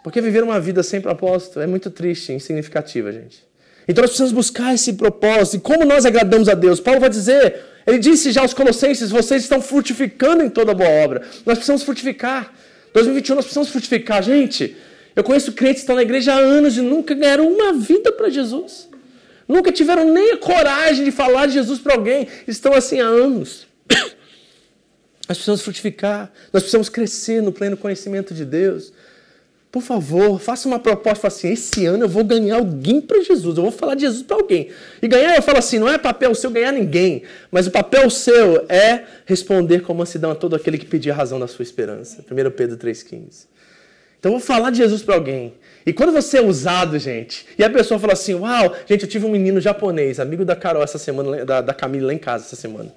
Porque 0.05 0.21
viver 0.21 0.45
uma 0.45 0.61
vida 0.61 0.83
sem 0.83 1.01
propósito 1.01 1.59
é 1.61 1.67
muito 1.67 1.91
triste 1.91 2.33
insignificativa, 2.33 3.11
gente. 3.11 3.43
Então 3.89 4.03
nós 4.03 4.11
precisamos 4.11 4.33
buscar 4.33 4.75
esse 4.75 4.93
propósito. 4.93 5.57
E 5.57 5.61
como 5.61 5.85
nós 5.85 6.07
agradamos 6.07 6.49
a 6.49 6.55
Deus? 6.55 6.79
Paulo 6.79 7.01
vai 7.01 7.11
dizer, 7.11 7.57
ele 7.87 7.99
disse 7.99 8.31
já 8.31 8.43
aos 8.43 8.55
Colossenses: 8.55 9.11
vocês 9.11 9.43
estão 9.43 9.61
frutificando 9.61 10.43
em 10.43 10.49
toda 10.49 10.75
boa 10.75 10.89
obra. 10.89 11.23
Nós 11.45 11.59
precisamos 11.59 11.83
frutificar. 11.83 12.53
2021 12.93 13.35
nós 13.35 13.45
precisamos 13.45 13.71
frutificar. 13.71 14.23
Gente, 14.23 14.77
eu 15.17 15.25
conheço 15.25 15.53
crentes 15.53 15.77
que 15.77 15.81
estão 15.81 15.97
na 15.97 16.03
igreja 16.03 16.33
há 16.33 16.39
anos 16.39 16.77
e 16.77 16.81
nunca 16.81 17.15
ganharam 17.15 17.49
uma 17.49 17.73
vida 17.73 18.13
para 18.13 18.31
Jesus. 18.31 18.89
Nunca 19.47 19.71
tiveram 19.71 20.11
nem 20.13 20.33
a 20.33 20.37
coragem 20.37 21.05
de 21.05 21.11
falar 21.11 21.47
de 21.47 21.55
Jesus 21.55 21.79
para 21.79 21.95
alguém. 21.95 22.29
Estão 22.47 22.73
assim 22.73 23.01
há 23.01 23.07
anos. 23.07 23.67
Nós 25.29 25.39
precisamos 25.39 25.63
frutificar. 25.63 26.33
Nós 26.53 26.63
precisamos 26.63 26.89
crescer 26.89 27.43
no 27.43 27.53
pleno 27.53 27.77
conhecimento 27.77 28.33
de 28.35 28.45
Deus. 28.45 28.93
Por 29.75 29.83
favor, 29.83 30.39
faça 30.39 30.69
uma 30.69 30.79
proposta 30.79 31.23
fala 31.23 31.35
assim: 31.35 31.49
esse 31.53 31.85
ano 31.85 32.05
eu 32.05 32.09
vou 32.09 32.23
ganhar 32.23 32.59
alguém 32.59 33.01
para 33.01 33.21
Jesus, 33.21 33.57
eu 33.57 33.63
vou 33.65 33.73
falar 33.73 33.97
de 33.97 34.03
Jesus 34.03 34.23
para 34.23 34.37
alguém. 34.37 34.69
E 35.03 35.09
ganhar, 35.09 35.35
eu 35.35 35.43
falo 35.43 35.59
assim: 35.59 35.81
não 35.81 35.89
é 35.89 35.99
papel 35.99 36.33
seu 36.33 36.49
ganhar 36.49 36.71
ninguém, 36.71 37.25
mas 37.51 37.67
o 37.67 37.73
papel 37.73 38.09
seu 38.09 38.65
é 38.69 39.03
responder 39.27 39.81
com 39.81 39.93
mansidão 39.93 40.31
a 40.31 40.37
todo 40.37 40.55
aquele 40.55 40.79
que 40.79 40.87
pedir 40.87 41.11
a 41.11 41.15
razão 41.15 41.41
da 41.41 41.49
sua 41.49 41.65
esperança. 41.65 42.25
1 42.31 42.51
Pedro 42.53 42.77
3,15. 42.77 43.47
Então 44.25 44.33
eu 44.33 44.39
vou 44.39 44.47
falar 44.47 44.71
de 44.71 44.79
Jesus 44.79 45.03
para 45.03 45.17
alguém. 45.17 45.53
E 45.85 45.93
quando 45.93 46.11
você 46.11 46.39
é 46.39 46.41
usado, 46.41 46.99
gente, 46.99 47.45
e 47.59 47.63
a 47.63 47.69
pessoa 47.69 48.01
fala 48.01 48.15
assim: 48.15 48.33
Uau, 48.33 48.75
gente, 48.89 49.03
eu 49.03 49.09
tive 49.09 49.27
um 49.27 49.29
menino 49.29 49.61
japonês, 49.61 50.19
amigo 50.19 50.47
da 50.47 50.57
Carol 50.57 50.83
essa 50.83 50.97
semana, 50.97 51.45
da, 51.45 51.61
da 51.61 51.75
Camila 51.75 52.07
lá 52.07 52.15
em 52.15 52.17
casa 52.17 52.47
essa 52.47 52.57
semana. 52.57 52.91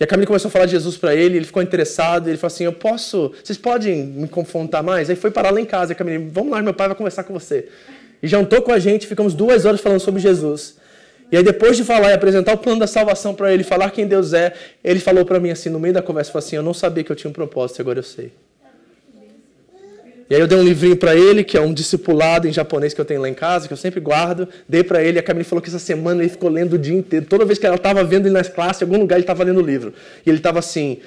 E 0.00 0.04
a 0.04 0.06
Camila 0.06 0.26
começou 0.26 0.48
a 0.48 0.50
falar 0.50 0.64
de 0.64 0.70
Jesus 0.70 0.96
para 0.96 1.14
ele, 1.14 1.36
ele 1.36 1.44
ficou 1.44 1.62
interessado, 1.62 2.28
ele 2.28 2.38
falou 2.38 2.54
assim: 2.54 2.64
Eu 2.64 2.72
posso, 2.72 3.30
vocês 3.44 3.58
podem 3.58 4.06
me 4.06 4.26
confrontar 4.26 4.82
mais? 4.82 5.10
Aí 5.10 5.16
foi 5.16 5.30
parar 5.30 5.50
lá 5.50 5.60
em 5.60 5.66
casa, 5.66 5.92
a 5.92 5.94
Camila, 5.94 6.24
vamos 6.32 6.50
lá, 6.50 6.62
meu 6.62 6.72
pai 6.72 6.88
vai 6.88 6.96
conversar 6.96 7.24
com 7.24 7.34
você. 7.34 7.68
E 8.22 8.26
jantou 8.26 8.62
com 8.62 8.72
a 8.72 8.78
gente, 8.78 9.06
ficamos 9.06 9.34
duas 9.34 9.66
horas 9.66 9.82
falando 9.82 10.00
sobre 10.00 10.18
Jesus. 10.18 10.76
E 11.30 11.36
aí, 11.36 11.42
depois 11.42 11.76
de 11.76 11.84
falar 11.84 12.08
e 12.08 12.14
apresentar 12.14 12.54
o 12.54 12.56
plano 12.56 12.80
da 12.80 12.86
salvação 12.86 13.34
para 13.34 13.52
ele, 13.52 13.64
falar 13.64 13.90
quem 13.90 14.06
Deus 14.06 14.32
é, 14.32 14.54
ele 14.82 14.98
falou 14.98 15.26
para 15.26 15.38
mim 15.38 15.50
assim, 15.50 15.68
no 15.68 15.78
meio 15.78 15.92
da 15.92 16.00
conversa, 16.00 16.32
falou 16.32 16.46
assim: 16.46 16.56
Eu 16.56 16.62
não 16.62 16.72
sabia 16.72 17.04
que 17.04 17.12
eu 17.12 17.16
tinha 17.16 17.28
um 17.28 17.34
propósito, 17.34 17.82
agora 17.82 17.98
eu 17.98 18.02
sei. 18.02 18.32
E 20.30 20.34
aí 20.34 20.40
eu 20.40 20.46
dei 20.46 20.58
um 20.58 20.62
livrinho 20.62 20.96
para 20.96 21.16
ele, 21.16 21.42
que 21.42 21.56
é 21.56 21.60
um 21.60 21.72
discipulado 21.72 22.46
em 22.46 22.52
japonês 22.52 22.92
que 22.92 23.00
eu 23.00 23.04
tenho 23.04 23.20
lá 23.22 23.28
em 23.28 23.34
casa, 23.34 23.66
que 23.66 23.72
eu 23.72 23.78
sempre 23.78 23.98
guardo. 23.98 24.46
Dei 24.68 24.84
para 24.84 25.02
ele, 25.02 25.18
a 25.18 25.22
Camille 25.22 25.44
falou 25.44 25.62
que 25.62 25.68
essa 25.68 25.78
semana 25.78 26.22
ele 26.22 26.28
ficou 26.28 26.50
lendo 26.50 26.74
o 26.74 26.78
dia 26.78 26.96
inteiro. 26.96 27.24
Toda 27.24 27.46
vez 27.46 27.58
que 27.58 27.66
ela 27.66 27.76
estava 27.76 28.04
vendo 28.04 28.26
ele 28.26 28.34
nas 28.34 28.48
classes, 28.48 28.82
em 28.82 28.84
algum 28.84 28.98
lugar 28.98 29.16
ele 29.16 29.22
estava 29.22 29.42
lendo 29.42 29.60
o 29.60 29.64
livro. 29.64 29.94
E 30.26 30.28
ele 30.28 30.36
estava 30.36 30.58
assim, 30.58 30.98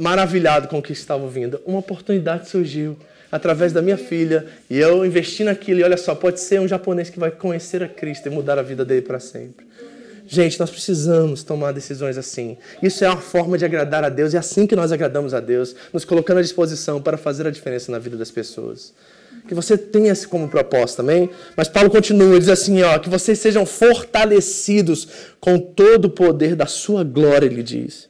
maravilhado 0.00 0.68
com 0.68 0.78
o 0.78 0.82
que 0.82 0.92
estava 0.92 1.22
ouvindo. 1.22 1.60
Uma 1.66 1.80
oportunidade 1.80 2.48
surgiu 2.48 2.96
através 3.30 3.72
da 3.72 3.80
minha 3.80 3.96
filha, 3.96 4.46
e 4.68 4.78
eu 4.78 5.06
investi 5.06 5.44
naquilo, 5.44 5.80
e 5.80 5.84
olha 5.84 5.96
só, 5.96 6.16
pode 6.16 6.40
ser 6.40 6.60
um 6.60 6.66
japonês 6.66 7.10
que 7.10 7.18
vai 7.20 7.30
conhecer 7.30 7.82
a 7.82 7.88
Cristo 7.88 8.26
e 8.26 8.30
mudar 8.30 8.58
a 8.58 8.62
vida 8.62 8.84
dele 8.84 9.02
para 9.02 9.20
sempre. 9.20 9.66
Gente, 10.32 10.60
nós 10.60 10.70
precisamos 10.70 11.42
tomar 11.42 11.72
decisões 11.72 12.16
assim. 12.16 12.56
Isso 12.80 13.04
é 13.04 13.08
uma 13.08 13.16
forma 13.16 13.58
de 13.58 13.64
agradar 13.64 14.04
a 14.04 14.08
Deus, 14.08 14.32
e 14.32 14.36
é 14.36 14.38
assim 14.38 14.64
que 14.64 14.76
nós 14.76 14.92
agradamos 14.92 15.34
a 15.34 15.40
Deus, 15.40 15.74
nos 15.92 16.04
colocando 16.04 16.38
à 16.38 16.40
disposição 16.40 17.02
para 17.02 17.16
fazer 17.16 17.48
a 17.48 17.50
diferença 17.50 17.90
na 17.90 17.98
vida 17.98 18.16
das 18.16 18.30
pessoas. 18.30 18.94
Que 19.48 19.56
você 19.56 19.76
tenha 19.76 20.12
isso 20.12 20.28
como 20.28 20.48
proposta, 20.48 21.02
amém? 21.02 21.30
Mas 21.56 21.66
Paulo 21.66 21.90
continua, 21.90 22.28
ele 22.28 22.38
diz 22.38 22.48
assim, 22.48 22.80
ó, 22.80 22.96
que 23.00 23.08
vocês 23.08 23.40
sejam 23.40 23.66
fortalecidos 23.66 25.08
com 25.40 25.58
todo 25.58 26.04
o 26.04 26.10
poder 26.10 26.54
da 26.54 26.66
sua 26.66 27.02
glória, 27.02 27.46
ele 27.46 27.64
diz. 27.64 28.04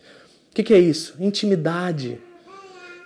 O 0.51 0.55
que, 0.55 0.63
que 0.63 0.75
é 0.75 0.79
isso? 0.79 1.15
Intimidade. 1.19 2.21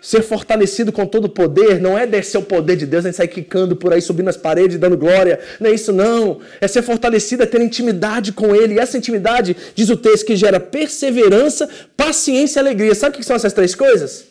Ser 0.05 0.21
fortalecido 0.21 0.93
com 0.93 1.07
todo 1.07 1.25
o 1.25 1.29
poder 1.31 1.81
não 1.81 1.97
é 1.97 2.07
descer 2.07 2.37
o 2.37 2.43
poder 2.43 2.77
de 2.77 2.85
Deus, 2.85 3.05
nem 3.05 3.13
sair 3.15 3.27
quicando 3.27 3.75
por 3.75 3.91
aí, 3.91 4.03
subindo 4.03 4.29
as 4.29 4.37
paredes, 4.37 4.77
dando 4.77 4.99
glória. 4.99 5.41
Não 5.59 5.71
é 5.71 5.73
isso, 5.73 5.95
não. 5.95 6.41
É 6.61 6.69
ser 6.69 6.83
fortalecido, 6.83 7.43
é 7.43 7.47
ter 7.47 7.59
intimidade 7.63 8.31
com 8.31 8.55
Ele. 8.55 8.75
E 8.75 8.79
essa 8.79 8.99
intimidade, 8.99 9.57
diz 9.75 9.89
o 9.89 9.97
texto, 9.97 10.27
que 10.27 10.37
gera 10.37 10.61
perseverança, 10.61 11.67
paciência 11.97 12.59
e 12.59 12.61
alegria. 12.61 12.95
Sabe 12.95 13.17
o 13.17 13.19
que 13.19 13.25
são 13.25 13.35
essas 13.35 13.55
três 13.55 13.75
coisas? 13.75 14.27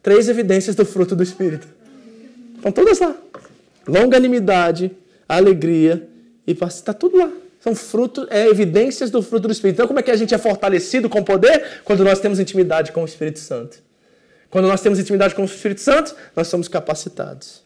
Três 0.00 0.28
evidências 0.28 0.76
do 0.76 0.86
fruto 0.86 1.16
do 1.16 1.24
Espírito. 1.24 1.66
Estão 2.54 2.70
todas 2.70 3.00
lá. 3.00 3.16
Longanimidade, 3.88 4.92
alegria 5.28 6.06
e 6.46 6.54
paciência. 6.54 6.82
Está 6.82 6.94
tudo 6.94 7.18
lá. 7.18 7.32
São 7.58 7.74
frutos, 7.74 8.28
é, 8.30 8.46
evidências 8.46 9.10
do 9.10 9.20
fruto 9.22 9.48
do 9.48 9.52
Espírito. 9.52 9.74
Então, 9.74 9.88
como 9.88 9.98
é 9.98 10.04
que 10.04 10.10
a 10.12 10.16
gente 10.16 10.32
é 10.32 10.38
fortalecido 10.38 11.08
com 11.08 11.20
poder? 11.24 11.80
Quando 11.82 12.04
nós 12.04 12.20
temos 12.20 12.38
intimidade 12.38 12.92
com 12.92 13.02
o 13.02 13.04
Espírito 13.04 13.40
Santo. 13.40 13.89
Quando 14.50 14.66
nós 14.66 14.80
temos 14.80 14.98
intimidade 14.98 15.34
com 15.34 15.42
o 15.42 15.44
Espírito 15.44 15.80
Santo, 15.80 16.14
nós 16.34 16.48
somos 16.48 16.66
capacitados. 16.68 17.62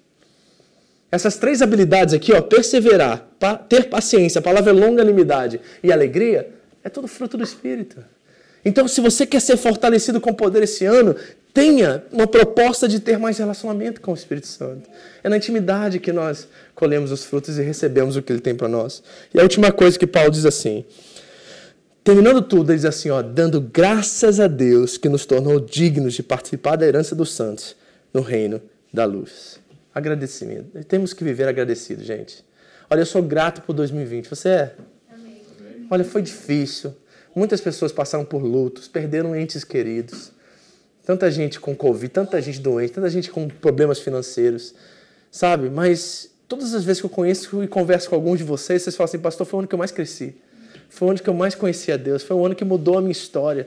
Essas 1.10 1.36
três 1.36 1.62
habilidades 1.62 2.12
aqui, 2.12 2.32
ó, 2.32 2.42
perseverar, 2.42 3.26
pa 3.38 3.56
ter 3.56 3.88
paciência, 3.88 4.40
a 4.40 4.42
palavra 4.42 4.70
é 4.70 4.74
longanimidade 4.74 5.60
e 5.82 5.92
alegria, 5.92 6.50
é 6.82 6.88
tudo 6.88 7.08
fruto 7.08 7.36
do 7.36 7.44
Espírito. 7.44 8.04
Então, 8.64 8.88
se 8.88 9.00
você 9.00 9.24
quer 9.24 9.40
ser 9.40 9.56
fortalecido 9.56 10.20
com 10.20 10.34
poder 10.34 10.62
esse 10.62 10.84
ano, 10.84 11.14
tenha 11.52 12.04
uma 12.10 12.26
proposta 12.26 12.88
de 12.88 12.98
ter 12.98 13.18
mais 13.18 13.38
relacionamento 13.38 14.00
com 14.00 14.10
o 14.10 14.14
Espírito 14.14 14.48
Santo. 14.48 14.90
É 15.22 15.28
na 15.28 15.36
intimidade 15.36 16.00
que 16.00 16.12
nós 16.12 16.48
colhemos 16.74 17.12
os 17.12 17.24
frutos 17.24 17.58
e 17.58 17.62
recebemos 17.62 18.16
o 18.16 18.22
que 18.22 18.32
ele 18.32 18.40
tem 18.40 18.54
para 18.54 18.66
nós. 18.66 19.02
E 19.32 19.38
a 19.38 19.42
última 19.42 19.70
coisa 19.70 19.98
que 19.98 20.06
Paulo 20.06 20.30
diz 20.30 20.44
assim: 20.44 20.84
Terminando 22.04 22.42
tudo, 22.42 22.70
ele 22.70 22.76
diz 22.76 22.84
assim, 22.84 23.08
ó, 23.08 23.22
dando 23.22 23.62
graças 23.62 24.38
a 24.38 24.46
Deus 24.46 24.98
que 24.98 25.08
nos 25.08 25.24
tornou 25.24 25.58
dignos 25.58 26.12
de 26.12 26.22
participar 26.22 26.76
da 26.76 26.86
herança 26.86 27.14
dos 27.14 27.32
santos 27.32 27.74
no 28.12 28.20
reino 28.20 28.60
da 28.92 29.06
luz. 29.06 29.58
Agradecimento. 29.94 30.84
Temos 30.84 31.14
que 31.14 31.24
viver 31.24 31.48
agradecido, 31.48 32.04
gente. 32.04 32.44
Olha, 32.90 33.00
eu 33.00 33.06
sou 33.06 33.22
grato 33.22 33.62
por 33.62 33.72
2020. 33.72 34.28
Você 34.28 34.48
é? 34.50 34.74
Olha, 35.90 36.04
foi 36.04 36.20
difícil. 36.20 36.94
Muitas 37.34 37.62
pessoas 37.62 37.90
passaram 37.90 38.24
por 38.24 38.42
lutos, 38.42 38.86
perderam 38.86 39.34
entes 39.34 39.64
queridos. 39.64 40.30
Tanta 41.06 41.30
gente 41.30 41.58
com 41.58 41.74
Covid, 41.74 42.08
tanta 42.08 42.40
gente 42.42 42.60
doente, 42.60 42.92
tanta 42.92 43.08
gente 43.08 43.30
com 43.30 43.48
problemas 43.48 43.98
financeiros, 43.98 44.74
sabe? 45.30 45.70
Mas 45.70 46.30
todas 46.46 46.74
as 46.74 46.84
vezes 46.84 47.00
que 47.00 47.06
eu 47.06 47.10
conheço 47.10 47.62
e 47.62 47.66
converso 47.66 48.10
com 48.10 48.14
alguns 48.14 48.38
de 48.38 48.44
vocês, 48.44 48.82
vocês 48.82 48.94
falam 48.94 49.06
assim, 49.06 49.18
pastor, 49.18 49.46
foi 49.46 49.56
o 49.56 49.60
ano 49.60 49.68
que 49.68 49.74
eu 49.74 49.78
mais 49.78 49.90
cresci. 49.90 50.34
Foi 50.94 51.08
o 51.08 51.10
ano 51.10 51.20
que 51.20 51.28
eu 51.28 51.34
mais 51.34 51.54
conheci 51.54 51.90
a 51.90 51.96
Deus. 51.96 52.22
Foi 52.22 52.36
o 52.36 52.46
ano 52.46 52.54
que 52.54 52.64
mudou 52.64 52.96
a 52.96 53.00
minha 53.00 53.12
história. 53.12 53.66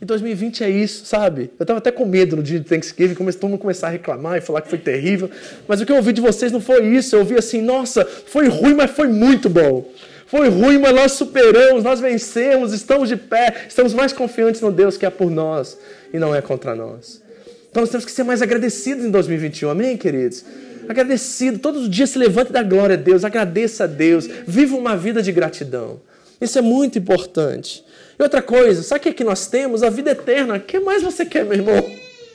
E 0.00 0.04
2020 0.04 0.62
é 0.62 0.68
isso, 0.68 1.06
sabe? 1.06 1.50
Eu 1.58 1.64
estava 1.64 1.78
até 1.78 1.90
com 1.90 2.04
medo 2.04 2.36
no 2.36 2.42
dia 2.42 2.60
de 2.60 2.66
Thanksgiving, 2.66 3.14
todo 3.14 3.48
mundo 3.48 3.58
começar 3.58 3.86
a 3.86 3.90
reclamar 3.90 4.36
e 4.36 4.42
falar 4.42 4.60
que 4.60 4.68
foi 4.68 4.78
terrível. 4.78 5.30
Mas 5.66 5.80
o 5.80 5.86
que 5.86 5.92
eu 5.92 5.96
ouvi 5.96 6.12
de 6.12 6.20
vocês 6.20 6.52
não 6.52 6.60
foi 6.60 6.86
isso. 6.86 7.16
Eu 7.16 7.20
ouvi 7.20 7.34
assim, 7.34 7.62
nossa, 7.62 8.04
foi 8.04 8.46
ruim, 8.48 8.74
mas 8.74 8.90
foi 8.90 9.08
muito 9.08 9.48
bom. 9.48 9.90
Foi 10.26 10.50
ruim, 10.50 10.78
mas 10.78 10.94
nós 10.94 11.12
superamos, 11.12 11.82
nós 11.82 11.98
vencemos, 11.98 12.74
estamos 12.74 13.08
de 13.08 13.16
pé, 13.16 13.64
estamos 13.68 13.94
mais 13.94 14.12
confiantes 14.12 14.60
no 14.60 14.70
Deus 14.70 14.98
que 14.98 15.06
é 15.06 15.10
por 15.10 15.30
nós 15.30 15.78
e 16.12 16.18
não 16.18 16.34
é 16.34 16.42
contra 16.42 16.74
nós. 16.74 17.22
Então 17.70 17.82
nós 17.82 17.90
temos 17.90 18.04
que 18.04 18.10
ser 18.10 18.24
mais 18.24 18.42
agradecidos 18.42 19.04
em 19.04 19.10
2021, 19.10 19.70
amém, 19.70 19.96
queridos? 19.96 20.44
Agradecido, 20.88 21.58
todos 21.58 21.82
os 21.82 21.90
dias 21.90 22.10
se 22.10 22.18
levante 22.18 22.52
da 22.52 22.62
glória 22.62 22.94
a 22.94 22.96
Deus, 22.98 23.24
agradeça 23.24 23.84
a 23.84 23.86
Deus, 23.86 24.28
viva 24.46 24.76
uma 24.76 24.96
vida 24.96 25.22
de 25.22 25.30
gratidão. 25.30 26.00
Isso 26.40 26.58
é 26.58 26.62
muito 26.62 26.98
importante. 26.98 27.84
E 28.18 28.22
outra 28.22 28.42
coisa, 28.42 28.82
sabe 28.82 29.00
o 29.00 29.02
que, 29.02 29.08
é 29.10 29.12
que 29.12 29.24
nós 29.24 29.46
temos? 29.46 29.82
A 29.82 29.90
vida 29.90 30.10
eterna. 30.10 30.56
O 30.56 30.60
que 30.60 30.78
mais 30.80 31.02
você 31.02 31.24
quer, 31.24 31.44
meu 31.44 31.54
irmão? 31.54 31.84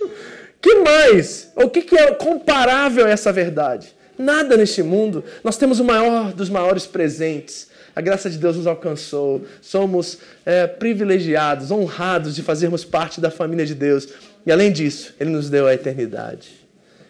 que 0.62 0.76
mais? 0.76 1.52
O 1.56 1.70
que, 1.70 1.96
é 1.96 2.12
comparável 2.14 3.06
a 3.06 3.10
essa 3.10 3.32
verdade? 3.32 3.96
Nada 4.18 4.56
neste 4.58 4.84
mundo. 4.84 5.24
Nós 5.44 5.58
temos 5.58 5.80
o 5.80 5.84
maior 5.84 6.34
dos 6.34 6.50
maiores 6.50 6.86
presentes. 6.86 7.70
A 7.96 8.02
graça 8.02 8.30
de 8.30 8.38
Deus 8.38 8.58
nos 8.58 8.68
alcançou. 8.68 9.44
Somos 9.62 10.20
é, 10.46 10.68
privilegiados, 10.68 11.72
honrados 11.72 12.36
de 12.36 12.44
fazermos 12.44 12.86
parte 12.86 13.20
da 13.20 13.32
família 13.32 13.66
de 13.66 13.76
Deus. 13.76 14.08
E 14.46 14.52
além 14.52 14.72
disso, 14.72 15.14
Ele 15.20 15.32
nos 15.32 15.50
deu 15.50 15.68
a 15.68 15.74
eternidade. 15.74 16.50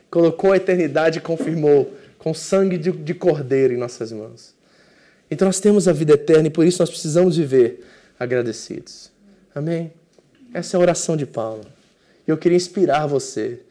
Colocou 0.09 0.53
a 0.53 0.57
eternidade 0.57 1.19
e 1.19 1.21
confirmou 1.21 1.93
com 2.17 2.33
sangue 2.33 2.77
de, 2.77 2.91
de 2.91 3.13
cordeiro 3.13 3.73
em 3.73 3.77
nossas 3.77 4.11
mãos. 4.11 4.53
Então 5.31 5.45
nós 5.45 5.61
temos 5.61 5.87
a 5.87 5.93
vida 5.93 6.13
eterna 6.13 6.47
e 6.47 6.51
por 6.51 6.65
isso 6.65 6.81
nós 6.81 6.89
precisamos 6.89 7.37
viver 7.37 7.85
agradecidos. 8.19 9.09
Amém? 9.55 9.93
Essa 10.53 10.75
é 10.75 10.77
a 10.77 10.81
oração 10.81 11.15
de 11.15 11.25
Paulo. 11.25 11.65
E 12.27 12.31
eu 12.31 12.37
queria 12.37 12.57
inspirar 12.57 13.07
você 13.07 13.61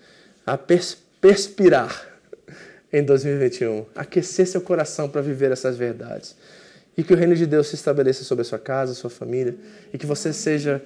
a 0.47 0.57
pers 0.57 0.97
perspirar 1.21 2.09
em 2.91 3.05
2021, 3.05 3.85
aquecer 3.95 4.47
seu 4.47 4.63
coração 4.63 5.07
para 5.07 5.21
viver 5.21 5.53
essas 5.53 5.77
verdades. 5.77 6.35
E 6.97 7.05
que 7.05 7.13
o 7.13 7.17
reino 7.17 7.37
de 7.37 7.47
Deus 7.47 7.69
se 7.69 7.75
estabeleça 7.75 8.25
sobre 8.25 8.41
a 8.41 8.45
sua 8.45 8.59
casa, 8.59 8.95
sua 8.95 9.11
família, 9.11 9.55
e 9.93 9.99
que 9.99 10.07
você 10.07 10.33
seja 10.33 10.83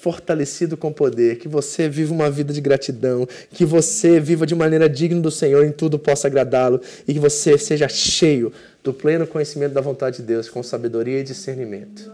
fortalecido 0.00 0.76
com 0.76 0.92
poder, 0.92 1.36
que 1.38 1.48
você 1.48 1.88
viva 1.88 2.12
uma 2.12 2.30
vida 2.30 2.52
de 2.52 2.60
gratidão, 2.60 3.26
que 3.50 3.64
você 3.64 4.20
viva 4.20 4.46
de 4.46 4.54
maneira 4.54 4.88
digna 4.88 5.20
do 5.20 5.30
Senhor, 5.30 5.64
em 5.64 5.72
tudo 5.72 5.98
possa 5.98 6.28
agradá-lo, 6.28 6.80
e 7.08 7.14
que 7.14 7.18
você 7.18 7.58
seja 7.58 7.88
cheio 7.88 8.52
do 8.84 8.92
pleno 8.92 9.26
conhecimento 9.26 9.72
da 9.72 9.80
vontade 9.80 10.18
de 10.18 10.22
Deus, 10.22 10.48
com 10.48 10.62
sabedoria 10.62 11.20
e 11.20 11.22
discernimento. 11.24 12.10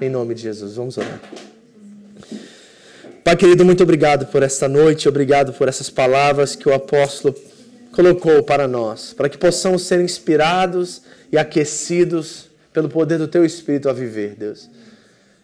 Em 0.00 0.10
nome 0.10 0.34
de 0.34 0.42
Jesus, 0.42 0.74
vamos 0.74 0.98
orar. 0.98 1.20
Pai 3.24 3.36
querido, 3.36 3.64
muito 3.64 3.82
obrigado 3.82 4.26
por 4.26 4.42
esta 4.42 4.68
noite, 4.68 5.08
obrigado 5.08 5.52
por 5.52 5.68
essas 5.68 5.88
palavras 5.88 6.56
que 6.56 6.68
o 6.68 6.74
apóstolo 6.74 7.34
colocou 7.92 8.42
para 8.42 8.66
nós, 8.66 9.12
para 9.12 9.28
que 9.28 9.38
possamos 9.38 9.82
ser 9.82 10.00
inspirados 10.00 11.02
e 11.30 11.38
aquecidos 11.38 12.46
pelo 12.72 12.88
poder 12.88 13.18
do 13.18 13.28
Teu 13.28 13.44
Espírito 13.44 13.88
a 13.88 13.92
viver, 13.92 14.34
Deus. 14.36 14.68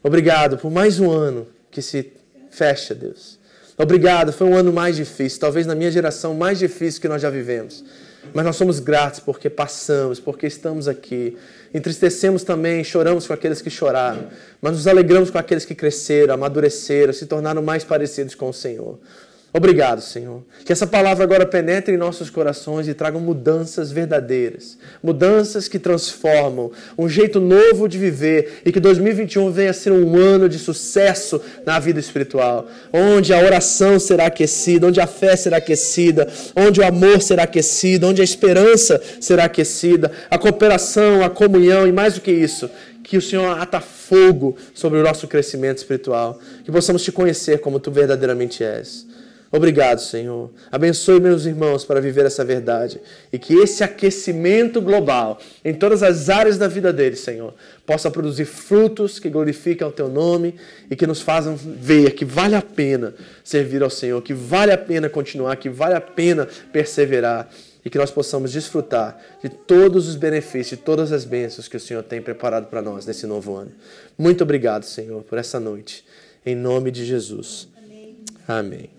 Obrigado 0.03 0.59
por 0.59 0.70
mais 0.70 1.01
um 1.01 1.11
ano 1.11 1.47
que 1.77 1.83
se 1.83 2.11
fecha, 2.51 2.95
Deus. 2.95 3.39
Obrigado, 3.77 4.33
foi 4.33 4.47
um 4.47 4.57
ano 4.57 4.72
mais 4.72 4.97
difícil, 4.97 5.39
talvez 5.39 5.66
na 5.66 5.74
minha 5.74 5.91
geração 5.91 6.33
mais 6.33 6.59
difícil 6.59 7.03
que 7.03 7.07
nós 7.07 7.20
já 7.20 7.29
vivemos. 7.29 7.85
Mas 8.33 8.47
nós 8.47 8.57
somos 8.57 8.81
gratos 8.81 9.20
porque 9.20 9.51
passamos, 9.51 10.18
porque 10.18 10.47
estamos 10.47 10.89
aqui. 10.89 11.37
Entristecemos 11.74 12.43
também, 12.43 12.83
choramos 12.83 13.27
com 13.27 13.35
aqueles 13.35 13.61
que 13.61 13.68
choraram, 13.68 14.29
mas 14.59 14.72
nos 14.72 14.87
alegramos 14.87 15.29
com 15.29 15.37
aqueles 15.37 15.66
que 15.66 15.74
cresceram, 15.74 16.33
amadureceram, 16.33 17.12
se 17.12 17.27
tornaram 17.27 17.61
mais 17.61 17.85
parecidos 17.85 18.35
com 18.35 18.49
o 18.49 18.55
Senhor. 18.55 18.99
Obrigado, 19.57 20.02
Senhor. 20.02 20.42
Que 20.66 20.72
essa 20.72 20.86
palavra 20.86 21.24
agora 21.24 21.46
penetre 21.46 21.94
em 21.94 21.96
nossos 21.96 22.28
corações 22.28 22.86
e 22.88 22.92
traga 22.92 23.18
mudanças 23.18 23.90
verdadeiras, 23.90 24.76
mudanças 25.02 25.66
que 25.66 25.78
transformam, 25.78 26.70
um 26.98 27.09
jeito 27.09 27.40
novo 27.40 27.88
de 27.88 27.96
viver 27.96 28.61
e 28.66 28.70
que 28.70 28.78
2021 28.78 29.50
venha 29.50 29.70
a 29.70 29.72
ser 29.72 29.92
um 29.92 30.14
ano 30.18 30.46
de 30.46 30.59
sucesso 30.59 31.40
na 31.64 31.78
vida 31.78 31.98
espiritual, 31.98 32.66
onde 32.92 33.32
a 33.32 33.40
oração 33.40 33.98
será 33.98 34.26
aquecida, 34.26 34.88
onde 34.88 35.00
a 35.00 35.07
fé 35.07 35.34
será 35.34 35.57
aquecida, 35.57 36.28
onde 36.54 36.82
o 36.82 36.84
amor 36.84 37.22
será 37.22 37.44
aquecido, 37.44 38.09
onde 38.09 38.20
a 38.20 38.24
esperança 38.24 39.00
será 39.18 39.44
aquecida, 39.44 40.12
a 40.30 40.36
cooperação, 40.36 41.24
a 41.24 41.30
comunhão 41.30 41.86
e 41.88 41.92
mais 41.92 42.12
do 42.12 42.20
que 42.20 42.30
isso, 42.30 42.68
que 43.02 43.16
o 43.16 43.22
Senhor 43.22 43.59
ata 43.59 43.80
fogo 43.80 44.54
sobre 44.74 44.98
o 44.98 45.02
nosso 45.02 45.26
crescimento 45.26 45.78
espiritual, 45.78 46.40
que 46.62 46.70
possamos 46.70 47.02
te 47.02 47.11
conhecer 47.11 47.61
como 47.61 47.80
tu 47.80 47.90
verdadeiramente 47.90 48.62
és. 48.62 49.05
Obrigado, 49.51 50.01
Senhor. 50.01 50.51
Abençoe 50.72 51.20
meus 51.20 51.47
irmãos 51.47 51.84
para 51.84 52.01
viver 52.01 52.26
essa 52.26 52.44
verdade 52.44 53.01
e 53.32 53.38
que 53.38 53.55
esse 53.55 53.84
aquecimento 53.84 54.80
global 54.80 55.38
em 55.64 55.72
todas 55.72 56.03
as 56.03 56.28
áreas 56.28 56.59
da 56.59 56.66
vida 56.66 56.92
deles, 56.92 57.20
Senhor, 57.20 57.55
possa 57.84 58.11
produzir 58.11 58.44
frutos 58.44 59.18
que 59.20 59.30
glorifiquem 59.30 59.86
o 59.86 59.92
teu 59.92 60.09
nome 60.09 60.57
e 60.90 60.97
que 60.97 61.07
nos 61.07 61.22
façam 61.22 61.57
ver 61.57 62.12
que 62.12 62.24
vale 62.24 62.57
a 62.57 62.62
pena 62.62 63.14
servir 63.44 63.82
ao 63.82 63.90
Senhor, 63.90 64.20
que 64.20 64.34
vale 64.34 64.72
a 64.72 64.78
pena 64.78 65.09
continuar, 65.09 65.57
que 65.57 65.70
vale 65.70 65.94
a 65.94 66.01
pena 66.01 66.49
perseverar 66.72 67.49
e 67.84 67.88
que 67.88 67.99
nós 67.99 68.11
possamos 68.11 68.51
desfrutar 68.51 69.16
de 69.40 69.49
todos 69.49 70.09
os 70.09 70.16
benefícios, 70.16 70.76
de 70.76 70.84
todas 70.84 71.12
as 71.12 71.24
bênçãos 71.24 71.68
que 71.68 71.76
o 71.76 71.80
Senhor 71.80 72.03
tem 72.03 72.20
preparado 72.20 72.66
para 72.66 72.82
nós 72.82 73.07
nesse 73.07 73.28
novo 73.28 73.55
ano. 73.55 73.70
Muito 74.18 74.42
obrigado, 74.42 74.82
Senhor, 74.82 75.22
por 75.22 75.38
essa 75.38 75.61
noite. 75.61 76.05
Em 76.44 76.57
nome 76.57 76.90
de 76.90 77.05
Jesus. 77.05 77.68
Amém. 78.49 78.90
Eu 78.92 78.95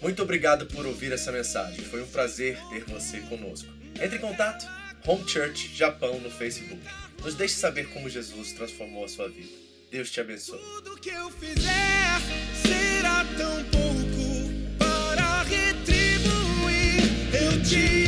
Muito 0.00 0.22
obrigado 0.22 0.66
por 0.66 0.86
ouvir 0.86 1.12
essa 1.12 1.32
mensagem. 1.32 1.84
Foi 1.84 2.02
um 2.02 2.06
prazer 2.06 2.56
ter 2.70 2.84
você 2.84 3.20
conosco. 3.20 3.68
Entre 4.00 4.16
em 4.16 4.20
contato 4.20 4.64
Home 5.06 5.28
Church 5.28 5.74
Japão 5.74 6.20
no 6.20 6.30
Facebook. 6.30 6.80
Nos 7.22 7.34
deixe 7.34 7.54
saber 7.54 7.88
como 7.88 8.08
Jesus 8.08 8.52
transformou 8.52 9.04
a 9.04 9.08
sua 9.08 9.28
vida. 9.28 9.73
Deus 9.94 10.10
te 10.10 10.20
abençoe. 10.20 10.58
Tudo 10.58 10.96
que 10.96 11.08
eu 11.08 11.30
fizer 11.30 12.20
será 12.66 13.24
tão 13.38 13.62
pouco 13.66 14.50
para 14.76 15.44
retribuir. 15.44 16.98
Eu 17.32 17.62
te 17.62 18.03